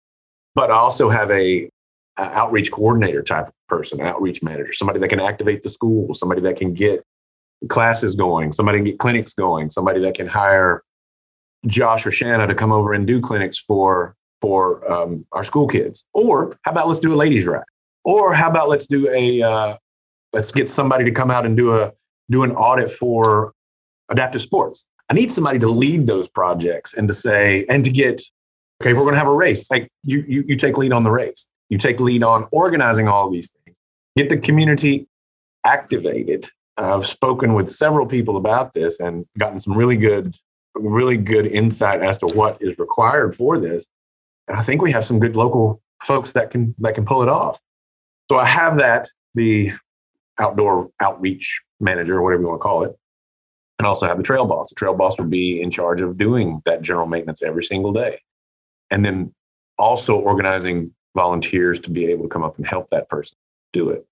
But 0.55 0.70
I 0.70 0.74
also 0.74 1.11
have 1.11 1.31
a, 1.31 1.68
a 2.16 2.22
outreach 2.22 2.70
coordinator 2.70 3.22
type 3.22 3.48
of 3.48 3.55
person, 3.68 4.00
outreach 4.00 4.42
manager, 4.42 4.72
somebody 4.72 5.00
that 5.00 5.09
can 5.09 5.20
activate 5.20 5.62
the 5.62 5.68
school, 5.68 6.14
somebody 6.14 6.40
that 6.42 6.57
can 6.57 6.74
get 6.74 7.05
classes 7.68 8.14
going, 8.14 8.53
somebody 8.53 8.79
can 8.79 8.85
get 8.85 8.98
clinics 8.98 9.35
going, 9.35 9.70
somebody 9.70 10.00
that 10.00 10.14
can 10.14 10.29
hire 10.29 10.83
Josh 11.66 12.07
or 12.07 12.12
Shanna 12.12 12.46
to 12.46 12.55
come 12.55 12.72
over 12.72 12.92
and 12.94 13.07
do 13.07 13.20
clinics 13.20 13.59
for 13.59 14.14
for 14.40 14.90
um, 14.90 15.26
our 15.33 15.44
school 15.44 15.66
kids. 15.66 16.05
Or 16.14 16.57
how 16.62 16.70
about 16.70 16.87
let's 16.87 17.00
do 17.00 17.12
a 17.12 17.16
ladies' 17.16 17.46
ride? 17.46 17.64
Or 18.05 18.33
how 18.33 18.48
about 18.48 18.68
let's 18.68 18.87
do 18.87 19.11
a 19.11 19.42
uh, 19.42 19.76
let's 20.33 20.53
get 20.53 20.70
somebody 20.70 21.05
to 21.05 21.11
come 21.11 21.33
out 21.33 21.44
and 21.44 21.57
do 21.57 21.76
a 21.76 21.92
do 22.31 22.44
an 22.44 22.53
audit 22.53 22.90
for 22.90 23.55
adaptive 24.09 24.40
sports 24.40 24.87
I 25.11 25.14
need 25.14 25.33
somebody 25.33 25.59
to 25.59 25.68
lead 25.68 26.07
those 26.07 26.29
projects 26.29 26.94
and 26.94 27.09
to 27.09 27.14
say, 27.14 27.66
and 27.68 27.85
to 27.85 27.90
get, 27.90 28.23
okay, 28.81 28.92
if 28.92 28.96
we're 28.96 29.03
going 29.03 29.14
to 29.14 29.18
have 29.18 29.27
a 29.27 29.35
race, 29.35 29.68
like 29.68 29.88
you, 30.05 30.25
you, 30.29 30.44
you 30.46 30.57
take 30.57 30.79
lead 30.79 30.92
on 30.92 31.03
the 31.03 31.11
race. 31.11 31.46
You 31.68 31.79
take 31.79 31.99
lead 31.99 32.23
on 32.23 32.46
organizing 32.53 33.09
all 33.09 33.29
these 33.29 33.51
things. 33.64 33.77
Get 34.16 34.29
the 34.29 34.38
community 34.38 35.09
activated. 35.64 36.49
I've 36.77 37.07
spoken 37.07 37.55
with 37.55 37.70
several 37.70 38.07
people 38.07 38.37
about 38.37 38.73
this 38.73 39.01
and 39.01 39.27
gotten 39.37 39.59
some 39.59 39.75
really 39.77 39.96
good, 39.96 40.37
really 40.77 41.16
good 41.16 41.46
insight 41.46 42.03
as 42.03 42.18
to 42.18 42.27
what 42.29 42.62
is 42.62 42.79
required 42.79 43.35
for 43.35 43.59
this. 43.59 43.87
And 44.46 44.57
I 44.57 44.62
think 44.62 44.81
we 44.81 44.92
have 44.92 45.05
some 45.05 45.18
good 45.18 45.35
local 45.35 45.83
folks 46.03 46.33
that 46.33 46.51
can 46.51 46.75
that 46.79 46.94
can 46.94 47.05
pull 47.05 47.23
it 47.23 47.29
off. 47.29 47.61
So 48.31 48.38
I 48.38 48.46
have 48.46 48.77
that 48.77 49.11
the 49.35 49.73
outdoor 50.38 50.90
outreach 51.01 51.61
manager 51.81 52.23
whatever 52.23 52.42
you 52.42 52.49
want 52.49 52.61
to 52.61 52.62
call 52.62 52.83
it 52.85 52.96
and 53.81 53.87
also 53.87 54.07
have 54.07 54.19
the 54.19 54.23
trail 54.23 54.45
boss. 54.45 54.69
The 54.69 54.75
trail 54.75 54.93
boss 54.93 55.19
would 55.19 55.31
be 55.31 55.62
in 55.62 55.71
charge 55.71 56.03
of 56.03 56.19
doing 56.19 56.61
that 56.66 56.83
general 56.83 57.07
maintenance 57.07 57.40
every 57.40 57.64
single 57.64 57.95
day. 57.95 58.21
And 58.90 59.07
then 59.07 59.33
also 59.79 60.19
organizing 60.19 60.93
volunteers 61.16 61.81
to 61.81 61.90
be 61.90 62.05
able 62.05 62.25
to 62.25 62.29
come 62.29 62.43
up 62.43 62.59
and 62.59 62.66
help 62.66 62.90
that 62.90 63.09
person 63.09 63.38
do 63.73 63.88
it. 63.88 64.05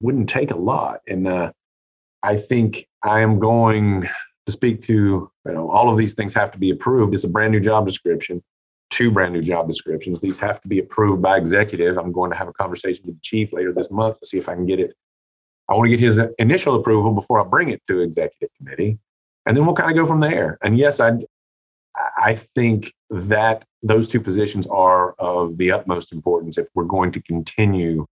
Wouldn't 0.00 0.28
take 0.28 0.50
a 0.50 0.56
lot. 0.56 1.02
And 1.06 1.28
uh, 1.28 1.52
I 2.24 2.38
think 2.38 2.88
I 3.04 3.20
am 3.20 3.38
going 3.38 4.08
to 4.46 4.52
speak 4.52 4.82
to, 4.86 4.92
you 4.92 5.52
know, 5.52 5.70
all 5.70 5.88
of 5.88 5.96
these 5.96 6.14
things 6.14 6.34
have 6.34 6.50
to 6.50 6.58
be 6.58 6.70
approved. 6.70 7.14
It's 7.14 7.22
a 7.22 7.28
brand 7.28 7.52
new 7.52 7.60
job 7.60 7.86
description, 7.86 8.42
two 8.90 9.12
brand 9.12 9.32
new 9.32 9.42
job 9.42 9.68
descriptions. 9.68 10.20
These 10.20 10.38
have 10.38 10.60
to 10.62 10.66
be 10.66 10.80
approved 10.80 11.22
by 11.22 11.36
executive. 11.36 11.98
I'm 11.98 12.10
going 12.10 12.32
to 12.32 12.36
have 12.36 12.48
a 12.48 12.52
conversation 12.52 13.04
with 13.06 13.14
the 13.14 13.22
chief 13.22 13.52
later 13.52 13.72
this 13.72 13.92
month 13.92 14.18
to 14.18 14.26
see 14.26 14.38
if 14.38 14.48
I 14.48 14.56
can 14.56 14.66
get 14.66 14.80
it 14.80 14.96
I 15.68 15.74
want 15.74 15.86
to 15.86 15.90
get 15.90 16.00
his 16.00 16.20
initial 16.38 16.74
approval 16.74 17.12
before 17.12 17.40
I 17.40 17.44
bring 17.44 17.68
it 17.68 17.82
to 17.88 18.00
executive 18.00 18.48
committee, 18.56 18.98
and 19.46 19.56
then 19.56 19.66
we'll 19.66 19.74
kind 19.74 19.90
of 19.90 19.96
go 19.96 20.06
from 20.06 20.20
there. 20.20 20.58
And 20.62 20.78
yes, 20.78 21.00
I 21.00 21.18
I 22.16 22.34
think 22.34 22.92
that 23.10 23.64
those 23.82 24.08
two 24.08 24.20
positions 24.20 24.66
are 24.66 25.12
of 25.18 25.58
the 25.58 25.70
utmost 25.70 26.12
importance 26.12 26.58
if 26.58 26.68
we're 26.74 26.84
going 26.84 27.12
to 27.12 27.22
continue 27.22 28.06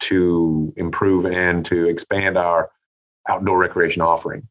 to 0.00 0.72
improve 0.76 1.26
and 1.26 1.64
to 1.66 1.88
expand 1.88 2.36
our 2.38 2.70
outdoor 3.28 3.58
recreation 3.58 4.02
offering. 4.02 4.48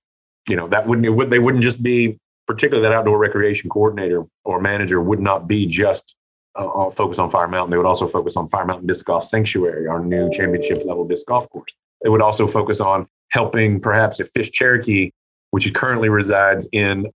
You 0.50 0.56
know, 0.56 0.68
that 0.70 0.88
wouldn't 0.88 1.14
would 1.16 1.30
they 1.30 1.40
wouldn't 1.40 1.64
just 1.64 1.82
be 1.84 2.20
particularly 2.48 2.88
that 2.88 2.96
outdoor 2.96 3.18
recreation 3.18 3.70
coordinator 3.70 4.26
or 4.46 4.62
manager 4.62 5.02
would 5.02 5.20
not 5.20 5.48
be 5.48 5.66
just 5.66 6.16
uh, 6.56 6.90
focused 6.90 7.20
on 7.20 7.30
Fire 7.30 7.48
Mountain. 7.48 7.72
They 7.72 7.78
would 7.78 7.86
also 7.86 8.08
focus 8.08 8.36
on 8.36 8.48
Fire 8.48 8.66
Mountain 8.66 8.88
Disc 8.88 9.06
Golf 9.06 9.26
Sanctuary, 9.26 9.88
our 9.88 10.04
new 10.04 10.32
championship 10.32 10.84
level 10.86 11.08
disc 11.08 11.26
golf 11.26 11.50
course. 11.50 11.74
It 12.04 12.10
would 12.10 12.22
also 12.22 12.48
focus 12.48 12.80
on 12.80 13.08
helping 13.30 13.80
perhaps 13.80 14.20
if 14.20 14.30
Fish 14.30 14.52
Cherokee, 14.52 15.12
which 15.52 15.74
currently 15.74 16.10
resides 16.10 16.68
in 16.72 17.08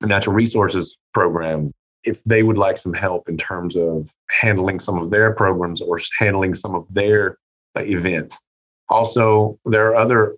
the 0.00 0.06
Natural 0.06 0.34
Resources 0.34 0.96
Program, 1.12 1.72
if 2.04 2.22
they 2.24 2.42
would 2.42 2.58
like 2.58 2.78
some 2.78 2.92
help 2.92 3.28
in 3.28 3.36
terms 3.36 3.76
of 3.76 4.12
handling 4.30 4.80
some 4.80 4.98
of 4.98 5.10
their 5.10 5.32
programs 5.32 5.80
or 5.80 6.00
handling 6.18 6.54
some 6.54 6.74
of 6.74 6.92
their 6.92 7.36
uh, 7.76 7.82
events. 7.82 8.40
Also, 8.88 9.58
there 9.64 9.88
are 9.88 9.96
other 9.96 10.36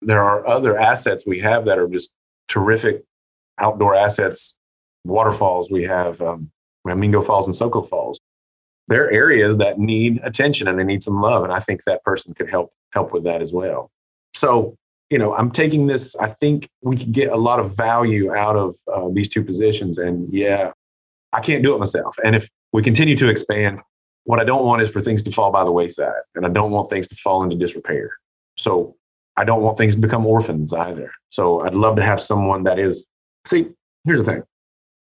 there 0.00 0.22
are 0.22 0.44
other 0.46 0.76
assets 0.76 1.24
we 1.24 1.38
have 1.38 1.64
that 1.66 1.78
are 1.78 1.86
just 1.86 2.10
terrific 2.48 3.04
outdoor 3.58 3.94
assets. 3.94 4.56
Waterfalls 5.04 5.70
we 5.70 5.84
have, 5.84 6.20
um, 6.20 6.50
we 6.84 6.90
have 6.90 6.98
Mingo 6.98 7.22
Falls 7.22 7.46
and 7.46 7.54
Soco 7.54 7.88
Falls. 7.88 8.20
There 8.88 9.04
are 9.04 9.10
areas 9.10 9.56
that 9.58 9.78
need 9.78 10.20
attention 10.24 10.66
and 10.66 10.78
they 10.78 10.84
need 10.84 11.02
some 11.02 11.20
love, 11.20 11.44
and 11.44 11.52
I 11.52 11.60
think 11.60 11.84
that 11.84 12.02
person 12.02 12.34
could 12.34 12.50
help 12.50 12.72
help 12.92 13.12
with 13.12 13.24
that 13.24 13.42
as 13.42 13.52
well. 13.52 13.90
So, 14.34 14.76
you 15.10 15.18
know, 15.18 15.34
I'm 15.34 15.50
taking 15.50 15.86
this, 15.86 16.16
I 16.16 16.28
think 16.28 16.68
we 16.82 16.96
can 16.96 17.12
get 17.12 17.30
a 17.30 17.36
lot 17.36 17.60
of 17.60 17.76
value 17.76 18.34
out 18.34 18.56
of 18.56 18.76
uh, 18.92 19.08
these 19.12 19.28
two 19.28 19.44
positions. 19.44 19.98
And 19.98 20.32
yeah, 20.32 20.72
I 21.32 21.40
can't 21.40 21.62
do 21.62 21.74
it 21.74 21.78
myself. 21.78 22.16
And 22.24 22.34
if 22.34 22.48
we 22.72 22.82
continue 22.82 23.16
to 23.16 23.28
expand, 23.28 23.80
what 24.24 24.40
I 24.40 24.44
don't 24.44 24.64
want 24.64 24.82
is 24.82 24.90
for 24.90 25.00
things 25.00 25.22
to 25.24 25.30
fall 25.30 25.50
by 25.50 25.64
the 25.64 25.72
wayside. 25.72 26.12
And 26.34 26.46
I 26.46 26.48
don't 26.48 26.70
want 26.70 26.88
things 26.88 27.08
to 27.08 27.16
fall 27.16 27.42
into 27.42 27.56
disrepair. 27.56 28.12
So 28.56 28.96
I 29.36 29.44
don't 29.44 29.62
want 29.62 29.78
things 29.78 29.94
to 29.96 30.00
become 30.00 30.26
orphans 30.26 30.72
either. 30.72 31.10
So 31.30 31.60
I'd 31.60 31.74
love 31.74 31.96
to 31.96 32.02
have 32.02 32.20
someone 32.20 32.64
that 32.64 32.78
is, 32.78 33.04
see, 33.46 33.70
here's 34.04 34.18
the 34.18 34.24
thing 34.24 34.42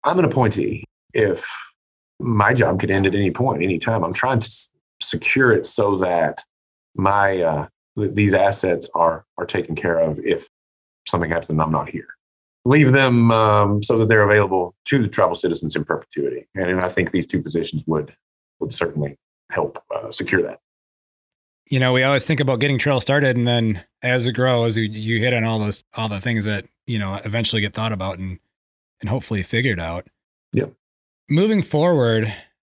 I'm 0.04 0.18
an 0.18 0.24
appointee. 0.24 0.84
If 1.14 1.48
my 2.18 2.52
job 2.52 2.80
could 2.80 2.90
end 2.90 3.06
at 3.06 3.14
any 3.14 3.30
point, 3.30 3.62
any 3.62 3.78
time, 3.78 4.04
I'm 4.04 4.12
trying 4.12 4.40
to 4.40 4.50
secure 5.00 5.52
it 5.52 5.66
so 5.66 5.96
that 5.98 6.42
my 6.96 7.40
uh, 7.40 7.68
these 7.96 8.34
assets 8.34 8.88
are 8.94 9.24
are 9.38 9.46
taken 9.46 9.74
care 9.74 9.98
of 9.98 10.18
if 10.20 10.48
something 11.06 11.30
happens 11.30 11.50
and 11.50 11.60
I'm 11.60 11.72
not 11.72 11.88
here. 11.88 12.08
Leave 12.64 12.92
them 12.92 13.30
um, 13.30 13.82
so 13.82 13.96
that 13.98 14.06
they're 14.06 14.24
available 14.28 14.74
to 14.86 15.00
the 15.00 15.08
tribal 15.08 15.36
citizens 15.36 15.76
in 15.76 15.84
perpetuity, 15.84 16.48
and 16.54 16.80
I 16.80 16.88
think 16.88 17.12
these 17.12 17.26
two 17.26 17.40
positions 17.40 17.84
would 17.86 18.14
would 18.58 18.72
certainly 18.72 19.16
help 19.50 19.82
uh, 19.94 20.10
secure 20.10 20.42
that. 20.42 20.60
You 21.68 21.80
know, 21.80 21.92
we 21.92 22.02
always 22.02 22.24
think 22.24 22.40
about 22.40 22.60
getting 22.60 22.78
trail 22.78 23.00
started, 23.00 23.36
and 23.36 23.46
then 23.46 23.84
as 24.02 24.26
it 24.26 24.32
grows, 24.32 24.76
you, 24.76 24.84
you 24.84 25.20
hit 25.20 25.32
on 25.32 25.44
all 25.44 25.58
those 25.58 25.84
all 25.94 26.08
the 26.08 26.20
things 26.20 26.44
that 26.44 26.66
you 26.86 26.98
know 26.98 27.20
eventually 27.24 27.62
get 27.62 27.72
thought 27.72 27.92
about 27.92 28.18
and 28.18 28.38
and 29.00 29.10
hopefully 29.10 29.42
figured 29.42 29.80
out. 29.80 30.08
Yep. 30.52 30.72
Moving 31.28 31.62
forward, 31.62 32.32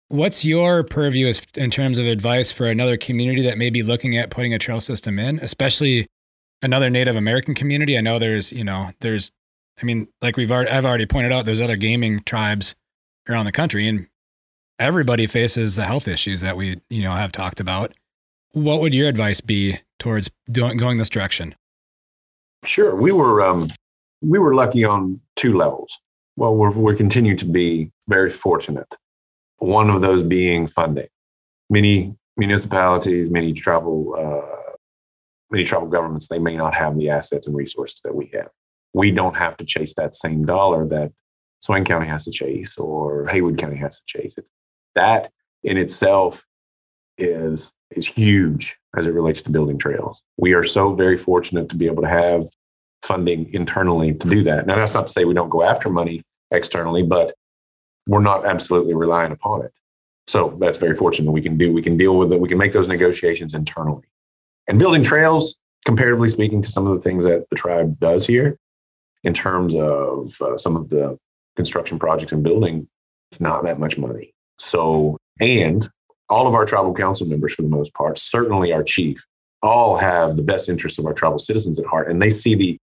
what's 0.08 0.44
your 0.44 0.82
purview 0.84 1.32
in 1.54 1.70
terms 1.70 1.98
of 1.98 2.06
advice 2.06 2.52
for 2.52 2.66
another 2.66 2.96
community 2.96 3.42
that 3.42 3.58
may 3.58 3.70
be 3.70 3.82
looking 3.82 4.16
at 4.16 4.30
putting 4.30 4.54
a 4.54 4.58
trail 4.58 4.80
system 4.80 5.18
in, 5.18 5.38
especially 5.40 6.06
another 6.62 6.90
Native 6.90 7.16
American 7.16 7.54
community? 7.54 7.98
I 7.98 8.00
know 8.00 8.18
there's, 8.18 8.52
you 8.52 8.64
know, 8.64 8.90
there's, 9.00 9.30
I 9.80 9.84
mean, 9.84 10.08
like 10.22 10.36
we've 10.36 10.52
already, 10.52 10.70
I've 10.70 10.84
already 10.84 11.06
pointed 11.06 11.32
out, 11.32 11.44
there's 11.44 11.60
other 11.60 11.76
gaming 11.76 12.22
tribes 12.24 12.74
around 13.28 13.46
the 13.46 13.52
country, 13.52 13.88
and 13.88 14.06
everybody 14.78 15.26
faces 15.26 15.76
the 15.76 15.84
health 15.84 16.08
issues 16.08 16.40
that 16.40 16.56
we, 16.56 16.80
you 16.88 17.02
know, 17.02 17.12
have 17.12 17.32
talked 17.32 17.60
about. 17.60 17.92
What 18.52 18.80
would 18.80 18.94
your 18.94 19.08
advice 19.08 19.40
be 19.40 19.80
towards 19.98 20.30
doing, 20.50 20.76
going 20.76 20.98
this 20.98 21.10
direction? 21.10 21.54
Sure, 22.64 22.94
we 22.94 23.12
were 23.12 23.42
um, 23.42 23.68
we 24.22 24.38
were 24.38 24.54
lucky 24.54 24.84
on 24.84 25.20
two 25.36 25.56
levels. 25.56 25.98
Well, 26.36 26.54
we're, 26.56 26.70
we 26.70 26.96
continue 26.96 27.36
to 27.36 27.44
be 27.44 27.90
very 28.08 28.30
fortunate. 28.30 28.88
One 29.58 29.90
of 29.90 30.00
those 30.00 30.22
being 30.22 30.66
funding. 30.66 31.08
Many 31.70 32.14
municipalities, 32.36 33.30
many 33.30 33.52
tribal, 33.52 34.14
uh, 34.16 34.72
many 35.50 35.64
tribal 35.64 35.88
governments, 35.88 36.28
they 36.28 36.38
may 36.38 36.56
not 36.56 36.74
have 36.74 36.96
the 36.96 37.10
assets 37.10 37.46
and 37.46 37.56
resources 37.56 38.00
that 38.04 38.14
we 38.14 38.30
have. 38.34 38.48
We 38.92 39.10
don't 39.10 39.36
have 39.36 39.56
to 39.58 39.64
chase 39.64 39.94
that 39.94 40.14
same 40.14 40.44
dollar 40.44 40.86
that 40.88 41.12
Swain 41.60 41.84
County 41.84 42.06
has 42.06 42.24
to 42.26 42.30
chase 42.30 42.76
or 42.76 43.26
Haywood 43.26 43.58
County 43.58 43.76
has 43.76 43.98
to 43.98 44.04
chase 44.06 44.34
it. 44.36 44.46
That 44.94 45.30
in 45.62 45.76
itself 45.76 46.44
is 47.18 47.72
is 47.90 48.06
huge 48.06 48.76
as 48.96 49.06
it 49.06 49.12
relates 49.12 49.42
to 49.42 49.50
building 49.50 49.78
trails. 49.78 50.22
We 50.36 50.54
are 50.54 50.64
so 50.64 50.94
very 50.94 51.16
fortunate 51.16 51.68
to 51.68 51.76
be 51.76 51.86
able 51.86 52.02
to 52.02 52.08
have 52.08 52.44
funding 53.02 53.52
internally 53.54 54.12
to 54.14 54.28
do 54.28 54.42
that. 54.42 54.66
Now, 54.66 54.76
that's 54.76 54.94
not 54.94 55.06
to 55.06 55.12
say 55.12 55.24
we 55.24 55.34
don't 55.34 55.48
go 55.48 55.62
after 55.62 55.88
money 55.88 56.22
externally, 56.50 57.02
but 57.02 57.34
we're 58.06 58.20
not 58.20 58.46
absolutely 58.46 58.94
relying 58.94 59.32
upon 59.32 59.62
it. 59.62 59.72
So 60.26 60.56
that's 60.60 60.78
very 60.78 60.96
fortunate. 60.96 61.30
We 61.30 61.42
can 61.42 61.56
do, 61.56 61.72
we 61.72 61.82
can 61.82 61.96
deal 61.96 62.18
with 62.18 62.32
it. 62.32 62.40
We 62.40 62.48
can 62.48 62.58
make 62.58 62.72
those 62.72 62.88
negotiations 62.88 63.54
internally. 63.54 64.04
And 64.68 64.78
building 64.78 65.02
trails, 65.02 65.56
comparatively 65.84 66.28
speaking 66.28 66.62
to 66.62 66.68
some 66.68 66.86
of 66.86 66.94
the 66.94 67.00
things 67.00 67.24
that 67.24 67.48
the 67.50 67.56
tribe 67.56 67.98
does 68.00 68.26
here, 68.26 68.58
in 69.22 69.32
terms 69.32 69.74
of 69.74 70.40
uh, 70.40 70.56
some 70.56 70.76
of 70.76 70.88
the 70.88 71.18
construction 71.54 71.98
projects 71.98 72.32
and 72.32 72.42
building, 72.42 72.88
it's 73.30 73.40
not 73.40 73.64
that 73.64 73.78
much 73.78 73.98
money. 73.98 74.32
So, 74.58 75.16
and 75.40 75.88
all 76.28 76.46
of 76.46 76.54
our 76.54 76.64
tribal 76.64 76.94
council 76.94 77.26
members, 77.26 77.54
for 77.54 77.62
the 77.62 77.68
most 77.68 77.94
part, 77.94 78.18
certainly 78.18 78.72
our 78.72 78.82
chief, 78.82 79.24
all 79.62 79.96
have 79.96 80.36
the 80.36 80.42
best 80.42 80.68
interests 80.68 80.98
of 80.98 81.06
our 81.06 81.12
tribal 81.12 81.38
citizens 81.38 81.78
at 81.78 81.86
heart, 81.86 82.10
and 82.10 82.20
they 82.20 82.30
see 82.30 82.54
the 82.54 82.78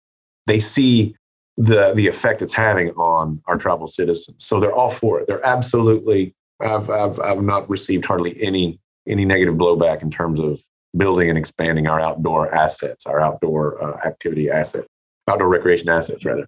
they 0.47 0.59
see 0.59 1.15
the 1.57 1.93
the 1.95 2.07
effect 2.07 2.43
it's 2.43 2.55
having 2.55 2.91
on 2.91 3.43
our 3.47 3.57
tribal 3.57 3.87
citizens. 3.87 4.45
So 4.45 4.61
they're 4.61 4.75
all 4.75 4.91
for 4.91 5.21
it. 5.21 5.27
They're 5.27 5.45
absolutely. 5.45 6.35
I've 6.61 6.89
I've 6.91 7.19
I've 7.21 7.43
not 7.43 7.69
received 7.69 8.05
hardly 8.05 8.41
any 8.43 8.81
any 9.07 9.25
negative 9.25 9.55
blowback 9.55 10.03
in 10.03 10.11
terms 10.11 10.41
of 10.41 10.61
building 10.97 11.29
and 11.29 11.39
expanding 11.39 11.87
our 11.87 12.01
outdoor 12.01 12.55
assets, 12.55 13.07
our 13.07 13.21
outdoor 13.21 13.83
uh, 13.83 14.07
activity 14.07 14.51
assets, 14.51 14.87
outdoor 15.29 15.49
recreation 15.49 15.89
assets 15.89 16.25
rather. 16.25 16.47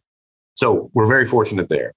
So 0.56 0.90
we're 0.94 1.06
very 1.06 1.26
fortunate 1.26 1.68
there. 1.68 1.92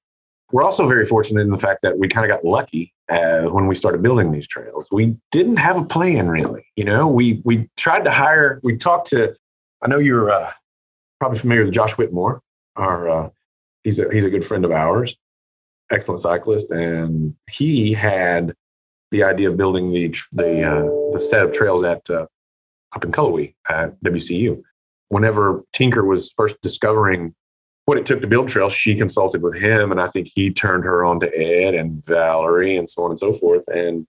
We're 0.51 0.63
also 0.63 0.87
very 0.87 1.05
fortunate 1.05 1.41
in 1.41 1.51
the 1.51 1.57
fact 1.57 1.81
that 1.81 1.99
we 1.99 2.07
kind 2.07 2.29
of 2.29 2.35
got 2.35 2.45
lucky 2.45 2.93
uh, 3.09 3.43
when 3.43 3.67
we 3.67 3.75
started 3.75 4.01
building 4.01 4.31
these 4.31 4.47
trails. 4.47 4.87
We 4.91 5.17
didn't 5.31 5.57
have 5.57 5.77
a 5.77 5.83
plan 5.83 6.29
really. 6.29 6.65
You 6.75 6.85
know, 6.85 7.07
we 7.07 7.41
we 7.43 7.69
tried 7.77 8.05
to 8.05 8.11
hire. 8.11 8.59
We 8.63 8.77
talked 8.77 9.09
to. 9.09 9.35
I 9.81 9.87
know 9.87 9.99
you're 9.99 10.31
uh, 10.31 10.51
probably 11.19 11.37
familiar 11.39 11.65
with 11.65 11.73
Josh 11.73 11.97
Whitmore. 11.97 12.41
Our 12.77 13.09
uh, 13.09 13.29
he's 13.83 13.99
a 13.99 14.11
he's 14.11 14.25
a 14.25 14.29
good 14.29 14.45
friend 14.45 14.63
of 14.63 14.71
ours, 14.71 15.15
excellent 15.91 16.21
cyclist, 16.21 16.71
and 16.71 17.35
he 17.49 17.93
had 17.93 18.53
the 19.11 19.23
idea 19.23 19.49
of 19.49 19.57
building 19.57 19.91
the 19.91 20.15
the 20.31 20.63
uh, 20.63 21.13
the 21.13 21.19
set 21.19 21.43
of 21.43 21.51
trails 21.51 21.83
at 21.83 22.07
uh, 22.09 22.27
up 22.95 23.03
in 23.03 23.11
Cullowhee 23.11 23.55
at 23.67 24.01
WCU. 24.03 24.61
Whenever 25.09 25.63
Tinker 25.73 26.05
was 26.05 26.31
first 26.35 26.57
discovering 26.61 27.33
what 27.85 27.97
it 27.97 28.05
took 28.05 28.21
to 28.21 28.27
build 28.27 28.49
trails, 28.49 28.73
she 28.73 28.95
consulted 28.95 29.41
with 29.41 29.55
him, 29.55 29.91
and 29.91 30.01
I 30.01 30.07
think 30.07 30.29
he 30.33 30.51
turned 30.51 30.83
her 30.83 31.05
on 31.05 31.21
to 31.21 31.37
Ed 31.37 31.73
and 31.73 32.05
Valerie 32.05 32.75
and 32.75 32.89
so 32.89 33.03
on 33.03 33.11
and 33.11 33.19
so 33.19 33.31
forth. 33.31 33.65
And 33.69 34.05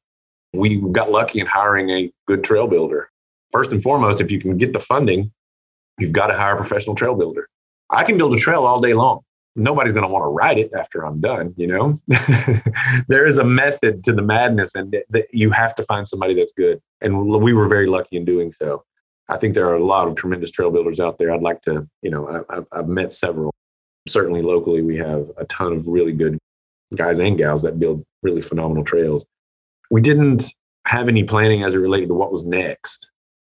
we 0.53 0.77
got 0.91 1.13
lucky 1.13 1.41
in 1.41 1.47
hiring 1.47 1.91
a 1.91 2.11
good 2.27 2.43
trail 2.43 2.67
builder. 2.67 3.11
First 3.53 3.71
and 3.71 3.83
foremost, 3.83 4.21
if 4.21 4.31
you 4.31 4.41
can 4.41 4.59
get 4.59 4.73
the 4.73 4.81
funding, 4.81 5.33
you've 5.99 6.13
got 6.13 6.27
to 6.29 6.35
hire 6.35 6.55
a 6.55 6.57
professional 6.57 6.97
trail 6.97 7.15
builder. 7.15 7.49
I 7.91 8.05
can 8.05 8.19
build 8.19 8.35
a 8.35 8.39
trail 8.39 8.65
all 8.65 8.81
day 8.81 8.95
long. 8.95 9.21
Nobody's 9.57 9.93
going 9.93 10.05
to 10.05 10.09
want 10.09 10.23
to 10.23 10.29
ride 10.29 10.59
it 10.59 10.73
after 10.73 11.05
I'm 11.05 11.21
done. 11.21 11.55
You 11.57 11.67
know, 11.67 11.95
there 13.09 13.27
is 13.27 13.39
a 13.39 13.45
method 13.45 14.05
to 14.05 14.13
the 14.13 14.23
madness, 14.23 14.75
and 14.75 14.97
that 15.11 15.27
you 15.33 15.51
have 15.51 15.75
to 15.77 15.83
find 15.83 16.07
somebody 16.07 16.35
that's 16.35 16.53
good. 16.53 16.81
And 17.01 17.27
we 17.27 17.53
were 17.53 17.69
very 17.69 17.87
lucky 17.87 18.17
in 18.17 18.25
doing 18.25 18.53
so. 18.53 18.85
I 19.29 19.37
think 19.37 19.55
there 19.55 19.69
are 19.69 19.75
a 19.77 19.85
lot 19.85 20.09
of 20.09 20.15
tremendous 20.15 20.51
trail 20.51 20.71
builders 20.71 21.01
out 21.01 21.19
there. 21.19 21.33
I'd 21.33 21.43
like 21.43 21.61
to, 21.63 21.87
you 22.03 22.11
know, 22.11 22.45
I, 22.49 22.61
I've 22.73 22.89
met 22.89 23.13
several. 23.13 23.53
Certainly 24.07 24.43
locally, 24.43 24.81
we 24.81 24.97
have 24.97 25.31
a 25.37 25.45
ton 25.47 25.73
of 25.73 25.87
really 25.87 26.13
good 26.13 26.39
guys 26.95 27.19
and 27.19 27.37
gals 27.37 27.63
that 27.63 27.79
build 27.79 28.05
really 28.23 28.41
phenomenal 28.41 28.85
trails. 28.85 29.25
We 29.91 30.01
didn't 30.01 30.55
have 30.87 31.09
any 31.09 31.25
planning 31.25 31.63
as 31.63 31.75
it 31.75 31.79
related 31.79 32.09
to 32.09 32.15
what 32.15 32.33
was 32.33 32.45
next. 32.45 33.11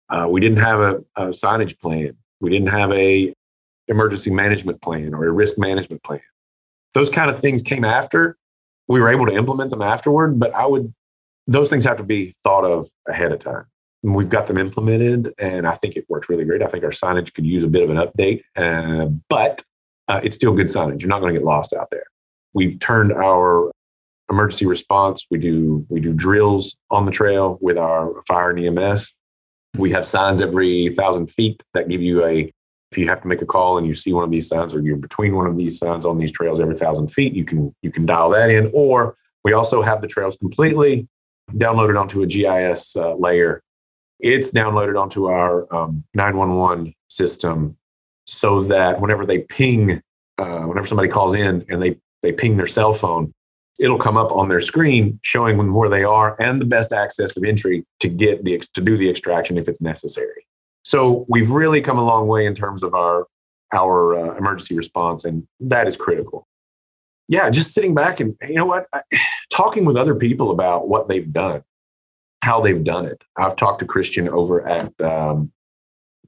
Uh, 0.09 0.27
we 0.29 0.41
didn't 0.41 0.57
have 0.57 0.79
a, 0.79 0.95
a 1.15 1.27
signage 1.27 1.79
plan. 1.79 2.17
We 2.41 2.49
didn't 2.49 2.67
have 2.67 2.91
a 2.91 3.33
emergency 3.87 4.29
management 4.29 4.81
plan 4.81 5.13
or 5.13 5.25
a 5.25 5.31
risk 5.31 5.57
management 5.57 6.03
plan. 6.03 6.21
Those 6.93 7.09
kind 7.09 7.29
of 7.29 7.39
things 7.39 7.61
came 7.61 7.85
after. 7.85 8.37
We 8.87 8.99
were 8.99 9.09
able 9.09 9.25
to 9.25 9.33
implement 9.33 9.69
them 9.69 9.81
afterward, 9.81 10.39
but 10.39 10.53
I 10.53 10.65
would 10.65 10.93
those 11.47 11.69
things 11.69 11.85
have 11.85 11.97
to 11.97 12.03
be 12.03 12.35
thought 12.43 12.63
of 12.63 12.89
ahead 13.07 13.31
of 13.31 13.39
time. 13.39 13.65
And 14.03 14.15
we've 14.15 14.29
got 14.29 14.47
them 14.47 14.57
implemented, 14.57 15.33
and 15.37 15.67
I 15.67 15.75
think 15.75 15.95
it 15.95 16.05
works 16.09 16.29
really 16.29 16.45
great. 16.45 16.61
I 16.63 16.67
think 16.67 16.83
our 16.83 16.91
signage 16.91 17.33
could 17.33 17.45
use 17.45 17.63
a 17.63 17.67
bit 17.67 17.83
of 17.83 17.89
an 17.89 17.97
update, 17.97 18.41
uh, 18.55 19.07
but 19.29 19.63
uh, 20.07 20.21
it's 20.23 20.35
still 20.35 20.53
good 20.53 20.67
signage. 20.67 21.01
You're 21.01 21.09
not 21.09 21.19
going 21.19 21.33
to 21.33 21.39
get 21.39 21.45
lost 21.45 21.73
out 21.73 21.89
there. 21.91 22.05
We've 22.53 22.79
turned 22.79 23.13
our 23.13 23.71
emergency 24.29 24.65
response. 24.65 25.25
We 25.29 25.37
do 25.37 25.85
we 25.89 25.99
do 25.99 26.13
drills 26.13 26.75
on 26.89 27.05
the 27.05 27.11
trail 27.11 27.57
with 27.61 27.77
our 27.77 28.21
fire 28.27 28.49
and 28.49 28.77
EMS. 28.77 29.13
We 29.77 29.91
have 29.91 30.05
signs 30.05 30.41
every 30.41 30.93
thousand 30.95 31.27
feet 31.27 31.61
that 31.73 31.87
give 31.87 32.01
you 32.01 32.25
a, 32.25 32.51
if 32.91 32.97
you 32.97 33.07
have 33.07 33.21
to 33.21 33.27
make 33.27 33.41
a 33.41 33.45
call 33.45 33.77
and 33.77 33.87
you 33.87 33.93
see 33.93 34.11
one 34.11 34.23
of 34.23 34.31
these 34.31 34.47
signs 34.47 34.73
or 34.73 34.81
you're 34.81 34.97
between 34.97 35.35
one 35.35 35.47
of 35.47 35.57
these 35.57 35.77
signs 35.77 36.03
on 36.03 36.17
these 36.17 36.31
trails 36.31 36.59
every 36.59 36.75
thousand 36.75 37.07
feet, 37.07 37.33
you 37.33 37.45
can, 37.45 37.73
you 37.81 37.91
can 37.91 38.05
dial 38.05 38.29
that 38.31 38.49
in. 38.49 38.69
Or 38.73 39.15
we 39.45 39.53
also 39.53 39.81
have 39.81 40.01
the 40.01 40.07
trails 40.07 40.35
completely 40.35 41.07
downloaded 41.53 41.99
onto 41.99 42.21
a 42.21 42.27
GIS 42.27 42.95
uh, 42.97 43.15
layer. 43.15 43.63
It's 44.19 44.51
downloaded 44.51 45.01
onto 45.01 45.25
our 45.25 45.73
um, 45.73 46.03
911 46.13 46.93
system 47.07 47.77
so 48.25 48.63
that 48.63 48.99
whenever 48.99 49.25
they 49.25 49.39
ping, 49.39 50.01
uh, 50.37 50.59
whenever 50.63 50.85
somebody 50.85 51.07
calls 51.07 51.33
in 51.33 51.65
and 51.69 51.81
they, 51.81 51.97
they 52.21 52.33
ping 52.33 52.57
their 52.57 52.67
cell 52.67 52.93
phone, 52.93 53.33
it'll 53.79 53.97
come 53.97 54.17
up 54.17 54.31
on 54.31 54.49
their 54.49 54.61
screen 54.61 55.17
showing 55.23 55.73
where 55.73 55.89
they 55.89 56.03
are 56.03 56.35
and 56.41 56.59
the 56.59 56.65
best 56.65 56.91
access 56.91 57.37
of 57.37 57.43
entry 57.43 57.85
to 58.01 58.09
get 58.09 58.43
the 58.43 58.61
to 58.73 58.81
do 58.81 58.97
the 58.97 59.09
extraction 59.09 59.57
if 59.57 59.67
it's 59.67 59.81
necessary. 59.81 60.45
So 60.83 61.25
we've 61.29 61.51
really 61.51 61.81
come 61.81 61.97
a 61.97 62.03
long 62.03 62.27
way 62.27 62.45
in 62.45 62.55
terms 62.55 62.83
of 62.83 62.93
our 62.93 63.27
our 63.73 64.17
uh, 64.17 64.37
emergency 64.37 64.75
response, 64.75 65.23
and 65.23 65.47
that 65.59 65.87
is 65.87 65.95
critical. 65.95 66.47
Yeah, 67.27 67.49
just 67.49 67.73
sitting 67.73 67.93
back 67.93 68.19
and 68.19 68.35
you 68.41 68.55
know 68.55 68.65
what, 68.65 68.87
I, 68.93 69.01
talking 69.49 69.85
with 69.85 69.95
other 69.95 70.15
people 70.15 70.51
about 70.51 70.89
what 70.89 71.07
they've 71.07 71.31
done, 71.31 71.63
how 72.41 72.59
they've 72.59 72.83
done 72.83 73.05
it. 73.05 73.23
I've 73.37 73.55
talked 73.55 73.79
to 73.79 73.85
Christian 73.85 74.27
over 74.27 74.67
at 74.67 74.99
um, 74.99 75.51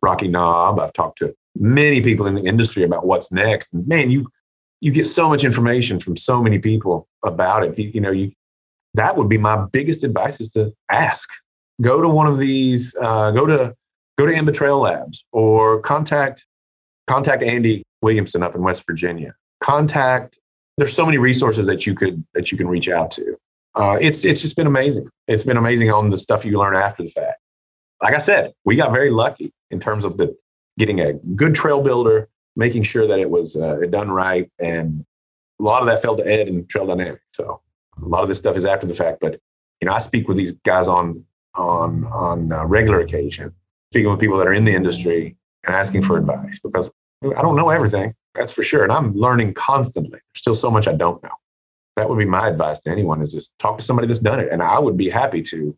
Rocky 0.02 0.28
Knob. 0.28 0.80
I've 0.80 0.94
talked 0.94 1.20
to 1.20 1.36
many 1.56 2.02
people 2.02 2.26
in 2.26 2.36
the 2.36 2.44
industry 2.44 2.84
about 2.84 3.06
what's 3.06 3.32
next. 3.32 3.74
And 3.74 3.88
man, 3.88 4.10
you 4.10 4.30
you 4.80 4.92
get 4.92 5.08
so 5.08 5.30
much 5.30 5.44
information 5.44 6.00
from 6.00 6.18
so 6.18 6.42
many 6.42 6.60
people 6.60 7.08
about 7.24 7.64
it. 7.64 7.78
You, 7.78 7.90
you 7.94 8.02
know, 8.02 8.12
you 8.12 8.32
that 8.94 9.18
would 9.18 9.30
be 9.30 9.38
my 9.38 9.66
biggest 9.72 10.04
advice 10.04 10.40
is 10.40 10.50
to 10.52 10.74
ask. 10.90 11.30
Go 11.82 12.02
to 12.02 12.08
one 12.08 12.28
of 12.28 12.38
these. 12.38 12.96
Uh, 13.02 13.32
go 13.32 13.46
to 13.46 13.76
go 14.18 14.26
to 14.26 14.34
IMBA 14.34 14.54
Trail 14.54 14.80
Labs 14.80 15.24
or 15.32 15.80
contact 15.82 16.46
contact 17.08 17.44
Andy 17.44 17.84
Williamson 18.02 18.44
up 18.44 18.56
in 18.56 18.62
West 18.62 18.86
Virginia. 18.86 19.36
Contact. 19.60 20.40
There's 20.78 20.94
so 20.94 21.06
many 21.06 21.18
resources 21.18 21.68
that 21.68 21.86
you 21.86 21.94
could 21.96 22.24
that 22.34 22.52
you 22.52 22.58
can 22.58 22.68
reach 22.68 22.90
out 22.90 23.12
to. 23.12 23.38
Uh, 23.76 23.98
it's 24.00 24.26
it's 24.26 24.42
just 24.42 24.56
been 24.56 24.68
amazing. 24.68 25.10
It's 25.28 25.44
been 25.44 25.58
amazing 25.58 25.92
on 25.92 26.10
the 26.10 26.18
stuff 26.18 26.46
you 26.46 26.58
learn 26.60 26.76
after 26.76 27.04
the 27.04 27.10
fact. 27.10 27.40
like 28.02 28.14
I 28.14 28.20
said, 28.20 28.54
we 28.66 28.76
got 28.76 28.92
very 28.92 29.10
lucky 29.10 29.54
in 29.72 29.80
terms 29.80 30.06
of 30.06 30.18
the 30.18 30.36
getting 30.78 31.00
a 31.00 31.14
good 31.14 31.56
trail 31.56 31.82
builder, 31.82 32.30
making 32.56 32.84
sure 32.84 33.08
that 33.08 33.20
it 33.20 33.30
was 33.30 33.56
uh, 33.56 33.78
done 33.90 34.12
right, 34.12 34.50
and 34.60 35.06
a 35.60 35.64
lot 35.64 35.82
of 35.82 35.88
that 35.88 36.02
fell 36.02 36.16
to 36.16 36.28
Ed 36.28 36.48
and 36.48 36.68
Trail 36.68 36.88
Dynamics. 36.88 37.24
So 37.34 37.62
a 38.02 38.08
lot 38.08 38.24
of 38.24 38.30
this 38.30 38.40
stuff 38.40 38.58
is 38.58 38.66
after 38.66 38.88
the 38.88 38.96
fact, 38.96 39.20
but 39.22 39.40
you 39.82 39.88
know, 39.88 39.94
I 39.94 40.00
speak 40.00 40.28
with 40.28 40.38
these 40.38 40.54
guys 40.64 40.88
on 40.88 41.26
on 41.56 42.06
on 42.06 42.50
regular 42.68 43.00
occasion, 43.00 43.54
speaking 43.94 44.10
with 44.10 44.20
people 44.20 44.40
that 44.40 44.48
are 44.48 44.54
in 44.54 44.66
the 44.66 44.74
industry 44.74 45.36
and 45.66 45.76
asking 45.76 46.02
for 46.02 46.18
advice 46.18 46.60
because 46.60 46.90
I 47.24 47.44
don't 47.44 47.56
know 47.56 47.70
everything. 47.70 48.16
That's 48.34 48.52
for 48.52 48.64
sure, 48.64 48.82
and 48.82 48.92
I'm 48.92 49.14
learning 49.14 49.54
constantly. 49.54 50.10
There's 50.14 50.22
still 50.34 50.56
so 50.56 50.72
much 50.72 50.88
I 50.88 50.94
don't 50.94 51.22
know. 51.22 51.36
That 51.96 52.10
would 52.10 52.18
be 52.18 52.26
my 52.26 52.48
advice 52.48 52.80
to 52.82 52.90
anyone: 52.90 53.22
is 53.22 53.34
just 53.34 53.52
talk 53.60 53.78
to 53.78 53.84
somebody 53.84 54.08
that's 54.08 54.20
done 54.20 54.40
it, 54.40 54.50
and 54.52 54.64
I 54.64 54.80
would 54.80 54.98
be 54.98 55.10
happy 55.10 55.44
to, 55.44 55.78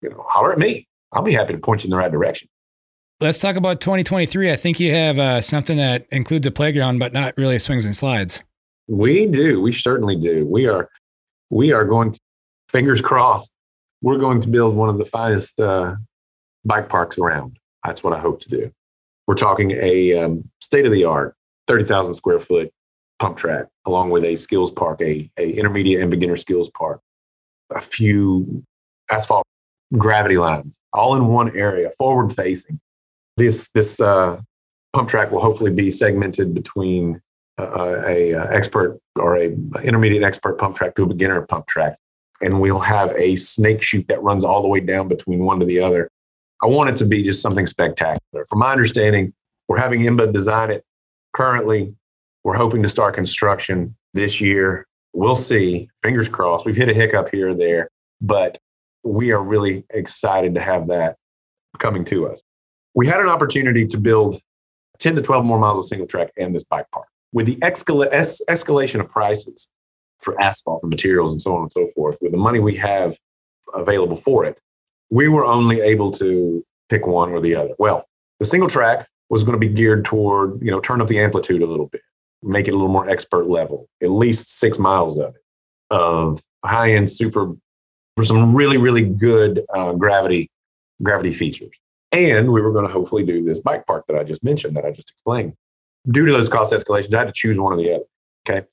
you 0.00 0.10
know, 0.10 0.24
holler 0.28 0.52
at 0.52 0.60
me. 0.60 0.86
I'll 1.10 1.24
be 1.24 1.32
happy 1.32 1.52
to 1.52 1.58
point 1.58 1.82
you 1.82 1.88
in 1.88 1.90
the 1.90 1.96
right 1.96 2.12
direction. 2.12 2.48
Let's 3.20 3.38
talk 3.38 3.56
about 3.56 3.80
2023. 3.80 4.52
I 4.52 4.54
think 4.54 4.78
you 4.78 4.94
have 4.94 5.18
uh, 5.18 5.40
something 5.40 5.76
that 5.76 6.06
includes 6.12 6.46
a 6.46 6.52
playground, 6.52 7.00
but 7.00 7.12
not 7.12 7.36
really 7.36 7.58
swings 7.58 7.84
and 7.84 7.96
slides. 7.96 8.44
We 8.86 9.26
do. 9.26 9.60
We 9.60 9.72
certainly 9.72 10.14
do. 10.14 10.46
We 10.46 10.68
are. 10.68 10.88
We 11.50 11.72
are 11.72 11.84
going. 11.84 12.12
To, 12.12 12.20
fingers 12.68 13.00
crossed. 13.00 13.50
We're 14.02 14.18
going 14.18 14.40
to 14.42 14.48
build 14.48 14.76
one 14.76 14.88
of 14.88 14.98
the 14.98 15.04
finest 15.04 15.58
uh, 15.58 15.96
bike 16.64 16.88
parks 16.88 17.18
around. 17.18 17.58
That's 17.84 18.02
what 18.02 18.12
I 18.12 18.18
hope 18.18 18.40
to 18.42 18.48
do. 18.48 18.70
We're 19.26 19.34
talking 19.34 19.72
a 19.72 20.14
um, 20.18 20.48
state 20.60 20.86
of 20.86 20.92
the 20.92 21.04
art, 21.04 21.34
30,000 21.68 22.14
square 22.14 22.38
foot 22.38 22.70
pump 23.18 23.36
track, 23.36 23.66
along 23.86 24.10
with 24.10 24.24
a 24.24 24.36
skills 24.36 24.70
park, 24.70 25.00
a, 25.02 25.30
a 25.36 25.50
intermediate 25.50 26.00
and 26.00 26.10
beginner 26.10 26.36
skills 26.36 26.70
park, 26.70 27.00
a 27.74 27.80
few 27.80 28.64
asphalt 29.10 29.46
gravity 29.96 30.38
lines, 30.38 30.78
all 30.92 31.14
in 31.16 31.26
one 31.26 31.56
area, 31.56 31.90
forward 31.98 32.32
facing 32.32 32.80
this 33.40 33.70
this 33.70 34.00
uh, 34.00 34.38
pump 34.92 35.08
track 35.08 35.32
will 35.32 35.40
hopefully 35.40 35.70
be 35.70 35.90
segmented 35.90 36.54
between 36.54 37.20
uh, 37.58 38.02
a, 38.06 38.32
a, 38.32 38.52
expert 38.52 38.98
or 39.16 39.36
a 39.36 39.46
intermediate 39.82 40.22
expert 40.22 40.58
pump 40.58 40.76
track 40.76 40.94
to 40.94 41.02
a 41.02 41.06
beginner 41.06 41.40
pump 41.42 41.66
track, 41.66 41.96
and 42.42 42.60
we'll 42.60 42.78
have 42.78 43.12
a 43.16 43.36
snake 43.36 43.82
chute 43.82 44.06
that 44.08 44.22
runs 44.22 44.44
all 44.44 44.62
the 44.62 44.68
way 44.68 44.80
down 44.80 45.08
between 45.08 45.40
one 45.40 45.58
to 45.58 45.66
the 45.66 45.80
other. 45.80 46.09
I 46.62 46.66
want 46.66 46.90
it 46.90 46.96
to 46.96 47.06
be 47.06 47.22
just 47.22 47.42
something 47.42 47.66
spectacular. 47.66 48.46
From 48.48 48.58
my 48.58 48.72
understanding, 48.72 49.32
we're 49.68 49.78
having 49.78 50.00
IMBA 50.00 50.32
design 50.32 50.70
it 50.70 50.84
currently. 51.32 51.94
We're 52.44 52.56
hoping 52.56 52.82
to 52.82 52.88
start 52.88 53.14
construction 53.14 53.96
this 54.14 54.40
year. 54.40 54.86
We'll 55.12 55.36
see. 55.36 55.88
Fingers 56.02 56.28
crossed. 56.28 56.66
We've 56.66 56.76
hit 56.76 56.88
a 56.88 56.94
hiccup 56.94 57.30
here 57.30 57.50
or 57.50 57.54
there, 57.54 57.88
but 58.20 58.58
we 59.02 59.32
are 59.32 59.42
really 59.42 59.84
excited 59.90 60.54
to 60.54 60.60
have 60.60 60.88
that 60.88 61.16
coming 61.78 62.04
to 62.06 62.28
us 62.28 62.42
we 62.94 63.06
had 63.06 63.20
an 63.20 63.28
opportunity 63.28 63.86
to 63.86 63.98
build 63.98 64.40
10 64.98 65.16
to 65.16 65.22
12 65.22 65.44
more 65.44 65.58
miles 65.58 65.78
of 65.78 65.84
single 65.84 66.06
track 66.06 66.30
and 66.36 66.54
this 66.54 66.64
bike 66.64 66.86
park. 66.92 67.06
With 67.32 67.46
the 67.46 67.56
escala- 67.56 68.08
es- 68.10 68.42
escalation 68.48 69.00
of 69.00 69.08
prices 69.08 69.68
for 70.20 70.40
asphalt 70.40 70.82
and 70.82 70.90
materials 70.90 71.32
and 71.32 71.40
so 71.40 71.54
on 71.54 71.62
and 71.62 71.72
so 71.72 71.86
forth, 71.94 72.18
with 72.20 72.32
the 72.32 72.38
money 72.38 72.58
we 72.58 72.76
have 72.76 73.16
available 73.72 74.16
for 74.16 74.44
it, 74.44 74.58
we 75.10 75.28
were 75.28 75.44
only 75.44 75.80
able 75.80 76.12
to 76.12 76.64
pick 76.88 77.06
one 77.06 77.30
or 77.30 77.40
the 77.40 77.54
other. 77.54 77.74
Well, 77.78 78.06
the 78.38 78.44
single 78.44 78.68
track 78.68 79.08
was 79.28 79.44
going 79.44 79.58
to 79.58 79.58
be 79.58 79.72
geared 79.72 80.04
toward, 80.04 80.60
you 80.62 80.70
know, 80.70 80.80
turn 80.80 81.00
up 81.00 81.08
the 81.08 81.20
amplitude 81.20 81.62
a 81.62 81.66
little 81.66 81.86
bit, 81.86 82.02
make 82.42 82.68
it 82.68 82.72
a 82.72 82.74
little 82.74 82.88
more 82.88 83.08
expert 83.08 83.46
level, 83.48 83.88
at 84.02 84.10
least 84.10 84.58
six 84.58 84.78
miles 84.78 85.18
of 85.18 85.34
it, 85.34 85.42
of 85.90 86.42
high 86.64 86.92
end 86.92 87.10
super, 87.10 87.54
for 88.16 88.24
some 88.24 88.54
really, 88.54 88.76
really 88.76 89.04
good 89.04 89.64
uh, 89.74 89.92
gravity 89.92 90.50
gravity 91.02 91.32
features. 91.32 91.70
And 92.12 92.52
we 92.52 92.60
were 92.60 92.72
going 92.72 92.86
to 92.86 92.92
hopefully 92.92 93.24
do 93.24 93.44
this 93.44 93.60
bike 93.60 93.86
park 93.86 94.04
that 94.08 94.16
I 94.16 94.24
just 94.24 94.42
mentioned, 94.42 94.76
that 94.76 94.84
I 94.84 94.90
just 94.90 95.10
explained. 95.10 95.54
Due 96.10 96.26
to 96.26 96.32
those 96.32 96.48
cost 96.48 96.72
escalations, 96.72 97.14
I 97.14 97.18
had 97.18 97.28
to 97.28 97.32
choose 97.34 97.58
one 97.58 97.72
or 97.72 97.76
the 97.76 97.94
other. 97.94 98.04
Okay. 98.48 98.66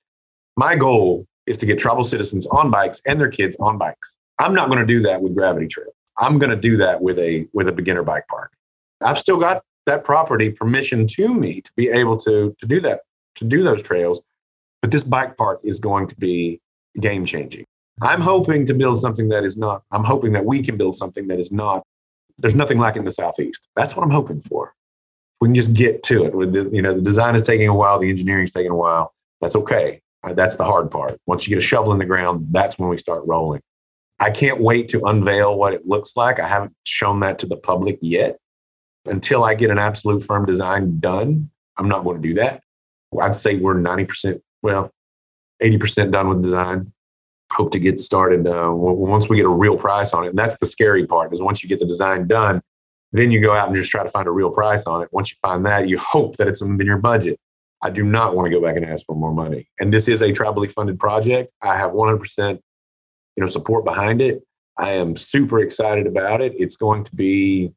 My 0.56 0.76
goal 0.76 1.26
is 1.46 1.58
to 1.60 1.66
get 1.66 1.78
tribal 1.78 2.04
citizens 2.04 2.48
on 2.48 2.72
bikes 2.72 3.02
and 3.06 3.20
their 3.20 3.30
kids 3.30 3.56
on 3.60 3.78
bikes. 3.78 4.18
I'm 4.40 4.54
not 4.54 4.70
going 4.70 4.80
to 4.80 4.86
do 4.86 5.02
that 5.02 5.22
with 5.22 5.36
Gravity 5.36 5.68
Trail. 5.68 5.92
I'm 6.20 6.40
going 6.40 6.50
to 6.50 6.56
do 6.56 6.78
that 6.78 7.02
with 7.02 7.20
a 7.20 7.48
with 7.54 7.68
a 7.68 7.72
beginner 7.72 8.04
bike 8.04 8.28
park. 8.28 8.54
I've 9.02 9.20
still 9.20 9.38
got 9.38 9.64
that 9.86 10.04
property 10.04 10.50
permission 10.50 11.08
to 11.08 11.34
me 11.34 11.62
to 11.62 11.72
be 11.76 11.90
able 11.90 12.18
to 12.20 12.56
to 12.60 12.66
do 12.66 12.80
that 12.82 13.02
to 13.36 13.46
do 13.46 13.64
those 13.64 13.82
trails, 13.82 14.20
but 14.82 14.92
this 14.92 15.04
bike 15.04 15.38
park 15.38 15.60
is 15.64 15.80
going 15.80 16.08
to 16.08 16.16
be 16.16 16.60
game 17.00 17.26
changing. 17.26 17.66
I'm 18.02 18.22
hoping 18.22 18.66
to 18.68 18.74
build 18.74 19.00
something 19.00 19.30
that 19.30 19.44
is 19.44 19.58
not. 19.58 19.84
I'm 19.92 20.04
hoping 20.04 20.34
that 20.34 20.46
we 20.46 20.62
can 20.62 20.78
build 20.78 20.98
something 20.98 21.28
that 21.28 21.40
is 21.40 21.52
not 21.52 21.84
there's 22.38 22.56
nothing 22.56 22.78
like 22.78 22.96
in 22.96 23.06
the 23.06 23.12
southeast. 23.12 23.68
That's 23.76 23.96
what 23.96 24.04
I'm 24.04 24.12
hoping 24.12 24.42
for. 24.42 24.74
We 25.42 25.48
can 25.48 25.56
just 25.56 25.74
get 25.74 26.04
to 26.04 26.26
it. 26.26 26.36
With 26.36 26.54
the, 26.54 26.70
you 26.72 26.82
know, 26.82 26.94
the 26.94 27.02
design 27.02 27.36
is 27.36 27.42
taking 27.42 27.68
a 27.68 27.76
while, 27.76 28.00
the 28.00 28.10
engineering 28.10 28.46
is 28.46 28.52
taking 28.52 28.72
a 28.72 28.76
while. 28.76 29.14
That's 29.42 29.56
okay. 29.56 30.02
That's 30.34 30.56
the 30.56 30.66
hard 30.66 30.92
part. 30.92 31.20
Once 31.26 31.48
you 31.48 31.56
get 31.56 31.64
a 31.64 31.66
shovel 31.66 31.94
in 31.94 32.00
the 32.00 32.06
ground, 32.06 32.48
that's 32.52 32.78
when 32.78 32.90
we 32.90 32.98
start 32.98 33.24
rolling. 33.26 33.62
I 34.20 34.32
can't 34.32 34.60
wait 34.60 34.90
to 34.90 35.06
unveil 35.06 35.58
what 35.58 35.74
it 35.74 35.88
looks 35.88 36.16
like. 36.16 36.40
I 36.40 36.48
haven't 36.48 36.74
shown 36.86 37.20
that 37.20 37.40
to 37.40 37.48
the 37.48 37.58
public 37.58 38.00
yet. 38.02 38.38
Until 39.06 39.44
I 39.44 39.54
get 39.54 39.70
an 39.70 39.78
absolute 39.78 40.24
firm 40.24 40.46
design 40.46 41.00
done, 41.00 41.50
I'm 41.78 41.88
not 41.88 42.04
going 42.04 42.22
to 42.22 42.28
do 42.28 42.34
that. 42.36 42.62
I'd 43.22 43.36
say 43.36 43.56
we're 43.56 43.76
90%, 43.76 44.42
well, 44.62 44.92
80% 45.62 46.12
done 46.12 46.30
with 46.30 46.44
design 46.44 46.92
hope 47.52 47.72
to 47.72 47.80
get 47.80 48.00
started 48.00 48.46
uh, 48.46 48.72
once 48.74 49.30
we 49.30 49.38
get 49.38 49.46
a 49.46 49.50
real 49.50 49.78
price 49.78 50.14
on 50.14 50.26
it. 50.26 50.30
And 50.30 50.38
that's 50.38 50.58
the 50.58 50.66
scary 50.66 51.06
part 51.06 51.34
is 51.34 51.42
once 51.42 51.64
you 51.64 51.70
get 51.70 51.80
the 51.80 51.86
design 51.86 52.28
done, 52.28 52.62
then 53.14 53.32
you 53.32 53.42
go 53.42 53.54
out 53.54 53.68
and 53.68 53.76
just 53.76 53.90
try 53.90 54.04
to 54.04 54.10
find 54.10 54.28
a 54.28 54.32
real 54.32 54.52
price 54.52 54.86
on 54.86 55.02
it. 55.02 55.10
Once 55.12 55.32
you 55.32 55.38
find 55.42 55.66
that, 55.66 55.88
you 55.88 55.98
hope 55.98 56.38
that 56.38 56.48
it's 56.48 56.62
within 56.62 56.86
your 56.86 56.98
budget. 56.98 57.40
I 57.82 57.90
do 57.90 58.04
not 58.04 58.36
want 58.36 58.48
to 58.48 58.50
go 58.50 58.62
back 58.62 58.76
and 58.76 58.86
ask 58.86 59.06
for 59.06 59.16
more 59.16 59.34
money. 59.34 59.70
And 59.80 59.94
this 59.94 60.08
is 60.08 60.22
a 60.22 60.32
tribally 60.34 60.72
funded 60.72 61.00
project. 61.00 61.52
I 61.62 61.78
have 61.78 61.92
100% 61.92 62.60
you 63.38 63.42
know 63.42 63.48
support 63.48 63.86
behind 63.86 64.22
it. 64.22 64.44
I 64.78 64.92
am 64.92 65.16
super 65.16 65.60
excited 65.60 66.08
about 66.08 66.42
it. 66.42 66.54
It's 66.58 66.76
going 66.76 67.06
to 67.06 67.16
be 67.16 67.72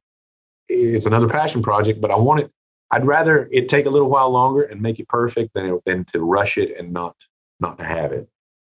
it's 0.68 1.06
another 1.06 1.28
passion 1.28 1.62
project, 1.62 2.00
but 2.00 2.10
I 2.10 2.16
want 2.16 2.40
it 2.40 2.50
I'd 2.90 3.06
rather 3.06 3.48
it 3.52 3.68
take 3.68 3.86
a 3.86 3.90
little 3.90 4.10
while 4.10 4.30
longer 4.30 4.62
and 4.62 4.80
make 4.80 4.98
it 4.98 5.08
perfect 5.08 5.54
than 5.54 5.78
than 5.86 6.04
to 6.06 6.20
rush 6.20 6.58
it 6.58 6.76
and 6.78 6.92
not 6.92 7.14
not 7.60 7.78
to 7.78 7.84
have 7.84 8.12
it. 8.12 8.28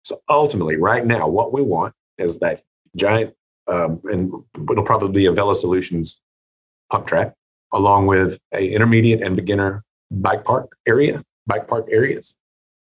So 0.05 0.21
ultimately, 0.29 0.77
right 0.77 1.07
now, 1.07 1.29
what 1.29 1.53
we 1.53 1.63
want 1.63 1.95
is 2.19 2.39
that 2.41 2.63
giant, 2.97 3.35
um, 3.69 4.01
and 4.05 4.33
it'll 4.71 4.85
probably 4.85 5.13
be 5.13 5.27
a 5.27 5.33
Velo 5.33 5.55
Solutions 5.55 6.21
pump 6.91 7.07
track, 7.07 7.35
along 7.73 8.07
with 8.07 8.39
a 8.53 8.69
intermediate 8.69 9.23
and 9.23 9.37
beginner 9.37 9.85
bike 10.11 10.45
park 10.45 10.77
area, 10.87 11.23
bike 11.47 11.69
park 11.69 11.87
areas. 11.91 12.37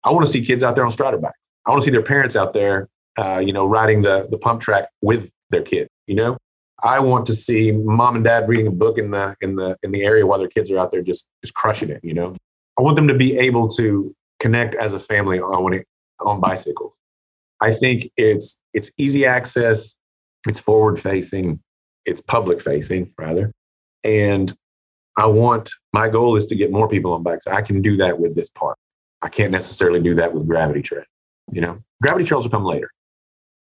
I 0.03 0.11
want 0.11 0.27
to 0.27 0.31
see 0.31 0.45
kids 0.45 0.63
out 0.63 0.75
there 0.75 0.85
on 0.85 0.91
Strider 0.91 1.17
bikes. 1.17 1.39
I 1.65 1.71
want 1.71 1.83
to 1.83 1.87
see 1.87 1.93
their 1.93 2.03
parents 2.03 2.37
out 2.37 2.53
there, 2.53 2.89
uh, 3.17 3.39
you 3.39 3.53
know, 3.53 3.67
riding 3.67 4.03
the 4.03 4.27
the 4.31 4.39
pump 4.39 4.61
track 4.61 4.89
with 5.03 5.31
their 5.51 5.63
kid. 5.63 5.89
You 6.07 6.17
know, 6.17 6.37
I 6.83 6.99
want 6.99 7.27
to 7.27 7.33
see 7.33 7.73
mom 7.73 8.17
and 8.17 8.25
dad 8.25 8.49
reading 8.49 8.67
a 8.67 8.71
book 8.71 8.99
in 8.99 9.11
the 9.11 9.37
in 9.41 9.57
the 9.57 9.77
in 9.83 9.93
the 9.93 10.03
area 10.03 10.27
while 10.27 10.39
their 10.39 10.49
kids 10.49 10.71
are 10.71 10.79
out 10.79 10.91
there 10.91 11.03
just 11.03 11.27
just 11.43 11.55
crushing 11.55 11.91
it. 11.91 12.01
You 12.03 12.15
know, 12.15 12.37
I 12.79 12.83
want 12.83 12.97
them 12.97 13.09
to 13.09 13.15
be 13.15 13.39
able 13.39 13.69
to 13.71 14.15
connect 14.41 14.75
as 14.75 14.93
a 14.93 14.99
family 14.99 15.41
on 15.41 15.83
on 16.21 16.41
bicycles. 16.41 16.95
I 17.61 17.73
think 17.73 18.11
it's 18.17 18.61
it's 18.73 18.91
easy 18.99 19.25
access, 19.25 19.95
it's 20.47 20.61
forward 20.61 21.01
facing, 21.01 21.61
it's 22.05 22.21
public 22.21 22.61
facing 22.61 23.13
rather, 23.19 23.53
and 24.03 24.55
I 25.17 25.27
want 25.27 25.71
my 25.93 26.09
goal 26.09 26.37
is 26.37 26.47
to 26.47 26.57
get 26.57 26.73
more 26.73 26.89
people 26.89 27.13
on 27.13 27.23
bikes. 27.23 27.47
I 27.47 27.63
can 27.63 27.81
do 27.81 27.97
that 27.99 28.19
with 28.19 28.35
this 28.35 28.49
park. 28.51 28.77
I 29.23 29.29
can't 29.29 29.53
necessarily 29.53 30.01
do 30.01 30.15
that 30.17 30.35
with 30.35 30.47
gravity 30.47 30.83
trail. 30.83 31.05
You 31.51 31.61
know, 31.61 31.79
gravity 32.03 32.25
trails 32.25 32.45
will 32.45 32.51
come 32.51 32.65
later, 32.65 32.91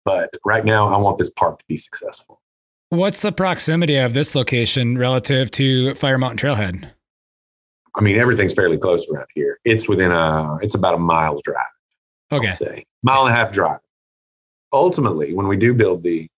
but 0.07 0.31
right 0.47 0.65
now 0.65 0.89
I 0.89 0.97
want 0.97 1.19
this 1.19 1.29
park 1.29 1.59
to 1.59 1.65
be 1.69 1.77
successful. 1.77 2.41
What's 2.89 3.19
the 3.19 3.33
proximity 3.33 3.97
of 3.97 4.15
this 4.15 4.35
location 4.35 4.97
relative 4.97 5.51
to 5.53 5.95
Fire 5.97 6.17
Mountain 6.17 6.39
Trailhead? 6.39 6.91
I 7.95 8.01
mean, 8.01 8.17
everything's 8.17 8.55
fairly 8.55 8.79
close 8.79 9.07
around 9.09 9.27
here. 9.35 9.59
It's 9.65 9.89
within 9.89 10.13
a, 10.13 10.57
it's 10.63 10.75
about 10.75 10.95
a 10.95 10.99
mile's 10.99 11.43
drive. 11.43 11.67
Okay. 12.33 12.53
Say 12.53 12.87
mile 13.03 13.27
and 13.27 13.35
a 13.35 13.37
half 13.37 13.53
drive 13.53 13.81
ultimately, 14.73 15.35
when 15.35 15.49
we 15.49 15.57
do 15.57 15.75
build 15.75 16.03
the 16.03 16.29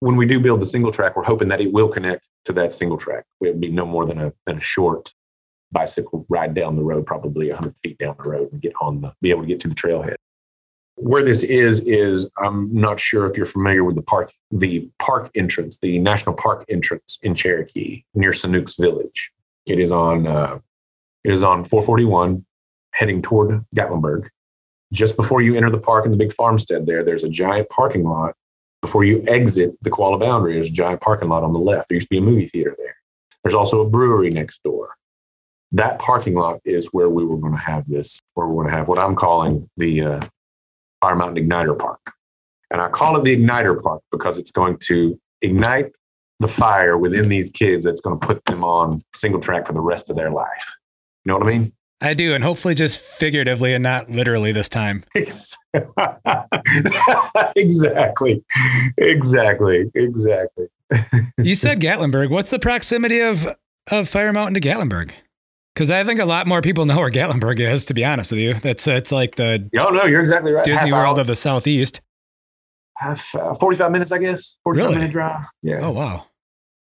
when 0.00 0.16
we 0.16 0.26
do 0.26 0.38
build 0.38 0.60
the 0.60 0.66
single 0.66 0.92
track, 0.92 1.16
we're 1.16 1.24
hoping 1.24 1.48
that 1.48 1.60
it 1.60 1.72
will 1.72 1.88
connect 1.88 2.28
to 2.44 2.52
that 2.52 2.72
single 2.72 2.96
track. 2.96 3.24
It 3.40 3.48
would 3.48 3.60
be 3.60 3.70
no 3.70 3.84
more 3.84 4.06
than 4.06 4.18
a 4.18 4.32
than 4.46 4.58
a 4.58 4.60
short 4.60 5.12
bicycle 5.72 6.24
ride 6.28 6.54
down 6.54 6.76
the 6.76 6.82
road, 6.82 7.04
probably 7.06 7.48
100 7.48 7.74
feet 7.82 7.98
down 7.98 8.16
the 8.16 8.28
road, 8.28 8.52
and 8.52 8.60
get 8.60 8.72
on 8.80 9.00
the 9.00 9.14
be 9.20 9.30
able 9.30 9.42
to 9.42 9.48
get 9.48 9.60
to 9.60 9.68
the 9.68 9.74
trailhead. 9.74 10.16
Where 11.00 11.22
this 11.22 11.42
is 11.42 11.80
is 11.80 12.26
I'm 12.38 12.72
not 12.74 13.00
sure 13.00 13.26
if 13.26 13.36
you're 13.36 13.46
familiar 13.46 13.84
with 13.84 13.96
the 13.96 14.02
park, 14.02 14.32
the 14.50 14.88
park 14.98 15.30
entrance, 15.34 15.78
the 15.78 15.98
national 15.98 16.34
park 16.34 16.64
entrance 16.68 17.18
in 17.22 17.34
Cherokee 17.34 18.04
near 18.14 18.32
Saunooke's 18.32 18.76
Village. 18.76 19.30
It 19.66 19.78
is 19.78 19.90
on 19.90 20.26
uh, 20.26 20.58
it 21.24 21.32
is 21.32 21.42
on 21.42 21.64
441 21.64 22.44
heading 22.92 23.22
toward 23.22 23.64
Gatlinburg 23.74 24.28
just 24.92 25.16
before 25.16 25.42
you 25.42 25.54
enter 25.56 25.70
the 25.70 25.78
park 25.78 26.04
in 26.04 26.10
the 26.10 26.16
big 26.16 26.32
farmstead 26.32 26.86
there, 26.86 27.04
there's 27.04 27.24
a 27.24 27.28
giant 27.28 27.68
parking 27.68 28.04
lot 28.04 28.34
before 28.80 29.04
you 29.04 29.24
exit 29.26 29.76
the 29.82 29.90
Qualla 29.90 30.18
boundary, 30.18 30.54
there's 30.54 30.68
a 30.68 30.72
giant 30.72 31.00
parking 31.00 31.28
lot 31.28 31.42
on 31.42 31.52
the 31.52 31.58
left. 31.58 31.88
There 31.88 31.96
used 31.96 32.06
to 32.06 32.10
be 32.10 32.18
a 32.18 32.22
movie 32.22 32.46
theater 32.46 32.76
there. 32.78 32.94
There's 33.42 33.54
also 33.54 33.80
a 33.80 33.88
brewery 33.88 34.30
next 34.30 34.62
door. 34.62 34.90
That 35.72 35.98
parking 35.98 36.34
lot 36.34 36.60
is 36.64 36.86
where 36.92 37.08
we 37.08 37.24
were 37.24 37.36
going 37.36 37.52
to 37.52 37.58
have 37.58 37.88
this, 37.88 38.20
where 38.34 38.46
we're 38.46 38.62
going 38.62 38.72
to 38.72 38.78
have 38.78 38.88
what 38.88 38.98
I'm 38.98 39.16
calling 39.16 39.68
the 39.76 40.00
uh, 40.02 40.20
Fire 41.00 41.16
Mountain 41.16 41.48
Igniter 41.48 41.78
Park. 41.78 42.12
And 42.70 42.80
I 42.80 42.88
call 42.88 43.16
it 43.16 43.24
the 43.24 43.36
Igniter 43.36 43.82
Park 43.82 44.02
because 44.12 44.38
it's 44.38 44.50
going 44.50 44.78
to 44.84 45.18
ignite 45.40 45.92
the 46.40 46.48
fire 46.48 46.96
within 46.96 47.28
these 47.28 47.50
kids 47.50 47.84
that's 47.84 48.00
going 48.00 48.18
to 48.18 48.26
put 48.26 48.44
them 48.44 48.62
on 48.62 49.02
single 49.14 49.40
track 49.40 49.66
for 49.66 49.72
the 49.72 49.80
rest 49.80 50.10
of 50.10 50.16
their 50.16 50.30
life. 50.30 50.76
You 51.24 51.32
know 51.32 51.38
what 51.38 51.46
I 51.46 51.50
mean? 51.50 51.72
I 52.00 52.14
do, 52.14 52.32
and 52.32 52.44
hopefully 52.44 52.76
just 52.76 53.00
figuratively 53.00 53.74
and 53.74 53.82
not 53.82 54.08
literally 54.08 54.52
this 54.52 54.68
time. 54.68 55.04
exactly. 57.56 58.44
Exactly. 58.96 59.90
Exactly. 59.94 60.68
you 61.38 61.56
said 61.56 61.80
Gatlinburg. 61.80 62.30
What's 62.30 62.50
the 62.50 62.60
proximity 62.60 63.20
of, 63.20 63.48
of 63.90 64.08
Fire 64.08 64.32
Mountain 64.32 64.54
to 64.54 64.60
Gatlinburg? 64.60 65.10
Because 65.78 65.92
I 65.92 66.02
think 66.02 66.18
a 66.18 66.24
lot 66.24 66.48
more 66.48 66.60
people 66.60 66.84
know 66.86 66.98
where 66.98 67.08
Gatlinburg 67.10 67.60
is, 67.60 67.84
to 67.84 67.94
be 67.94 68.04
honest 68.04 68.32
with 68.32 68.40
you. 68.40 68.54
That's 68.54 68.88
it's 68.88 69.12
like 69.12 69.36
the 69.36 69.70
oh 69.78 69.90
no, 69.90 70.06
you're 70.06 70.20
exactly 70.20 70.50
right. 70.50 70.64
Disney 70.64 70.90
Half 70.90 70.98
World 70.98 71.18
hour. 71.18 71.20
of 71.20 71.28
the 71.28 71.36
Southeast. 71.36 72.00
Half 72.96 73.32
uh, 73.36 73.54
45 73.54 73.92
minutes, 73.92 74.10
I 74.10 74.18
guess. 74.18 74.56
45 74.64 74.84
really? 74.84 74.98
minute 74.98 75.12
drive. 75.12 75.44
Yeah. 75.62 75.78
Oh 75.82 75.92
wow. 75.92 76.26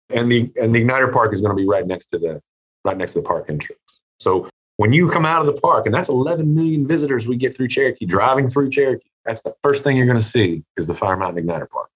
And 0.10 0.32
the 0.32 0.52
and 0.60 0.74
the 0.74 0.84
Igniter 0.84 1.14
Park 1.14 1.36
is 1.36 1.42
going 1.42 1.56
to 1.56 1.56
be 1.56 1.68
right 1.68 1.86
next 1.86 2.08
to 2.14 2.18
the 2.18 2.42
right 2.84 2.98
next 2.98 3.14
to 3.14 3.20
the 3.20 3.28
park 3.28 3.46
entrance. 3.48 3.80
So 4.20 4.50
when 4.78 4.92
you 4.92 5.08
come 5.12 5.24
out 5.24 5.42
of 5.42 5.46
the 5.46 5.62
park, 5.62 5.86
and 5.86 5.94
that's 5.94 6.10
11 6.10 6.56
million 6.56 6.88
visitors 6.88 7.28
we 7.28 7.36
get 7.36 7.56
through 7.56 7.68
Cherokee, 7.68 8.08
driving 8.08 8.48
through 8.48 8.72
Cherokee, 8.72 9.10
that's 9.24 9.44
the 9.44 9.54
first 9.62 9.84
thing 9.84 9.98
you're 9.98 10.08
going 10.08 10.18
to 10.18 10.24
see 10.24 10.64
is 10.78 10.88
the 10.88 10.96
Fire 10.96 11.16
Mountain 11.16 11.46
Igniter 11.46 11.70
Park. 11.70 11.90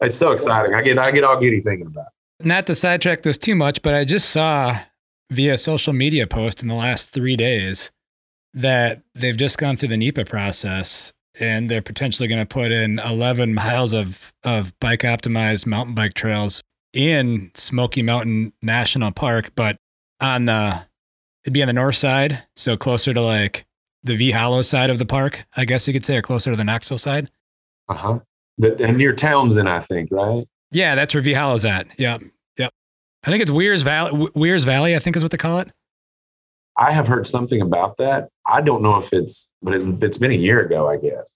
It's 0.00 0.16
so 0.16 0.32
exciting. 0.32 0.74
I 0.74 0.80
get 0.80 0.96
I 0.96 1.10
get 1.10 1.22
all 1.22 1.38
giddy 1.38 1.60
thinking 1.60 1.86
about 1.86 2.06
it. 2.40 2.46
Not 2.46 2.66
to 2.68 2.74
sidetrack 2.74 3.22
this 3.22 3.36
too 3.36 3.54
much, 3.54 3.82
but 3.82 3.92
I 3.92 4.06
just 4.06 4.30
saw 4.30 4.78
via 5.30 5.58
social 5.58 5.92
media 5.92 6.26
post 6.26 6.62
in 6.62 6.68
the 6.68 6.74
last 6.74 7.10
three 7.10 7.36
days 7.36 7.90
that 8.54 9.02
they've 9.14 9.36
just 9.36 9.58
gone 9.58 9.76
through 9.76 9.88
the 9.88 9.96
NEPA 9.96 10.24
process 10.24 11.12
and 11.38 11.70
they're 11.70 11.82
potentially 11.82 12.28
going 12.28 12.40
to 12.40 12.46
put 12.46 12.72
in 12.72 12.98
11 12.98 13.54
miles 13.54 13.92
of, 13.92 14.32
of 14.42 14.78
bike 14.80 15.00
optimized 15.00 15.66
mountain 15.66 15.94
bike 15.94 16.14
trails 16.14 16.62
in 16.92 17.50
Smoky 17.54 18.02
Mountain 18.02 18.52
National 18.62 19.12
Park, 19.12 19.52
but 19.54 19.76
on 20.20 20.46
the 20.46 20.82
it'd 21.44 21.52
be 21.52 21.62
on 21.62 21.68
the 21.68 21.72
north 21.72 21.96
side, 21.96 22.42
so 22.56 22.76
closer 22.76 23.14
to 23.14 23.20
like 23.22 23.66
the 24.02 24.16
V 24.16 24.30
Hollow 24.30 24.62
side 24.62 24.90
of 24.90 24.98
the 24.98 25.06
park, 25.06 25.46
I 25.56 25.64
guess 25.64 25.86
you 25.86 25.92
could 25.92 26.04
say, 26.04 26.16
or 26.16 26.22
closer 26.22 26.50
to 26.50 26.56
the 26.56 26.64
Knoxville 26.64 26.98
side. 26.98 27.30
Uh 27.88 27.94
huh. 27.94 28.18
And 28.60 28.96
near 28.96 29.12
Townsend, 29.12 29.68
I 29.68 29.80
think, 29.80 30.08
right? 30.10 30.44
Yeah, 30.72 30.94
that's 30.94 31.14
where 31.14 31.22
V 31.22 31.32
Hollow's 31.34 31.64
at. 31.64 31.86
Yep. 31.98 32.22
I 33.24 33.30
think 33.30 33.42
it's 33.42 33.50
Wears 33.50 33.82
Valley. 33.82 34.28
Wears 34.34 34.64
Valley, 34.64 34.94
I 34.94 34.98
think, 34.98 35.16
is 35.16 35.22
what 35.22 35.32
they 35.32 35.38
call 35.38 35.58
it. 35.58 35.68
I 36.76 36.92
have 36.92 37.08
heard 37.08 37.26
something 37.26 37.60
about 37.60 37.96
that. 37.96 38.28
I 38.46 38.60
don't 38.60 38.82
know 38.82 38.96
if 38.98 39.12
it's, 39.12 39.50
but 39.60 39.74
it, 39.74 40.02
it's 40.02 40.18
been 40.18 40.30
a 40.30 40.34
year 40.34 40.60
ago, 40.60 40.88
I 40.88 40.96
guess. 40.96 41.34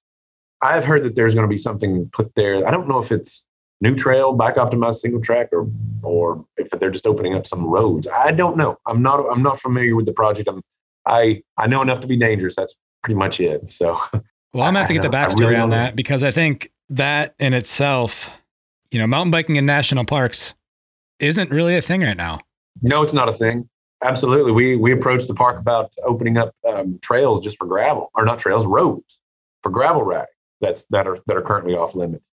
I 0.62 0.74
have 0.74 0.84
heard 0.84 1.02
that 1.02 1.16
there's 1.16 1.34
going 1.34 1.46
to 1.46 1.52
be 1.52 1.58
something 1.58 2.08
put 2.12 2.34
there. 2.36 2.66
I 2.66 2.70
don't 2.70 2.86
know 2.86 3.00
if 3.00 3.10
it's 3.10 3.44
new 3.80 3.96
trail, 3.96 4.32
bike 4.32 4.54
optimized 4.54 4.96
single 4.96 5.20
track, 5.20 5.48
or 5.52 5.68
or 6.02 6.44
if 6.56 6.70
they're 6.70 6.90
just 6.90 7.06
opening 7.06 7.34
up 7.34 7.46
some 7.46 7.66
roads. 7.66 8.06
I 8.06 8.30
don't 8.30 8.56
know. 8.56 8.78
I'm 8.86 9.02
not 9.02 9.26
I'm 9.30 9.42
not 9.42 9.60
familiar 9.60 9.96
with 9.96 10.06
the 10.06 10.12
project. 10.12 10.48
I'm 10.48 10.62
I 11.04 11.42
I 11.56 11.66
know 11.66 11.82
enough 11.82 12.00
to 12.00 12.06
be 12.06 12.16
dangerous. 12.16 12.54
That's 12.54 12.76
pretty 13.02 13.18
much 13.18 13.40
it. 13.40 13.72
So 13.72 13.98
well, 14.12 14.62
I'm 14.62 14.74
gonna 14.74 14.78
have 14.80 14.88
to 14.88 14.94
get 14.94 15.02
the 15.02 15.08
backstory 15.08 15.48
really 15.48 15.56
on 15.56 15.70
that 15.70 15.96
because 15.96 16.22
I 16.22 16.30
think 16.30 16.70
that 16.90 17.34
in 17.40 17.52
itself, 17.52 18.30
you 18.92 19.00
know, 19.00 19.08
mountain 19.08 19.32
biking 19.32 19.56
in 19.56 19.66
national 19.66 20.04
parks 20.04 20.54
isn't 21.18 21.50
really 21.50 21.76
a 21.76 21.82
thing 21.82 22.02
right 22.02 22.16
now. 22.16 22.40
No, 22.80 23.02
it's 23.02 23.12
not 23.12 23.28
a 23.28 23.32
thing. 23.32 23.68
Absolutely. 24.02 24.52
We 24.52 24.76
we 24.76 24.92
approached 24.92 25.28
the 25.28 25.34
park 25.34 25.58
about 25.58 25.92
opening 26.04 26.36
up 26.36 26.54
um, 26.68 26.98
trails 27.02 27.44
just 27.44 27.56
for 27.56 27.66
gravel, 27.66 28.10
or 28.14 28.24
not 28.24 28.38
trails, 28.38 28.66
roads 28.66 29.18
for 29.62 29.70
gravel 29.70 30.02
riding. 30.02 30.26
That's 30.60 30.84
that 30.86 31.06
are 31.06 31.18
that 31.26 31.36
are 31.36 31.42
currently 31.42 31.74
off 31.74 31.94
limits. 31.94 32.28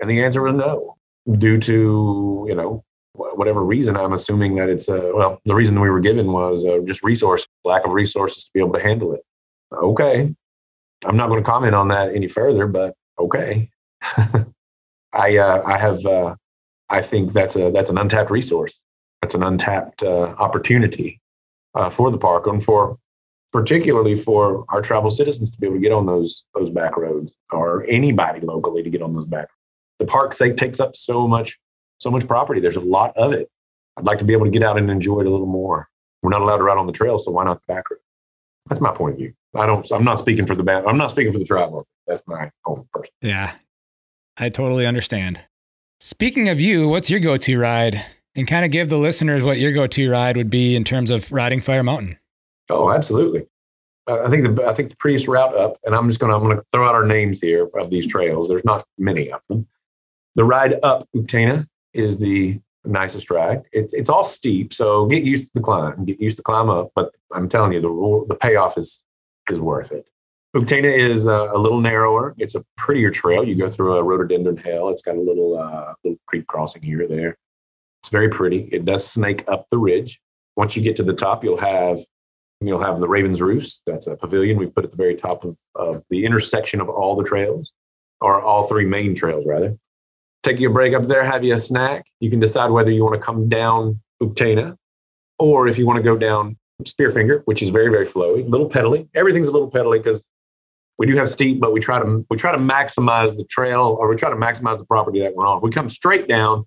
And 0.00 0.08
the 0.08 0.22
answer 0.22 0.42
was 0.42 0.54
no, 0.54 0.96
due 1.30 1.58
to, 1.58 2.46
you 2.48 2.54
know, 2.54 2.84
whatever 3.12 3.62
reason. 3.62 3.96
I'm 3.96 4.12
assuming 4.12 4.56
that 4.56 4.68
it's, 4.68 4.88
uh, 4.88 5.10
well, 5.14 5.40
the 5.44 5.54
reason 5.54 5.78
we 5.80 5.90
were 5.90 6.00
given 6.00 6.32
was 6.32 6.64
uh, 6.64 6.78
just 6.86 7.02
resource, 7.02 7.46
lack 7.64 7.84
of 7.84 7.92
resources 7.92 8.44
to 8.44 8.50
be 8.54 8.60
able 8.60 8.72
to 8.72 8.82
handle 8.82 9.12
it. 9.12 9.20
Okay. 9.72 10.34
I'm 11.04 11.16
not 11.16 11.28
going 11.28 11.42
to 11.42 11.48
comment 11.48 11.74
on 11.74 11.88
that 11.88 12.14
any 12.14 12.28
further, 12.28 12.66
but 12.66 12.94
okay. 13.18 13.70
I, 15.12 15.36
uh, 15.36 15.62
I 15.66 15.76
have, 15.76 16.04
uh, 16.06 16.34
I 16.90 17.02
think 17.02 17.32
that's 17.32 17.56
a, 17.56 17.70
that's 17.70 17.90
an 17.90 17.98
untapped 17.98 18.30
resource. 18.30 18.78
That's 19.22 19.34
an 19.34 19.42
untapped 19.42 20.02
uh, 20.02 20.34
opportunity 20.38 21.20
uh, 21.74 21.90
for 21.90 22.10
the 22.10 22.18
park 22.18 22.46
and 22.46 22.62
for 22.62 22.98
particularly 23.52 24.14
for 24.14 24.64
our 24.68 24.80
tribal 24.80 25.10
citizens 25.10 25.50
to 25.50 25.58
be 25.58 25.66
able 25.66 25.76
to 25.76 25.80
get 25.80 25.92
on 25.92 26.06
those 26.06 26.44
those 26.54 26.70
back 26.70 26.96
roads 26.96 27.34
or 27.52 27.84
anybody 27.88 28.40
locally 28.40 28.82
to 28.82 28.90
get 28.90 29.02
on 29.02 29.12
those 29.14 29.26
back 29.26 29.48
the 30.00 30.06
park 30.06 30.32
say, 30.32 30.52
takes 30.52 30.80
up 30.80 30.96
so 30.96 31.28
much 31.28 31.60
so 31.98 32.10
much 32.10 32.26
property. 32.26 32.60
There's 32.60 32.76
a 32.76 32.80
lot 32.80 33.16
of 33.16 33.32
it. 33.32 33.48
I'd 33.96 34.06
like 34.06 34.18
to 34.18 34.24
be 34.24 34.32
able 34.32 34.46
to 34.46 34.50
get 34.50 34.62
out 34.62 34.78
and 34.78 34.90
enjoy 34.90 35.20
it 35.20 35.26
a 35.26 35.30
little 35.30 35.46
more. 35.46 35.88
We're 36.22 36.30
not 36.30 36.40
allowed 36.40 36.56
to 36.56 36.62
ride 36.64 36.78
on 36.78 36.86
the 36.86 36.92
trail, 36.92 37.18
so 37.18 37.30
why 37.30 37.44
not 37.44 37.58
the 37.58 37.72
back 37.72 37.90
road? 37.90 38.00
That's 38.68 38.80
my 38.80 38.92
point 38.92 39.12
of 39.12 39.18
view. 39.18 39.34
I 39.54 39.66
don't. 39.66 39.86
I'm 39.92 40.04
not 40.04 40.18
speaking 40.18 40.46
for 40.46 40.54
the 40.54 40.62
band. 40.62 40.86
I'm 40.86 40.96
not 40.96 41.10
speaking 41.10 41.32
for 41.32 41.38
the 41.38 41.44
tribe. 41.44 41.72
That's 42.06 42.22
my 42.26 42.50
own 42.66 42.88
person. 42.92 43.12
Yeah, 43.20 43.52
I 44.38 44.48
totally 44.48 44.86
understand. 44.86 45.40
Speaking 46.02 46.48
of 46.48 46.58
you, 46.58 46.88
what's 46.88 47.10
your 47.10 47.20
go-to 47.20 47.58
ride? 47.58 48.02
And 48.34 48.48
kind 48.48 48.64
of 48.64 48.70
give 48.70 48.88
the 48.88 48.96
listeners 48.96 49.42
what 49.42 49.58
your 49.58 49.70
go-to 49.70 50.10
ride 50.10 50.34
would 50.34 50.48
be 50.48 50.74
in 50.74 50.82
terms 50.82 51.10
of 51.10 51.30
riding 51.30 51.60
Fire 51.60 51.82
Mountain. 51.82 52.16
Oh, 52.70 52.90
absolutely. 52.90 53.46
Uh, 54.08 54.22
I 54.24 54.30
think 54.30 54.56
the 54.56 54.66
I 54.66 54.72
think 54.72 54.88
the 54.88 54.96
prettiest 54.96 55.28
route 55.28 55.54
up, 55.54 55.76
and 55.84 55.94
I'm 55.94 56.08
just 56.08 56.18
to 56.20 56.26
I'm 56.26 56.48
to 56.48 56.64
throw 56.72 56.88
out 56.88 56.94
our 56.94 57.04
names 57.04 57.38
here 57.38 57.68
of 57.74 57.90
these 57.90 58.06
trails. 58.06 58.48
There's 58.48 58.64
not 58.64 58.86
many 58.96 59.30
of 59.30 59.42
them. 59.48 59.66
The 60.36 60.44
ride 60.44 60.76
up 60.82 61.06
Uktena 61.14 61.68
is 61.92 62.16
the 62.16 62.58
nicest 62.86 63.30
ride. 63.30 63.64
It, 63.72 63.90
it's 63.92 64.08
all 64.08 64.24
steep, 64.24 64.72
so 64.72 65.04
get 65.04 65.22
used 65.22 65.44
to 65.48 65.50
the 65.54 65.60
climb, 65.60 66.06
get 66.06 66.18
used 66.18 66.38
to 66.38 66.42
climb 66.42 66.70
up. 66.70 66.92
But 66.94 67.14
I'm 67.30 67.46
telling 67.46 67.74
you, 67.74 67.80
the 67.80 68.26
the 68.26 68.36
payoff 68.36 68.78
is 68.78 69.02
is 69.50 69.60
worth 69.60 69.92
it. 69.92 70.08
Uktena 70.54 70.92
is 70.92 71.26
a, 71.26 71.50
a, 71.52 71.58
little 71.58 71.80
narrower. 71.80 72.34
It's 72.36 72.56
a 72.56 72.64
prettier 72.76 73.10
trail. 73.10 73.46
You 73.46 73.54
go 73.54 73.70
through 73.70 73.94
a 73.94 74.02
rhododendron 74.02 74.56
hill. 74.56 74.88
It's 74.88 75.02
got 75.02 75.16
a 75.16 75.20
little 75.20 75.56
uh, 75.56 75.94
little 76.02 76.18
creek 76.26 76.46
crossing 76.48 76.82
here 76.82 77.04
or 77.04 77.06
there. 77.06 77.36
It's 78.02 78.08
very 78.10 78.28
pretty. 78.28 78.68
It 78.72 78.84
does 78.84 79.06
snake 79.06 79.44
up 79.46 79.66
the 79.70 79.78
ridge. 79.78 80.20
Once 80.56 80.76
you 80.76 80.82
get 80.82 80.96
to 80.96 81.04
the 81.04 81.12
top, 81.12 81.44
you'll 81.44 81.60
have 81.60 82.00
you'll 82.60 82.82
have 82.82 82.98
the 82.98 83.08
Raven's 83.08 83.40
Roost. 83.40 83.82
That's 83.86 84.08
a 84.08 84.16
pavilion 84.16 84.58
we 84.58 84.66
put 84.66 84.84
at 84.84 84.90
the 84.90 84.96
very 84.96 85.14
top 85.14 85.44
of, 85.44 85.56
of 85.76 86.02
the 86.10 86.24
intersection 86.24 86.80
of 86.80 86.88
all 86.88 87.14
the 87.14 87.24
trails, 87.24 87.72
or 88.20 88.42
all 88.42 88.66
three 88.66 88.86
main 88.86 89.14
trails 89.14 89.44
rather 89.46 89.78
take 90.42 90.60
a 90.60 90.70
break 90.70 90.94
up 90.94 91.06
there, 91.06 91.24
have 91.24 91.44
you 91.44 91.54
a 91.54 91.58
snack. 91.58 92.06
You 92.20 92.30
can 92.30 92.40
decide 92.40 92.70
whether 92.70 92.90
you 92.90 93.04
want 93.04 93.14
to 93.14 93.20
come 93.20 93.48
down 93.48 94.00
Uktena 94.22 94.76
or 95.38 95.68
if 95.68 95.78
you 95.78 95.86
want 95.86 95.98
to 95.98 96.02
go 96.02 96.16
down 96.16 96.56
Spearfinger, 96.84 97.42
which 97.44 97.62
is 97.62 97.68
very, 97.68 97.90
very 97.90 98.06
flowy, 98.06 98.48
little 98.48 98.68
pedally. 98.68 99.08
Everything's 99.14 99.48
a 99.48 99.52
little 99.52 99.70
pedally 99.70 99.98
because 99.98 100.28
we 101.00 101.06
do 101.06 101.16
have 101.16 101.30
steep, 101.30 101.58
but 101.58 101.72
we 101.72 101.80
try 101.80 101.98
to 101.98 102.26
we 102.28 102.36
try 102.36 102.52
to 102.52 102.58
maximize 102.58 103.34
the 103.34 103.44
trail 103.44 103.96
or 103.98 104.06
we 104.06 104.16
try 104.16 104.28
to 104.28 104.36
maximize 104.36 104.76
the 104.76 104.84
property 104.84 105.20
that 105.20 105.34
we're 105.34 105.46
on. 105.46 105.56
If 105.56 105.62
we 105.62 105.70
come 105.70 105.88
straight 105.88 106.28
down, 106.28 106.66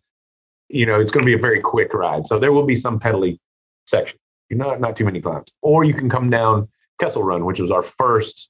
you 0.69 0.87
know, 0.87 0.99
it's 0.99 1.11
going 1.11 1.23
to 1.23 1.29
be 1.29 1.35
a 1.35 1.41
very 1.41 1.59
quick 1.59 1.93
ride. 1.93 2.25
So 2.25 2.39
there 2.39 2.51
will 2.51 2.65
be 2.65 2.75
some 2.75 2.99
pedally 2.99 3.37
section. 3.85 4.17
Not 4.49 4.81
not 4.81 4.97
too 4.97 5.05
many 5.05 5.21
climbs. 5.21 5.53
Or 5.61 5.83
you 5.83 5.93
can 5.93 6.09
come 6.09 6.31
down 6.31 6.67
Kessel 6.99 7.21
Run, 7.21 7.45
which 7.45 7.59
was 7.59 7.69
our 7.69 7.83
first 7.83 8.49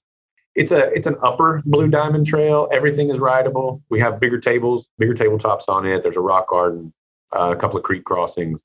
it's 0.55 0.71
a 0.71 0.89
it's 0.93 1.07
an 1.07 1.17
upper 1.21 1.61
blue 1.65 1.89
diamond 1.89 2.27
trail 2.27 2.69
everything 2.71 3.09
is 3.09 3.17
rideable 3.17 3.81
we 3.89 3.99
have 3.99 4.19
bigger 4.19 4.39
tables 4.39 4.89
bigger 4.99 5.15
tabletops 5.15 5.67
on 5.67 5.83
it 5.83 6.03
there's 6.03 6.15
a 6.15 6.21
rock 6.21 6.47
garden 6.47 6.93
uh, 7.35 7.51
a 7.51 7.55
couple 7.55 7.75
of 7.75 7.83
creek 7.83 8.03
crossings 8.03 8.61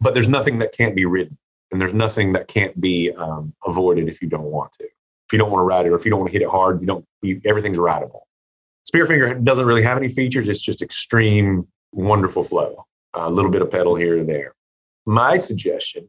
but 0.00 0.12
there's 0.12 0.26
nothing 0.26 0.58
that 0.58 0.72
can't 0.72 0.96
be 0.96 1.04
ridden 1.04 1.38
and 1.70 1.80
there's 1.80 1.94
nothing 1.94 2.32
that 2.32 2.48
can't 2.48 2.80
be 2.80 3.12
um, 3.12 3.54
avoided 3.64 4.08
if 4.08 4.20
you 4.20 4.26
don't 4.26 4.50
want 4.50 4.72
to 4.72 4.88
if 5.26 5.32
you 5.32 5.38
don't 5.38 5.50
want 5.50 5.60
to 5.60 5.66
ride 5.66 5.86
it 5.86 5.90
or 5.90 5.96
if 5.96 6.04
you 6.04 6.10
don't 6.10 6.20
want 6.20 6.30
to 6.30 6.32
hit 6.32 6.42
it 6.42 6.48
hard 6.48 6.80
you 6.80 6.86
don't 6.86 7.04
you, 7.22 7.40
everything's 7.44 7.78
rideable 7.78 8.26
spearfinger 8.90 9.42
doesn't 9.44 9.66
really 9.66 9.82
have 9.82 9.96
any 9.96 10.08
features 10.08 10.48
it's 10.48 10.60
just 10.60 10.82
extreme 10.82 11.66
wonderful 11.92 12.44
flow 12.44 12.84
a 13.14 13.30
little 13.30 13.50
bit 13.50 13.62
of 13.62 13.70
pedal 13.70 13.94
here 13.94 14.18
and 14.18 14.28
there 14.28 14.54
my 15.06 15.38
suggestion 15.38 16.08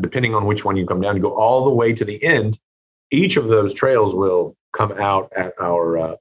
depending 0.00 0.34
on 0.34 0.44
which 0.44 0.64
one 0.64 0.76
you 0.76 0.86
come 0.86 1.00
down 1.00 1.16
you 1.16 1.22
go 1.22 1.34
all 1.34 1.64
the 1.64 1.74
way 1.74 1.92
to 1.92 2.04
the 2.04 2.22
end 2.22 2.58
each 3.10 3.36
of 3.36 3.48
those 3.48 3.74
trails 3.74 4.14
will 4.14 4.56
come 4.72 4.92
out 4.92 5.32
at 5.34 5.52
our 5.60 5.98
uh, 5.98 6.16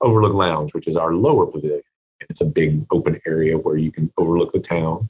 Overlook 0.00 0.34
Lounge, 0.34 0.74
which 0.74 0.86
is 0.86 0.96
our 0.96 1.14
lower 1.14 1.46
pavilion. 1.46 1.82
It's 2.28 2.40
a 2.40 2.46
big 2.46 2.84
open 2.90 3.20
area 3.26 3.56
where 3.56 3.76
you 3.76 3.90
can 3.90 4.12
overlook 4.18 4.52
the 4.52 4.60
town. 4.60 5.08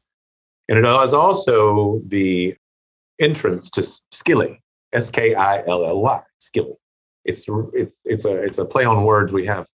And 0.68 0.79
it 0.79 0.85
is 0.85 1.14
also 1.14 2.01
the 2.07 2.57
entrance 3.18 3.70
to 3.70 3.83
Skilly, 3.83 4.61
S 4.93 5.11
K 5.11 5.34
I 5.34 5.64
L 5.66 5.84
L 5.84 6.01
Y, 6.01 6.22
Skilly. 6.39 6.74
It's, 7.24 7.47
it's, 7.74 7.99
it's, 8.05 8.24
a, 8.24 8.36
it's 8.43 8.59
a 8.59 8.64
play 8.64 8.84
on 8.84 9.05
words. 9.05 9.32
We 9.32 9.47
have 9.47 9.68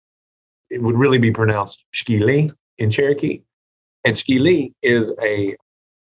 it 0.70 0.82
would 0.82 0.96
really 0.96 1.18
be 1.18 1.30
pronounced 1.30 1.84
Shkili 1.94 2.52
in 2.78 2.90
Cherokee. 2.90 3.42
And 4.04 4.16
Shkili 4.16 4.72
is 4.82 5.12
a 5.22 5.56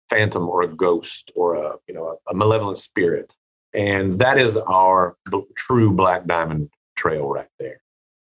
phantom 0.08 0.48
or 0.48 0.62
a 0.62 0.68
ghost 0.68 1.30
or 1.34 1.54
a 1.54 1.76
you 1.86 1.94
know 1.94 2.18
a, 2.26 2.30
a 2.30 2.34
malevolent 2.34 2.78
spirit, 2.78 3.32
and 3.72 4.18
that 4.18 4.38
is 4.38 4.56
our 4.56 5.16
b- 5.30 5.44
true 5.56 5.92
Black 5.92 6.26
Diamond 6.26 6.70
Trail 6.96 7.28
right 7.28 7.48
there. 7.58 7.80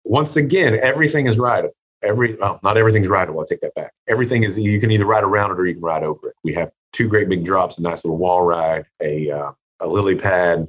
Once 0.05 0.37
again, 0.37 0.79
everything 0.81 1.27
is 1.27 1.39
right. 1.39 1.65
Every 2.03 2.37
well, 2.37 2.61
not 2.63 2.77
everything's 2.77 3.09
rideable. 3.09 3.41
I 3.41 3.45
take 3.49 3.61
that 3.63 3.75
back. 3.75 3.93
Everything 4.07 4.45
is 4.45 4.59
you 4.59 4.81
can 4.81 4.91
either 4.91 5.07
ride 5.07 5.25
around 5.25 5.51
it 5.51 5.59
or 5.59 5.67
you 5.67 5.75
can 5.75 5.83
ride 5.83 6.05
over 6.05 6.29
it. 6.29 6.35
We 6.45 6.53
have 6.55 6.71
two 6.93 7.09
great 7.09 7.29
big 7.29 7.45
drops, 7.45 7.79
a 7.79 7.83
nice 7.83 8.05
little 8.05 8.19
wall 8.19 8.45
ride, 8.45 8.85
a 9.03 9.31
uh, 9.31 9.53
a 9.81 9.87
lily 9.87 10.15
pad 10.15 10.67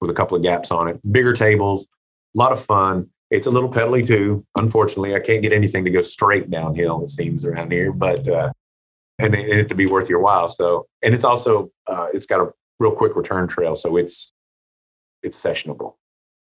with 0.00 0.10
a 0.10 0.14
couple 0.14 0.36
of 0.36 0.42
gaps 0.42 0.70
on 0.70 0.88
it, 0.88 1.00
bigger 1.12 1.32
tables, 1.32 1.86
a 2.34 2.38
lot 2.38 2.52
of 2.52 2.62
fun. 2.62 3.08
It's 3.30 3.46
a 3.46 3.50
little 3.50 3.70
pedally 3.70 4.06
too. 4.06 4.44
Unfortunately, 4.56 5.14
I 5.14 5.20
can't 5.20 5.42
get 5.42 5.52
anything 5.52 5.84
to 5.84 5.90
go 5.90 6.02
straight 6.02 6.50
downhill. 6.50 7.02
It 7.02 7.08
seems 7.08 7.44
around 7.44 7.72
here, 7.72 7.92
but 7.92 8.28
uh, 8.28 8.52
and 9.18 9.34
it, 9.34 9.48
it 9.48 9.68
to 9.70 9.74
be 9.74 9.86
worth 9.86 10.08
your 10.08 10.20
while. 10.20 10.48
So, 10.48 10.86
and 11.02 11.14
it's 11.14 11.24
also 11.24 11.70
uh, 11.86 12.08
it's 12.12 12.26
got 12.26 12.40
a 12.40 12.52
real 12.78 12.92
quick 12.92 13.16
return 13.16 13.48
trail, 13.48 13.76
so 13.76 13.96
it's 13.96 14.32
it's 15.22 15.42
sessionable. 15.42 15.94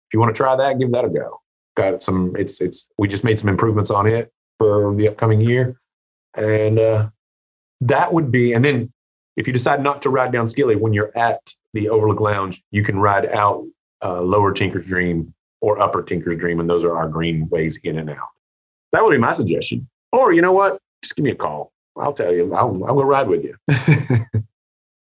If 0.07 0.13
you 0.13 0.19
want 0.19 0.33
to 0.35 0.37
try 0.37 0.55
that, 0.55 0.79
give 0.79 0.91
that 0.91 1.05
a 1.05 1.09
go. 1.09 1.41
Got 1.75 2.03
some. 2.03 2.35
It's 2.37 2.61
it's 2.61 2.89
we 2.97 3.07
just 3.07 3.23
made 3.23 3.39
some 3.39 3.49
improvements 3.49 3.91
on 3.91 4.07
it 4.07 4.31
for 4.57 4.95
the 4.95 5.07
upcoming 5.07 5.41
year, 5.41 5.79
and 6.35 6.79
uh, 6.79 7.09
that 7.81 8.11
would 8.11 8.31
be. 8.31 8.53
And 8.53 8.65
then 8.65 8.91
if 9.35 9.47
you 9.47 9.53
decide 9.53 9.81
not 9.83 10.01
to 10.03 10.09
ride 10.09 10.31
down 10.31 10.47
Skilly 10.47 10.75
when 10.75 10.93
you're 10.93 11.15
at 11.17 11.53
the 11.73 11.89
Overlook 11.89 12.19
Lounge, 12.19 12.63
you 12.71 12.83
can 12.83 12.97
ride 12.97 13.25
out 13.27 13.65
uh, 14.03 14.21
Lower 14.21 14.53
Tinker's 14.53 14.85
Dream 14.85 15.33
or 15.61 15.79
Upper 15.79 16.03
Tinker's 16.03 16.37
Dream, 16.37 16.59
and 16.59 16.69
those 16.69 16.83
are 16.83 16.95
our 16.95 17.07
green 17.07 17.49
ways 17.49 17.77
in 17.83 17.97
and 17.97 18.09
out. 18.09 18.29
That 18.91 19.03
would 19.03 19.11
be 19.11 19.17
my 19.17 19.33
suggestion. 19.33 19.87
Or 20.11 20.31
you 20.31 20.41
know 20.41 20.53
what? 20.53 20.79
Just 21.01 21.15
give 21.15 21.25
me 21.25 21.31
a 21.31 21.35
call. 21.35 21.71
I'll 21.97 22.13
tell 22.13 22.33
you. 22.33 22.53
I'll, 22.53 22.83
I'll 22.85 22.95
go 22.95 23.03
ride 23.03 23.27
with 23.27 23.43
you. 23.43 23.57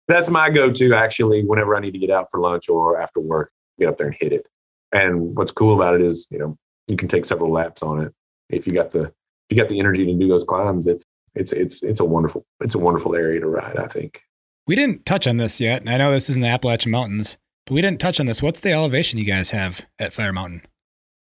That's 0.07 0.29
my 0.29 0.49
go-to 0.49 0.93
actually. 0.93 1.43
Whenever 1.43 1.75
I 1.75 1.79
need 1.79 1.91
to 1.91 1.99
get 1.99 2.09
out 2.09 2.27
for 2.29 2.39
lunch 2.39 2.69
or 2.69 2.99
after 2.99 3.19
work, 3.19 3.51
get 3.79 3.89
up 3.89 3.97
there 3.97 4.07
and 4.07 4.15
hit 4.19 4.33
it. 4.33 4.45
And 4.91 5.35
what's 5.35 5.51
cool 5.51 5.75
about 5.75 5.95
it 5.95 6.01
is, 6.01 6.27
you 6.29 6.37
know, 6.37 6.57
you 6.87 6.97
can 6.97 7.07
take 7.07 7.25
several 7.25 7.51
laps 7.51 7.81
on 7.81 8.01
it 8.01 8.13
if 8.49 8.67
you 8.67 8.73
got 8.73 8.91
the 8.91 9.03
if 9.03 9.13
you 9.51 9.57
got 9.57 9.69
the 9.69 9.79
energy 9.79 10.05
to 10.05 10.13
do 10.13 10.27
those 10.27 10.43
climbs. 10.43 10.87
It's 10.87 11.05
it's 11.35 11.53
it's 11.53 11.81
it's 11.83 11.99
a 11.99 12.05
wonderful 12.05 12.45
it's 12.61 12.75
a 12.75 12.79
wonderful 12.79 13.15
area 13.15 13.39
to 13.39 13.47
ride. 13.47 13.77
I 13.77 13.87
think. 13.87 14.21
We 14.67 14.75
didn't 14.75 15.05
touch 15.05 15.27
on 15.27 15.37
this 15.37 15.59
yet. 15.59 15.81
and 15.81 15.89
I 15.89 15.97
know 15.97 16.11
this 16.11 16.29
is 16.29 16.35
in 16.35 16.41
the 16.43 16.47
Appalachian 16.47 16.91
Mountains, 16.91 17.37
but 17.65 17.73
we 17.73 17.81
didn't 17.81 17.99
touch 17.99 18.19
on 18.19 18.25
this. 18.27 18.41
What's 18.41 18.59
the 18.59 18.71
elevation 18.71 19.17
you 19.19 19.25
guys 19.25 19.49
have 19.51 19.81
at 19.99 20.13
Fire 20.13 20.31
Mountain? 20.31 20.61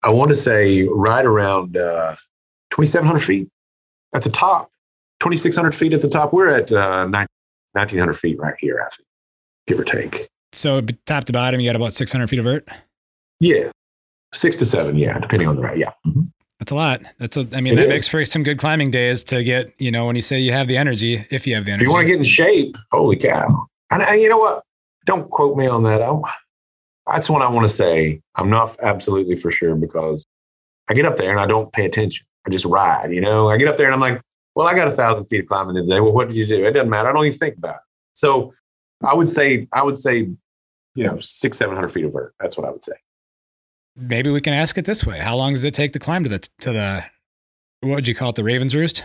I 0.03 0.11
want 0.11 0.29
to 0.31 0.37
say 0.37 0.85
right 0.85 1.25
around 1.25 1.77
uh, 1.77 2.15
2,700 2.71 3.19
feet 3.21 3.49
at 4.15 4.23
the 4.23 4.31
top, 4.31 4.71
2,600 5.21 5.75
feet 5.75 5.93
at 5.93 6.01
the 6.03 6.09
top. 6.09 6.33
We're 6.33 6.51
at 6.51 6.71
uh, 6.71 7.09
1,900 7.75 8.13
feet 8.15 8.39
right 8.39 8.55
here, 8.59 8.81
I 8.81 8.89
think, 8.95 9.07
give 9.67 9.81
or 9.81 9.85
take. 9.85 10.29
So 10.53 10.81
top 11.07 11.25
to 11.25 11.33
bottom, 11.33 11.61
you 11.61 11.69
got 11.69 11.77
about 11.77 11.95
600 11.95 12.29
feet 12.31 12.39
of 12.39 12.45
vert. 12.45 12.69
Yeah, 13.41 13.71
six 14.33 14.55
to 14.57 14.67
seven. 14.67 14.97
Yeah, 14.97 15.19
depending 15.19 15.49
on 15.49 15.57
the 15.57 15.63
right. 15.63 15.77
Yeah. 15.77 15.93
Mhm. 16.07 16.31
That's 16.59 16.73
a 16.73 16.75
lot. 16.75 17.03
That's 17.19 17.37
a. 17.37 17.47
I 17.53 17.61
mean, 17.61 17.75
It 17.75 17.77
that 17.77 17.83
is. 17.85 17.89
makes 17.89 18.09
for 18.09 18.25
some 18.25 18.43
good 18.43 18.59
climbing 18.59 18.91
days 18.91 19.23
to 19.25 19.45
get. 19.45 19.73
You 19.79 19.91
know, 19.91 20.07
when 20.07 20.17
you 20.17 20.23
say 20.23 20.39
you 20.39 20.53
have 20.53 20.69
the 20.69 20.77
energy, 20.77 21.27
if 21.31 21.47
you 21.47 21.55
have 21.55 21.65
the 21.67 21.73
energy, 21.73 21.85
If 21.85 21.89
you 21.89 21.93
want 21.95 22.07
to 22.07 22.11
get 22.13 22.19
in 22.19 22.25
shape, 22.25 22.77
holy 22.93 23.17
cow! 23.17 23.67
And, 23.91 24.03
and 24.03 24.21
you 24.21 24.29
know 24.29 24.39
what? 24.39 24.63
Don't 25.05 25.31
quote 25.31 25.57
me 25.57 25.67
on 25.67 25.83
that. 25.85 26.01
I, 26.03 26.19
that's 27.13 27.29
what 27.31 27.43
I 27.43 27.49
want 27.49 27.67
to 27.67 27.73
say. 27.73 28.21
I'm 28.35 28.51
not 28.51 28.77
absolutely 28.81 29.37
for 29.37 29.51
sure 29.51 29.75
because 29.77 30.25
I 30.89 30.95
get 30.95 31.05
up 31.07 31.17
there 31.19 31.31
and 31.31 31.39
I 31.39 31.47
don't 31.47 31.73
pay 31.73 31.85
attention. 31.85 32.27
I 32.47 32.51
just 32.51 32.65
ride. 32.65 33.13
You 33.13 33.21
know, 33.21 33.51
I 33.51 33.59
get 33.59 33.69
up 33.69 33.77
there 33.77 33.87
and 33.87 33.95
I'm 33.95 34.01
like, 34.01 34.21
well, 34.55 34.67
I 34.67 34.75
got 34.75 34.89
a 34.89 34.93
thousand 34.93 35.27
feet 35.27 35.41
of 35.41 35.47
climbing 35.47 35.77
today. 35.77 36.01
Well, 36.01 36.13
what 36.13 36.29
did 36.29 36.37
you 36.37 36.47
do? 36.47 36.65
It 36.65 36.73
doesn't 36.73 36.91
matter. 36.91 37.09
I 37.09 37.13
don't 37.13 37.25
even 37.27 37.39
think 37.39 37.57
about 37.59 37.77
it. 37.77 37.81
So 38.15 38.55
I 39.05 39.15
would 39.15 39.29
say, 39.29 39.69
I 39.73 39.83
would 39.83 39.99
say, 39.99 40.29
you 40.95 41.05
know, 41.05 41.19
six, 41.21 41.59
seven 41.59 41.75
hundred 41.75 41.91
feet 41.91 42.07
of 42.07 42.13
vert. 42.15 42.35
That's 42.41 42.57
what 42.57 42.67
I 42.67 42.71
would 42.71 42.85
say. 42.85 42.95
Maybe 43.97 44.31
we 44.31 44.41
can 44.41 44.53
ask 44.53 44.77
it 44.79 44.85
this 44.85 45.07
way: 45.07 45.19
How 45.21 45.37
long 45.37 45.55
does 45.55 45.65
it 45.65 45.75
take 45.75 45.93
to 45.95 45.99
climb 45.99 46.23
to 46.25 46.29
the 46.29 46.39
to 46.61 46.73
the 46.73 47.05
what 47.81 47.95
would 47.95 48.09
you 48.09 48.15
call 48.15 48.31
it, 48.31 48.37
the 48.37 48.45
Ravens 48.45 48.75
Roost? 48.75 49.05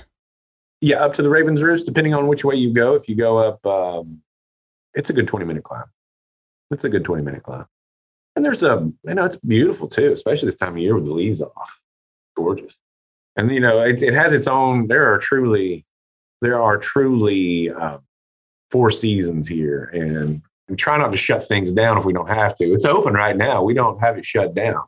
Yeah, 0.81 0.97
up 0.97 1.13
to 1.13 1.21
the 1.21 1.29
Ravens 1.29 1.61
Roost, 1.61 1.85
depending 1.85 2.13
on 2.13 2.27
which 2.27 2.43
way 2.43 2.55
you 2.55 2.73
go. 2.73 2.95
If 2.95 3.07
you 3.07 3.15
go 3.15 3.37
up, 3.37 3.65
um, 3.65 4.21
it's 4.93 5.09
a 5.09 5.13
good 5.13 5.27
20 5.27 5.45
minute 5.45 5.63
climb. 5.63 5.85
It's 6.71 6.83
a 6.83 6.89
good 6.89 7.05
20 7.05 7.23
minute 7.23 7.43
climb. 7.43 7.65
And 8.35 8.43
there's 8.43 8.63
a, 8.63 8.91
you 9.03 9.13
know, 9.13 9.25
it's 9.25 9.37
beautiful 9.37 9.87
too, 9.87 10.11
especially 10.11 10.47
this 10.47 10.55
time 10.55 10.73
of 10.73 10.77
year 10.79 10.95
with 10.95 11.05
the 11.05 11.11
leaves 11.11 11.41
off. 11.41 11.79
Gorgeous. 12.35 12.79
And, 13.35 13.51
you 13.51 13.59
know, 13.59 13.81
it, 13.81 14.01
it 14.01 14.13
has 14.13 14.33
its 14.33 14.47
own, 14.47 14.87
there 14.87 15.13
are 15.13 15.17
truly, 15.17 15.85
there 16.41 16.61
are 16.61 16.77
truly 16.77 17.69
uh, 17.69 17.99
four 18.71 18.89
seasons 18.89 19.47
here. 19.47 19.85
And 19.93 20.41
we 20.71 20.77
try 20.77 20.97
not 20.97 21.11
to 21.11 21.17
shut 21.17 21.45
things 21.45 21.69
down 21.73 21.97
if 21.97 22.05
we 22.05 22.13
don't 22.13 22.29
have 22.29 22.55
to. 22.55 22.63
It's 22.63 22.85
open 22.85 23.13
right 23.13 23.35
now. 23.35 23.61
We 23.61 23.73
don't 23.73 23.99
have 23.99 24.17
it 24.17 24.23
shut 24.23 24.55
down. 24.55 24.81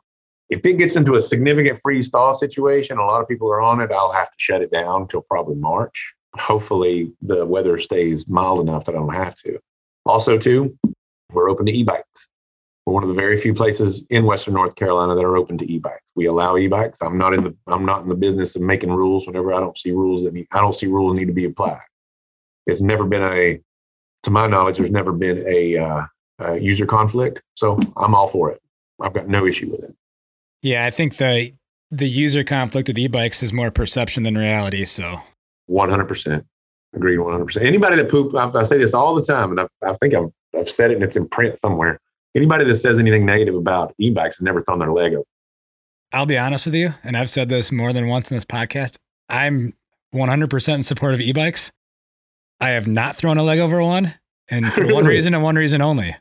If 0.48 0.64
it 0.64 0.78
gets 0.78 0.96
into 0.96 1.14
a 1.14 1.20
significant 1.20 1.78
freeze 1.78 2.08
thaw 2.08 2.32
situation, 2.32 2.96
a 2.96 3.04
lot 3.04 3.20
of 3.20 3.28
people 3.28 3.50
are 3.50 3.60
on 3.60 3.82
it, 3.82 3.92
I'll 3.92 4.10
have 4.10 4.28
to 4.28 4.36
shut 4.38 4.62
it 4.62 4.72
down 4.72 5.02
until 5.02 5.20
probably 5.20 5.56
March. 5.56 6.14
Hopefully 6.36 7.12
the 7.20 7.44
weather 7.44 7.78
stays 7.78 8.26
mild 8.26 8.60
enough 8.60 8.86
that 8.86 8.94
I 8.94 8.98
don't 8.98 9.14
have 9.14 9.36
to. 9.36 9.58
Also, 10.06 10.38
too, 10.38 10.76
we're 11.32 11.50
open 11.50 11.66
to 11.66 11.72
e-bikes. 11.72 12.28
We're 12.86 12.94
one 12.94 13.02
of 13.02 13.10
the 13.10 13.14
very 13.14 13.36
few 13.36 13.52
places 13.52 14.06
in 14.08 14.24
Western 14.24 14.54
North 14.54 14.76
Carolina 14.76 15.14
that 15.14 15.24
are 15.24 15.36
open 15.36 15.58
to 15.58 15.70
e-bikes. 15.70 16.02
We 16.14 16.26
allow 16.26 16.56
e-bikes. 16.56 17.02
I'm 17.02 17.18
not 17.18 17.34
in 17.34 17.44
the 17.44 17.54
I'm 17.66 17.84
not 17.84 18.02
in 18.02 18.08
the 18.08 18.14
business 18.14 18.56
of 18.56 18.62
making 18.62 18.90
rules 18.90 19.26
whenever 19.26 19.52
I 19.52 19.60
don't 19.60 19.76
see 19.76 19.90
rules 19.90 20.24
that 20.24 20.32
need, 20.32 20.46
I 20.50 20.60
don't 20.60 20.74
see 20.74 20.86
rules 20.86 21.18
need 21.18 21.26
to 21.26 21.32
be 21.34 21.44
applied. 21.44 21.80
It's 22.66 22.80
never 22.80 23.04
been 23.04 23.22
a, 23.22 23.60
to 24.24 24.30
my 24.30 24.46
knowledge, 24.46 24.78
there's 24.78 24.90
never 24.90 25.12
been 25.12 25.44
a, 25.46 25.78
uh, 25.78 26.02
uh 26.40 26.52
user 26.54 26.86
conflict. 26.86 27.42
So 27.54 27.78
I'm 27.96 28.14
all 28.14 28.28
for 28.28 28.50
it. 28.50 28.60
I've 29.00 29.14
got 29.14 29.28
no 29.28 29.46
issue 29.46 29.70
with 29.70 29.84
it. 29.84 29.94
Yeah, 30.62 30.86
I 30.86 30.90
think 30.90 31.16
the 31.16 31.52
the 31.90 32.08
user 32.08 32.42
conflict 32.42 32.88
with 32.88 32.98
e-bikes 32.98 33.42
is 33.42 33.52
more 33.52 33.70
perception 33.70 34.24
than 34.24 34.36
reality. 34.36 34.84
So 34.84 35.20
100%. 35.70 36.44
Agreed 36.94 37.18
100%. 37.18 37.62
Anybody 37.62 37.96
that 37.96 38.10
poop, 38.10 38.34
I, 38.34 38.50
I 38.58 38.62
say 38.62 38.78
this 38.78 38.94
all 38.94 39.14
the 39.14 39.24
time, 39.24 39.50
and 39.50 39.60
I, 39.60 39.66
I 39.82 39.94
think 39.94 40.14
I've, 40.14 40.30
I've 40.58 40.70
said 40.70 40.90
it 40.90 40.94
and 40.94 41.04
it's 41.04 41.16
in 41.16 41.28
print 41.28 41.58
somewhere. 41.58 42.00
Anybody 42.34 42.64
that 42.64 42.76
says 42.76 42.98
anything 42.98 43.24
negative 43.24 43.54
about 43.54 43.94
e 43.98 44.10
bikes 44.10 44.38
has 44.38 44.42
never 44.42 44.60
thrown 44.60 44.80
their 44.80 44.92
leg 44.92 45.14
over. 45.14 45.24
I'll 46.12 46.26
be 46.26 46.38
honest 46.38 46.66
with 46.66 46.74
you, 46.76 46.94
and 47.02 47.16
I've 47.16 47.30
said 47.30 47.48
this 47.48 47.72
more 47.72 47.92
than 47.92 48.06
once 48.06 48.30
in 48.30 48.36
this 48.36 48.44
podcast. 48.44 48.96
I'm 49.28 49.74
100% 50.14 50.74
in 50.74 50.82
support 50.82 51.14
of 51.14 51.20
e-bikes. 51.20 51.72
I 52.60 52.70
have 52.70 52.86
not 52.86 53.16
thrown 53.16 53.38
a 53.38 53.42
leg 53.42 53.58
over 53.58 53.82
one, 53.82 54.14
and 54.48 54.72
for 54.72 54.86
one 54.92 55.04
reason 55.06 55.34
and 55.34 55.42
one 55.42 55.56
reason 55.56 55.82
only. 55.82 56.16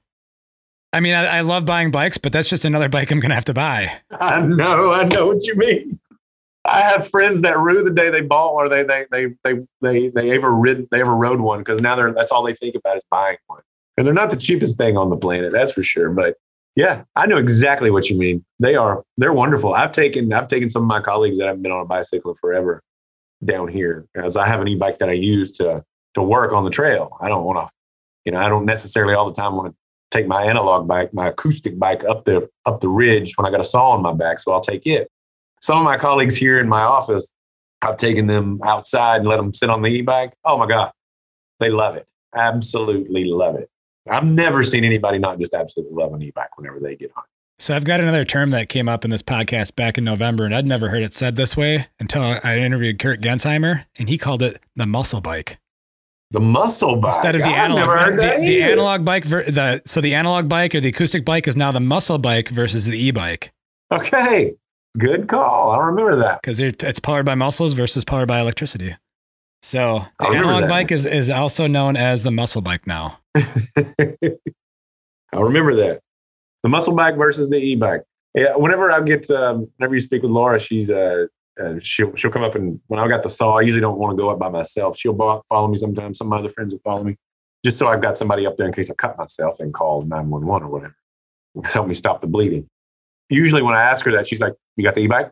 I 0.91 0.99
mean, 0.99 1.15
I, 1.15 1.37
I 1.37 1.41
love 1.41 1.65
buying 1.65 1.89
bikes, 1.89 2.17
but 2.19 2.31
that's 2.31 2.47
just 2.47 2.65
another 2.65 2.87
bike 2.87 3.11
I'm 3.11 3.19
going 3.19 3.29
to 3.29 3.35
have 3.35 3.45
to 3.45 3.53
buy. 3.53 3.91
I 4.11 4.41
know, 4.41 4.91
I 4.91 5.03
know 5.05 5.27
what 5.27 5.45
you 5.45 5.55
mean. 5.55 5.99
I 6.65 6.81
have 6.81 7.09
friends 7.09 7.41
that 7.41 7.57
rue 7.57 7.83
the 7.83 7.91
day 7.91 8.09
they 8.09 8.21
bought 8.21 8.53
one 8.53 8.65
or 8.65 8.69
they 8.69 8.83
they 8.83 9.05
they 9.11 9.27
they 9.43 9.65
they, 9.81 10.07
they 10.09 10.31
ever 10.31 10.55
rid 10.55 10.89
they 10.91 11.01
ever 11.01 11.13
rode 11.13 11.41
one 11.41 11.59
because 11.59 11.81
now 11.81 11.95
they're 11.95 12.13
that's 12.13 12.31
all 12.31 12.43
they 12.43 12.53
think 12.53 12.75
about 12.75 12.95
is 12.95 13.03
buying 13.11 13.37
one. 13.47 13.61
And 13.97 14.07
they're 14.07 14.13
not 14.13 14.29
the 14.29 14.37
cheapest 14.37 14.77
thing 14.77 14.95
on 14.95 15.09
the 15.09 15.17
planet, 15.17 15.51
that's 15.51 15.73
for 15.73 15.83
sure. 15.83 16.09
But 16.09 16.37
yeah, 16.75 17.03
I 17.15 17.27
know 17.27 17.37
exactly 17.37 17.91
what 17.91 18.09
you 18.09 18.17
mean. 18.17 18.45
They 18.59 18.75
are 18.75 19.03
they're 19.17 19.33
wonderful. 19.33 19.73
I've 19.73 19.91
taken 19.91 20.31
I've 20.31 20.47
taken 20.47 20.69
some 20.69 20.83
of 20.83 20.87
my 20.87 21.01
colleagues 21.01 21.37
that 21.39 21.47
haven't 21.47 21.63
been 21.63 21.71
on 21.71 21.81
a 21.81 21.85
bicycle 21.85 22.33
forever 22.35 22.81
down 23.43 23.67
here 23.67 24.07
as 24.15 24.37
I 24.37 24.47
have 24.47 24.61
an 24.61 24.69
e-bike 24.69 24.99
that 24.99 25.09
I 25.09 25.13
use 25.13 25.51
to 25.53 25.83
to 26.13 26.21
work 26.21 26.53
on 26.53 26.63
the 26.63 26.69
trail. 26.69 27.17
I 27.21 27.27
don't 27.27 27.43
want 27.43 27.59
to, 27.59 27.71
you 28.25 28.31
know, 28.31 28.39
I 28.39 28.49
don't 28.49 28.65
necessarily 28.65 29.13
all 29.13 29.25
the 29.29 29.39
time 29.39 29.55
want 29.55 29.69
to 29.69 29.75
take 30.11 30.27
my 30.27 30.43
analog 30.43 30.87
bike, 30.87 31.13
my 31.13 31.29
acoustic 31.29 31.77
bike 31.79 32.03
up 32.03 32.25
the 32.25 32.49
up 32.65 32.79
the 32.81 32.89
ridge 32.89 33.33
when 33.35 33.45
I 33.45 33.51
got 33.51 33.61
a 33.61 33.65
saw 33.65 33.91
on 33.91 34.01
my 34.01 34.13
back, 34.13 34.39
so 34.39 34.51
I'll 34.51 34.61
take 34.61 34.85
it. 34.85 35.09
Some 35.61 35.77
of 35.77 35.83
my 35.83 35.97
colleagues 35.97 36.35
here 36.35 36.59
in 36.59 36.69
my 36.69 36.81
office, 36.81 37.31
I've 37.81 37.97
taken 37.97 38.27
them 38.27 38.59
outside 38.63 39.21
and 39.21 39.27
let 39.27 39.37
them 39.37 39.53
sit 39.53 39.69
on 39.69 39.81
the 39.81 39.89
e-bike. 39.89 40.33
Oh 40.45 40.57
my 40.57 40.67
god, 40.67 40.91
they 41.59 41.69
love 41.69 41.95
it. 41.95 42.05
Absolutely 42.35 43.25
love 43.25 43.55
it. 43.55 43.69
I've 44.09 44.25
never 44.25 44.63
seen 44.63 44.83
anybody 44.83 45.17
not 45.17 45.39
just 45.39 45.53
absolutely 45.53 45.95
love 45.95 46.13
an 46.13 46.21
e-bike 46.21 46.57
whenever 46.57 46.79
they 46.79 46.95
get 46.95 47.11
on. 47.15 47.23
So 47.59 47.75
I've 47.75 47.85
got 47.85 48.01
another 48.01 48.25
term 48.25 48.49
that 48.49 48.67
came 48.67 48.89
up 48.89 49.05
in 49.05 49.11
this 49.11 49.23
podcast 49.23 49.75
back 49.75 49.97
in 49.97 50.03
November, 50.03 50.43
and 50.43 50.53
I'd 50.53 50.65
never 50.65 50.89
heard 50.89 51.03
it 51.03 51.13
said 51.13 51.35
this 51.35 51.55
way 51.55 51.87
until 51.99 52.21
I 52.43 52.57
interviewed 52.57 52.99
Kurt 52.99 53.21
Gensheimer, 53.21 53.85
and 53.97 54.09
he 54.09 54.17
called 54.17 54.41
it 54.41 54.61
the 54.75 54.85
muscle 54.85 55.21
bike 55.21 55.57
The 56.33 56.39
muscle 56.39 56.95
bike. 56.97 57.13
instead 57.13 57.35
of 57.35 57.41
the 57.41 57.47
analog. 57.47 57.87
heard 57.87 58.17
the, 58.17 58.41
the 58.41 58.63
analog 58.63 59.05
bike, 59.05 59.23
ver- 59.23 59.49
the 59.49 59.81
so 59.85 60.01
the 60.01 60.15
analog 60.15 60.49
bike 60.49 60.75
or 60.75 60.81
the 60.81 60.89
acoustic 60.89 61.23
bike 61.23 61.47
is 61.47 61.55
now 61.55 61.71
the 61.71 61.79
muscle 61.79 62.17
bike 62.17 62.49
versus 62.49 62.85
the 62.85 62.97
e-bike 62.97 63.51
Okay, 63.91 64.55
good 64.97 65.27
call. 65.27 65.71
I 65.71 65.85
remember 65.85 66.15
that. 66.17 66.41
because 66.41 66.59
it's 66.59 66.99
powered 66.99 67.25
by 67.25 67.35
muscles 67.35 67.73
versus 67.73 68.03
powered 68.03 68.27
by 68.27 68.39
electricity. 68.39 68.95
So 69.61 70.03
the 70.19 70.27
analog 70.27 70.63
that. 70.63 70.69
bike 70.69 70.91
is 70.91 71.05
is 71.05 71.29
also 71.29 71.67
known 71.67 71.95
as 71.95 72.23
the 72.23 72.31
muscle 72.31 72.61
bike 72.61 72.85
now. 72.87 73.19
I 73.35 73.45
remember 75.33 75.75
that. 75.75 76.01
The 76.63 76.69
muscle 76.69 76.95
bike 76.95 77.15
versus 77.15 77.49
the 77.49 77.57
e-bike. 77.57 78.01
Yeah, 78.35 78.55
whenever 78.55 78.91
I 78.91 79.01
get, 79.01 79.29
um, 79.29 79.69
whenever 79.77 79.93
you 79.95 80.01
speak 80.01 80.23
with 80.23 80.31
Laura, 80.31 80.59
she's 80.59 80.89
uh, 80.89 81.25
uh, 81.61 81.75
she'll 81.79 82.15
she'll 82.15 82.31
come 82.31 82.43
up 82.43 82.55
and 82.55 82.79
when 82.87 82.99
I 82.99 83.07
got 83.07 83.23
the 83.23 83.29
saw, 83.29 83.57
I 83.57 83.61
usually 83.61 83.81
don't 83.81 83.99
want 83.99 84.17
to 84.17 84.21
go 84.21 84.29
up 84.29 84.39
by 84.39 84.49
myself. 84.49 84.97
She'll 84.97 85.15
follow 85.15 85.67
me 85.67 85.77
sometimes. 85.77 86.17
Some 86.17 86.27
of 86.27 86.31
my 86.31 86.37
other 86.37 86.49
friends 86.49 86.73
will 86.73 86.81
follow 86.83 87.03
me, 87.03 87.17
just 87.63 87.77
so 87.77 87.87
I've 87.87 88.01
got 88.01 88.17
somebody 88.17 88.45
up 88.45 88.57
there 88.57 88.67
in 88.67 88.73
case 88.73 88.89
I 88.89 88.93
cut 88.95 89.17
myself 89.17 89.59
and 89.59 89.73
call 89.73 90.03
nine 90.03 90.29
one 90.29 90.45
one 90.45 90.63
or 90.63 90.69
whatever, 90.69 90.95
help 91.65 91.87
me 91.87 91.93
stop 91.93 92.21
the 92.21 92.27
bleeding. 92.27 92.67
Usually, 93.29 93.61
when 93.61 93.75
I 93.75 93.83
ask 93.83 94.03
her 94.05 94.11
that, 94.11 94.27
she's 94.27 94.41
like, 94.41 94.53
"You 94.75 94.83
got 94.83 94.95
the 94.95 95.01
e-bike? 95.01 95.31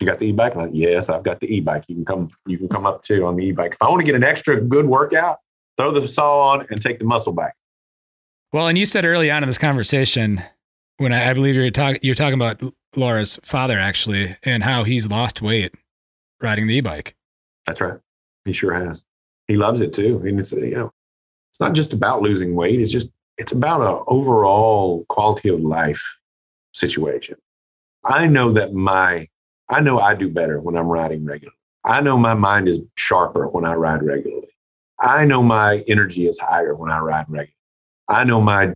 You 0.00 0.06
got 0.06 0.18
the 0.18 0.26
e-bike?" 0.26 0.54
I'm 0.54 0.62
like, 0.62 0.70
"Yes, 0.72 1.08
I've 1.08 1.22
got 1.22 1.40
the 1.40 1.54
e-bike. 1.54 1.84
You 1.88 1.94
can 1.96 2.04
come. 2.04 2.30
You 2.46 2.58
can 2.58 2.68
come 2.68 2.86
up 2.86 3.02
too 3.04 3.24
on 3.26 3.36
the 3.36 3.44
e-bike. 3.44 3.72
If 3.72 3.82
I 3.82 3.88
want 3.88 4.00
to 4.00 4.06
get 4.06 4.14
an 4.14 4.24
extra 4.24 4.60
good 4.60 4.86
workout, 4.86 5.38
throw 5.76 5.92
the 5.92 6.06
saw 6.08 6.48
on 6.48 6.66
and 6.70 6.82
take 6.82 6.98
the 6.98 7.04
muscle 7.04 7.32
back." 7.32 7.54
Well, 8.52 8.66
and 8.66 8.76
you 8.76 8.86
said 8.86 9.04
early 9.04 9.30
on 9.30 9.44
in 9.44 9.48
this 9.48 9.58
conversation 9.58 10.42
when 10.96 11.12
I, 11.12 11.30
I 11.30 11.34
believe 11.34 11.54
you're 11.54 11.70
talking 11.70 12.00
you're 12.02 12.14
talking 12.14 12.34
about 12.34 12.62
Laura's 12.96 13.38
father 13.42 13.78
actually 13.78 14.36
and 14.42 14.64
how 14.64 14.84
he's 14.84 15.08
lost 15.08 15.42
weight 15.42 15.74
riding 16.40 16.66
the 16.66 16.76
e-bike. 16.76 17.14
That's 17.66 17.80
right. 17.80 17.98
He 18.44 18.52
sure 18.52 18.72
has. 18.72 19.04
He 19.46 19.56
loves 19.56 19.80
it 19.80 19.92
too. 19.92 20.22
And 20.24 20.38
it's 20.38 20.52
you 20.52 20.70
know, 20.70 20.92
it's 21.50 21.60
not 21.60 21.74
just 21.74 21.92
about 21.92 22.22
losing 22.22 22.54
weight. 22.54 22.80
It's 22.80 22.92
just 22.92 23.10
it's 23.36 23.52
about 23.52 23.80
an 23.80 24.04
overall 24.06 25.04
quality 25.08 25.48
of 25.48 25.60
life 25.60 26.18
situation. 26.72 27.36
I 28.04 28.26
know 28.26 28.52
that 28.52 28.72
my 28.72 29.28
I 29.68 29.80
know 29.80 29.98
I 29.98 30.14
do 30.14 30.28
better 30.28 30.60
when 30.60 30.76
I'm 30.76 30.88
riding 30.88 31.24
regularly. 31.24 31.56
I 31.84 32.00
know 32.00 32.18
my 32.18 32.34
mind 32.34 32.68
is 32.68 32.80
sharper 32.96 33.48
when 33.48 33.64
I 33.64 33.74
ride 33.74 34.02
regularly. 34.02 34.48
I 34.98 35.24
know 35.24 35.42
my 35.42 35.82
energy 35.88 36.26
is 36.26 36.38
higher 36.38 36.74
when 36.74 36.90
I 36.90 36.98
ride 36.98 37.26
regularly. 37.28 37.54
I 38.08 38.24
know 38.24 38.40
my 38.40 38.74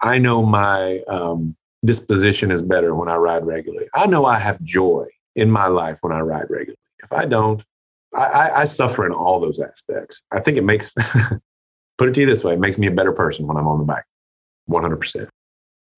I 0.00 0.18
know 0.18 0.44
my 0.44 1.00
um, 1.08 1.56
disposition 1.86 2.50
is 2.50 2.62
better 2.62 2.94
when 2.94 3.08
I 3.08 3.16
ride 3.16 3.46
regularly. 3.46 3.88
I 3.94 4.06
know 4.06 4.26
I 4.26 4.38
have 4.38 4.60
joy 4.62 5.06
in 5.34 5.50
my 5.50 5.66
life 5.68 5.98
when 6.00 6.12
I 6.12 6.20
ride 6.20 6.50
regularly. 6.50 6.76
If 7.02 7.12
I 7.12 7.24
don't, 7.24 7.62
I, 8.14 8.24
I, 8.24 8.60
I 8.60 8.64
suffer 8.64 9.06
in 9.06 9.12
all 9.12 9.40
those 9.40 9.60
aspects. 9.60 10.22
I 10.32 10.40
think 10.40 10.58
it 10.58 10.64
makes, 10.64 10.92
put 11.98 12.08
it 12.08 12.14
to 12.14 12.20
you 12.20 12.26
this 12.26 12.44
way, 12.44 12.54
it 12.54 12.60
makes 12.60 12.78
me 12.78 12.86
a 12.86 12.90
better 12.90 13.12
person 13.12 13.46
when 13.46 13.56
I'm 13.56 13.68
on 13.68 13.78
the 13.78 13.84
bike. 13.84 14.04
100%. 14.68 15.28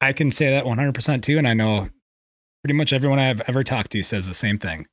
I 0.00 0.12
can 0.12 0.30
say 0.30 0.50
that 0.50 0.64
100% 0.64 1.22
too. 1.22 1.38
And 1.38 1.48
I 1.48 1.54
know 1.54 1.88
pretty 2.62 2.74
much 2.74 2.92
everyone 2.92 3.18
I've 3.18 3.40
ever 3.48 3.64
talked 3.64 3.92
to 3.92 4.02
says 4.02 4.28
the 4.28 4.34
same 4.34 4.58
thing. 4.58 4.86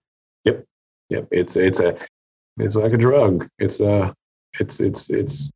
Yep. 0.46 0.64
Yep. 1.10 1.28
It's, 1.32 1.56
it's 1.56 1.80
a, 1.80 1.98
it's 2.58 2.76
like 2.76 2.94
a 2.94 2.98
drug. 2.98 3.48
It's 3.60 3.80
a, 3.80 3.92
uh, 3.92 4.14
it's, 4.60 4.80
it's, 4.80 5.10
it's, 5.10 5.50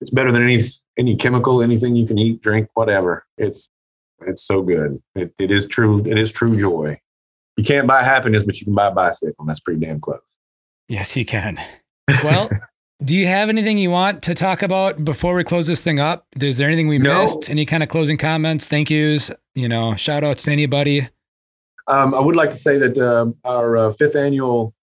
it's 0.00 0.10
better 0.10 0.30
than 0.30 0.42
any 0.42 0.60
any 0.98 1.16
chemical, 1.16 1.62
anything 1.62 1.96
you 1.96 2.06
can 2.06 2.18
eat, 2.18 2.42
drink, 2.42 2.68
whatever. 2.74 3.24
It's 3.38 3.70
it's 4.26 4.42
so 4.42 4.62
good. 4.62 5.02
It, 5.14 5.34
it 5.38 5.50
is 5.50 5.66
true. 5.66 6.04
It 6.06 6.18
is 6.18 6.32
true 6.32 6.56
joy. 6.56 7.00
You 7.56 7.64
can't 7.64 7.86
buy 7.86 8.02
happiness, 8.02 8.42
but 8.42 8.60
you 8.60 8.64
can 8.64 8.74
buy 8.74 8.88
a 8.88 8.90
bicycle. 8.90 9.34
And 9.38 9.48
that's 9.48 9.60
pretty 9.60 9.80
damn 9.80 10.00
close. 10.00 10.20
Yes, 10.88 11.16
you 11.16 11.24
can. 11.24 11.58
Well, 12.22 12.50
do 13.04 13.16
you 13.16 13.26
have 13.26 13.48
anything 13.48 13.78
you 13.78 13.90
want 13.90 14.22
to 14.24 14.34
talk 14.34 14.62
about 14.62 15.04
before 15.04 15.34
we 15.34 15.44
close 15.44 15.66
this 15.66 15.80
thing 15.80 16.00
up? 16.00 16.26
Is 16.40 16.58
there 16.58 16.68
anything 16.68 16.88
we 16.88 16.98
no. 16.98 17.22
missed? 17.22 17.48
Any 17.48 17.64
kind 17.64 17.82
of 17.82 17.88
closing 17.88 18.18
comments? 18.18 18.66
Thank 18.66 18.90
yous. 18.90 19.30
You 19.54 19.68
know, 19.68 19.94
shout 19.94 20.24
outs 20.24 20.42
to 20.44 20.52
anybody. 20.52 21.08
Um, 21.86 22.14
I 22.14 22.20
would 22.20 22.36
like 22.36 22.50
to 22.50 22.56
say 22.56 22.78
that 22.78 22.98
uh, 22.98 23.26
our 23.44 23.76
uh, 23.76 23.92
fifth 23.92 24.16
annual, 24.16 24.74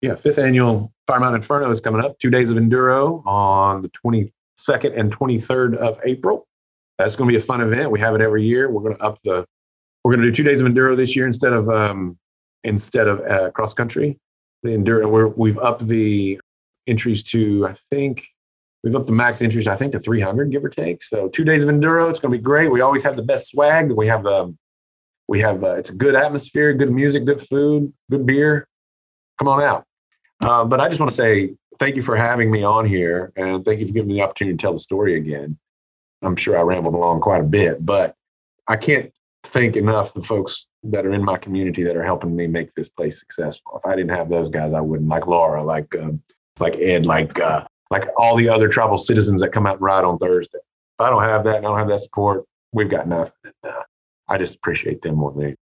yeah, 0.00 0.16
fifth 0.16 0.38
annual 0.38 0.92
Fire 1.06 1.20
Mountain 1.20 1.40
Inferno 1.40 1.70
is 1.70 1.80
coming 1.80 2.04
up. 2.04 2.18
Two 2.18 2.30
days 2.30 2.50
of 2.50 2.56
enduro 2.56 3.24
on 3.26 3.82
the 3.82 3.88
22nd 3.90 4.98
and 4.98 5.16
23rd 5.16 5.76
of 5.76 5.98
April. 6.04 6.46
That's 6.98 7.16
going 7.16 7.28
to 7.28 7.32
be 7.32 7.38
a 7.38 7.44
fun 7.44 7.60
event. 7.60 7.90
We 7.90 8.00
have 8.00 8.14
it 8.14 8.20
every 8.20 8.44
year. 8.44 8.70
We're 8.70 8.82
going 8.82 8.96
to 8.96 9.02
up 9.02 9.18
the. 9.24 9.44
We're 10.04 10.12
going 10.12 10.22
to 10.22 10.30
do 10.30 10.34
two 10.34 10.42
days 10.42 10.60
of 10.60 10.66
enduro 10.66 10.96
this 10.96 11.14
year 11.14 11.26
instead 11.26 11.52
of 11.52 11.68
um, 11.68 12.18
instead 12.64 13.08
of 13.08 13.20
uh, 13.20 13.50
cross 13.50 13.74
country. 13.74 14.18
The 14.62 14.70
enduro. 14.70 15.10
We're, 15.10 15.28
we've 15.28 15.58
upped 15.58 15.86
the 15.86 16.40
entries 16.86 17.22
to 17.22 17.66
I 17.66 17.74
think 17.90 18.26
we've 18.82 18.94
upped 18.94 19.06
the 19.06 19.12
max 19.12 19.40
entries 19.40 19.68
I 19.68 19.76
think 19.76 19.92
to 19.92 20.00
300 20.00 20.50
give 20.50 20.64
or 20.64 20.68
take. 20.68 21.02
So 21.02 21.28
two 21.28 21.44
days 21.44 21.62
of 21.62 21.68
enduro. 21.68 22.10
It's 22.10 22.20
going 22.20 22.32
to 22.32 22.38
be 22.38 22.42
great. 22.42 22.70
We 22.70 22.80
always 22.80 23.04
have 23.04 23.16
the 23.16 23.22
best 23.22 23.48
swag. 23.48 23.90
We 23.90 24.06
have 24.08 24.26
um, 24.26 24.58
we 25.28 25.40
have 25.40 25.64
uh, 25.64 25.76
it's 25.76 25.90
a 25.90 25.94
good 25.94 26.14
atmosphere, 26.14 26.74
good 26.74 26.92
music, 26.92 27.24
good 27.24 27.40
food, 27.40 27.92
good 28.10 28.26
beer. 28.26 28.66
Come 29.38 29.48
on 29.48 29.62
out. 29.62 29.84
Uh, 30.40 30.64
but 30.64 30.80
I 30.80 30.88
just 30.88 31.00
want 31.00 31.10
to 31.10 31.16
say 31.16 31.54
thank 31.78 31.96
you 31.96 32.02
for 32.02 32.16
having 32.16 32.50
me 32.50 32.62
on 32.62 32.84
here, 32.84 33.32
and 33.36 33.64
thank 33.64 33.80
you 33.80 33.86
for 33.86 33.92
giving 33.92 34.08
me 34.08 34.14
the 34.14 34.22
opportunity 34.22 34.56
to 34.56 34.60
tell 34.60 34.72
the 34.72 34.78
story 34.78 35.16
again. 35.16 35.58
I'm 36.22 36.36
sure 36.36 36.58
I 36.58 36.62
rambled 36.62 36.94
along 36.94 37.20
quite 37.20 37.40
a 37.40 37.44
bit, 37.44 37.84
but 37.84 38.14
I 38.68 38.76
can't 38.76 39.12
thank 39.44 39.76
enough 39.76 40.14
the 40.14 40.22
folks 40.22 40.66
that 40.84 41.04
are 41.04 41.12
in 41.12 41.24
my 41.24 41.36
community 41.36 41.82
that 41.82 41.96
are 41.96 42.04
helping 42.04 42.34
me 42.34 42.46
make 42.46 42.74
this 42.74 42.88
place 42.88 43.18
successful. 43.18 43.80
If 43.82 43.90
I 43.90 43.96
didn't 43.96 44.16
have 44.16 44.28
those 44.28 44.48
guys, 44.48 44.72
I 44.72 44.80
wouldn't. 44.80 45.08
Like 45.08 45.26
Laura, 45.26 45.62
like 45.62 45.94
um, 45.96 46.22
like 46.58 46.76
Ed, 46.76 47.06
like 47.06 47.38
uh, 47.40 47.64
like 47.90 48.08
all 48.16 48.36
the 48.36 48.48
other 48.48 48.68
tribal 48.68 48.98
citizens 48.98 49.40
that 49.40 49.52
come 49.52 49.66
out 49.66 49.74
and 49.74 49.82
ride 49.82 50.04
on 50.04 50.18
Thursday. 50.18 50.58
If 50.58 51.00
I 51.00 51.10
don't 51.10 51.22
have 51.22 51.44
that 51.44 51.56
and 51.56 51.66
I 51.66 51.70
don't 51.70 51.78
have 51.78 51.88
that 51.88 52.00
support, 52.00 52.44
we've 52.72 52.88
got 52.88 53.08
nothing. 53.08 53.34
Uh, 53.64 53.82
I 54.28 54.38
just 54.38 54.56
appreciate 54.56 55.02
them 55.02 55.16
more 55.16 55.32
than 55.32 55.42
anything. 55.42 55.58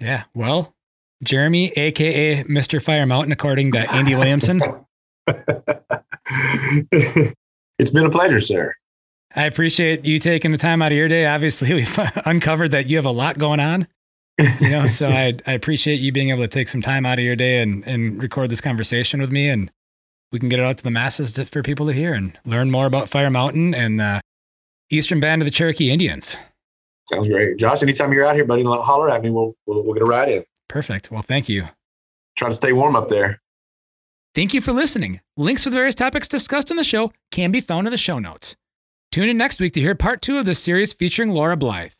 Yeah. 0.00 0.24
Well, 0.34 0.74
Jeremy, 1.22 1.72
aka 1.76 2.44
Mr. 2.44 2.82
Fire 2.82 3.06
Mountain, 3.06 3.32
according 3.32 3.72
to 3.72 3.90
Andy 3.92 4.14
Williamson. 4.14 4.62
it's 7.78 7.90
been 7.90 8.06
a 8.06 8.10
pleasure, 8.10 8.40
sir. 8.40 8.74
I 9.34 9.44
appreciate 9.44 10.04
you 10.04 10.18
taking 10.18 10.52
the 10.52 10.58
time 10.58 10.80
out 10.82 10.92
of 10.92 10.98
your 10.98 11.08
day. 11.08 11.26
Obviously, 11.26 11.74
we've 11.74 11.98
uncovered 12.24 12.70
that 12.70 12.88
you 12.88 12.96
have 12.96 13.06
a 13.06 13.10
lot 13.10 13.38
going 13.38 13.60
on. 13.60 13.86
You 14.38 14.70
know, 14.70 14.86
so 14.86 15.08
I 15.08 15.34
I 15.46 15.52
appreciate 15.52 16.00
you 16.00 16.12
being 16.12 16.30
able 16.30 16.42
to 16.42 16.48
take 16.48 16.68
some 16.68 16.82
time 16.82 17.04
out 17.04 17.18
of 17.18 17.24
your 17.24 17.36
day 17.36 17.60
and 17.60 17.86
and 17.86 18.22
record 18.22 18.50
this 18.50 18.60
conversation 18.60 19.20
with 19.20 19.30
me, 19.30 19.48
and 19.48 19.70
we 20.32 20.38
can 20.38 20.48
get 20.48 20.60
it 20.60 20.64
out 20.64 20.78
to 20.78 20.84
the 20.84 20.90
masses 20.90 21.32
to, 21.34 21.44
for 21.44 21.62
people 21.62 21.86
to 21.86 21.92
hear 21.92 22.14
and 22.14 22.38
learn 22.44 22.70
more 22.70 22.86
about 22.86 23.08
Fire 23.08 23.30
Mountain 23.30 23.74
and 23.74 23.98
the 23.98 24.20
Eastern 24.90 25.20
Band 25.20 25.42
of 25.42 25.46
the 25.46 25.50
Cherokee 25.50 25.90
Indians. 25.90 26.36
Sounds 27.08 27.28
great, 27.28 27.58
Josh. 27.58 27.82
Anytime 27.82 28.12
you're 28.12 28.24
out 28.24 28.34
here, 28.34 28.44
buddy, 28.44 28.62
holler 28.62 29.10
at 29.10 29.22
me. 29.22 29.30
We'll 29.30 29.54
we'll, 29.66 29.82
we'll 29.82 29.94
get 29.94 30.02
a 30.02 30.06
ride 30.06 30.28
in. 30.28 30.44
Perfect. 30.68 31.10
Well, 31.10 31.22
thank 31.22 31.48
you. 31.48 31.68
Try 32.36 32.48
to 32.48 32.54
stay 32.54 32.72
warm 32.72 32.94
up 32.94 33.08
there. 33.08 33.40
Thank 34.34 34.54
you 34.54 34.60
for 34.60 34.72
listening. 34.72 35.20
Links 35.36 35.64
for 35.64 35.70
the 35.70 35.76
various 35.76 35.94
topics 35.94 36.28
discussed 36.28 36.70
on 36.70 36.76
the 36.76 36.84
show 36.84 37.12
can 37.30 37.50
be 37.50 37.60
found 37.60 37.86
in 37.86 37.90
the 37.90 37.98
show 37.98 38.18
notes. 38.18 38.54
Tune 39.10 39.30
in 39.30 39.38
next 39.38 39.58
week 39.58 39.72
to 39.72 39.80
hear 39.80 39.94
part 39.94 40.20
two 40.20 40.36
of 40.36 40.44
this 40.44 40.58
series 40.62 40.92
featuring 40.92 41.30
Laura 41.30 41.56
Blythe. 41.56 41.92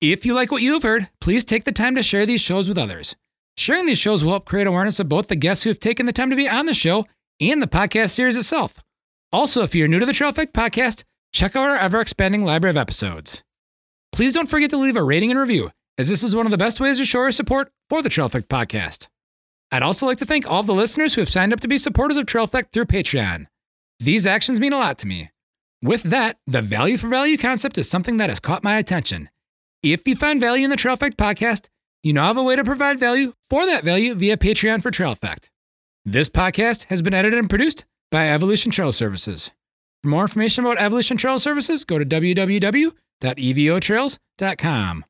If 0.00 0.24
you 0.24 0.32
like 0.32 0.52
what 0.52 0.62
you've 0.62 0.84
heard, 0.84 1.08
please 1.20 1.44
take 1.44 1.64
the 1.64 1.72
time 1.72 1.96
to 1.96 2.02
share 2.04 2.24
these 2.24 2.40
shows 2.40 2.68
with 2.68 2.78
others. 2.78 3.16
Sharing 3.56 3.86
these 3.86 3.98
shows 3.98 4.22
will 4.22 4.32
help 4.32 4.44
create 4.44 4.68
awareness 4.68 5.00
of 5.00 5.08
both 5.08 5.26
the 5.26 5.34
guests 5.34 5.64
who 5.64 5.70
have 5.70 5.80
taken 5.80 6.06
the 6.06 6.12
time 6.12 6.30
to 6.30 6.36
be 6.36 6.48
on 6.48 6.66
the 6.66 6.74
show 6.74 7.06
and 7.40 7.60
the 7.60 7.66
podcast 7.66 8.10
series 8.10 8.36
itself. 8.36 8.74
Also, 9.32 9.62
if 9.62 9.74
you're 9.74 9.88
new 9.88 9.98
to 9.98 10.06
the 10.06 10.12
Trail 10.12 10.32
EAffect 10.32 10.52
podcast, 10.52 11.02
check 11.32 11.56
out 11.56 11.68
our 11.68 11.76
ever 11.76 12.00
expanding 12.00 12.44
library 12.44 12.70
of 12.70 12.76
episodes. 12.76 13.42
Please 14.12 14.32
don't 14.32 14.48
forget 14.48 14.70
to 14.70 14.76
leave 14.76 14.96
a 14.96 15.02
rating 15.02 15.32
and 15.32 15.40
review, 15.40 15.72
as 15.98 16.08
this 16.08 16.22
is 16.22 16.36
one 16.36 16.46
of 16.46 16.52
the 16.52 16.56
best 16.58 16.78
ways 16.78 16.98
to 16.98 17.04
show 17.04 17.22
your 17.22 17.32
support 17.32 17.72
for 17.90 18.02
the 18.02 18.08
Trail 18.08 18.30
EAffect 18.30 18.46
podcast. 18.46 19.08
I'd 19.72 19.82
also 19.82 20.06
like 20.06 20.18
to 20.18 20.24
thank 20.24 20.48
all 20.48 20.62
the 20.62 20.72
listeners 20.72 21.14
who 21.14 21.22
have 21.22 21.28
signed 21.28 21.52
up 21.52 21.60
to 21.60 21.68
be 21.68 21.76
supporters 21.76 22.16
of 22.16 22.26
Trail 22.26 22.46
EAffect 22.46 22.70
through 22.72 22.84
Patreon. 22.86 23.46
These 23.98 24.26
actions 24.28 24.60
mean 24.60 24.72
a 24.72 24.78
lot 24.78 24.98
to 24.98 25.08
me. 25.08 25.30
With 25.82 26.04
that, 26.04 26.38
the 26.46 26.62
value 26.62 26.96
for 26.96 27.08
value 27.08 27.36
concept 27.36 27.76
is 27.78 27.88
something 27.88 28.16
that 28.16 28.30
has 28.30 28.40
caught 28.40 28.64
my 28.64 28.78
attention. 28.78 29.28
If 29.82 30.08
you 30.08 30.16
find 30.16 30.40
value 30.40 30.64
in 30.64 30.70
the 30.70 30.76
Trail 30.76 30.96
EAffect 30.96 31.16
podcast, 31.16 31.68
you 32.02 32.12
now 32.12 32.26
have 32.28 32.36
a 32.36 32.42
way 32.42 32.56
to 32.56 32.64
provide 32.64 32.98
value 32.98 33.32
for 33.50 33.66
that 33.66 33.84
value 33.84 34.14
via 34.14 34.36
Patreon 34.36 34.82
for 34.82 34.90
Trail 34.90 35.14
EAffect. 35.14 35.50
This 36.04 36.28
podcast 36.28 36.84
has 36.84 37.02
been 37.02 37.14
edited 37.14 37.38
and 37.38 37.50
produced 37.50 37.84
by 38.10 38.30
Evolution 38.30 38.70
Trail 38.70 38.92
Services. 38.92 39.50
For 40.02 40.08
more 40.08 40.22
information 40.22 40.64
about 40.64 40.78
Evolution 40.78 41.16
Trail 41.16 41.38
Services, 41.38 41.84
go 41.84 41.98
to 41.98 42.04
www.evotrails.com. 42.04 45.04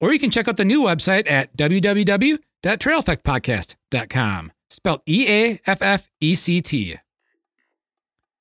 Or 0.00 0.12
you 0.12 0.18
can 0.18 0.30
check 0.30 0.48
out 0.48 0.56
the 0.58 0.64
new 0.64 0.82
website 0.82 1.30
at 1.30 1.56
www.traileffectpodcast.com, 1.56 4.52
spelled 4.70 5.00
E 5.08 5.28
A 5.28 5.60
F 5.66 5.80
F 5.80 6.10
E 6.20 6.34
C 6.34 6.60
T. 6.60 6.96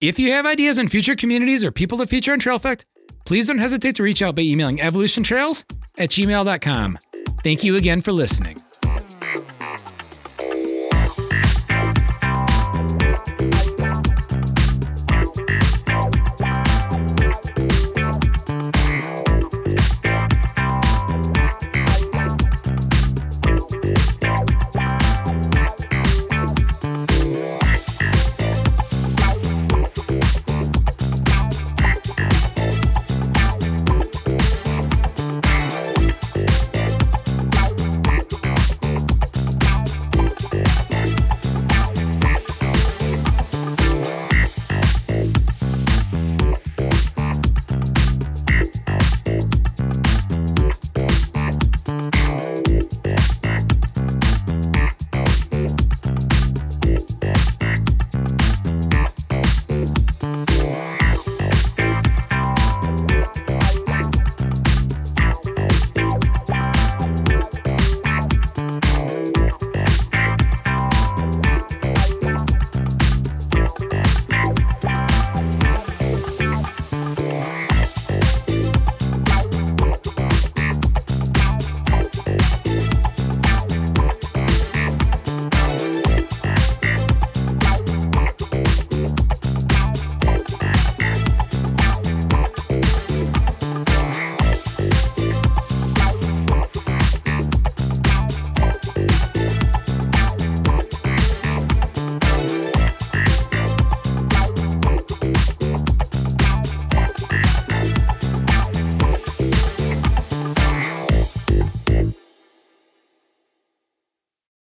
If 0.04 0.20
you 0.20 0.34
have 0.34 0.46
ideas 0.46 0.80
on 0.80 0.90
future 0.90 1.16
communities 1.16 1.64
or 1.64 1.72
people 1.72 1.98
to 2.00 2.06
feature 2.06 2.34
on 2.34 2.40
Trail 2.40 2.60
EAffect, 2.60 2.84
please 3.24 3.48
don't 3.48 3.58
hesitate 3.58 3.96
to 3.96 4.04
reach 4.04 4.22
out 4.22 4.36
by 4.36 4.42
emailing 4.42 4.80
evolutiontrails 4.80 5.64
at 5.98 6.10
gmail.com. 6.10 7.00
Thank 7.42 7.64
you 7.64 7.78
again 7.78 8.02
for 8.02 8.12
listening. 8.12 8.62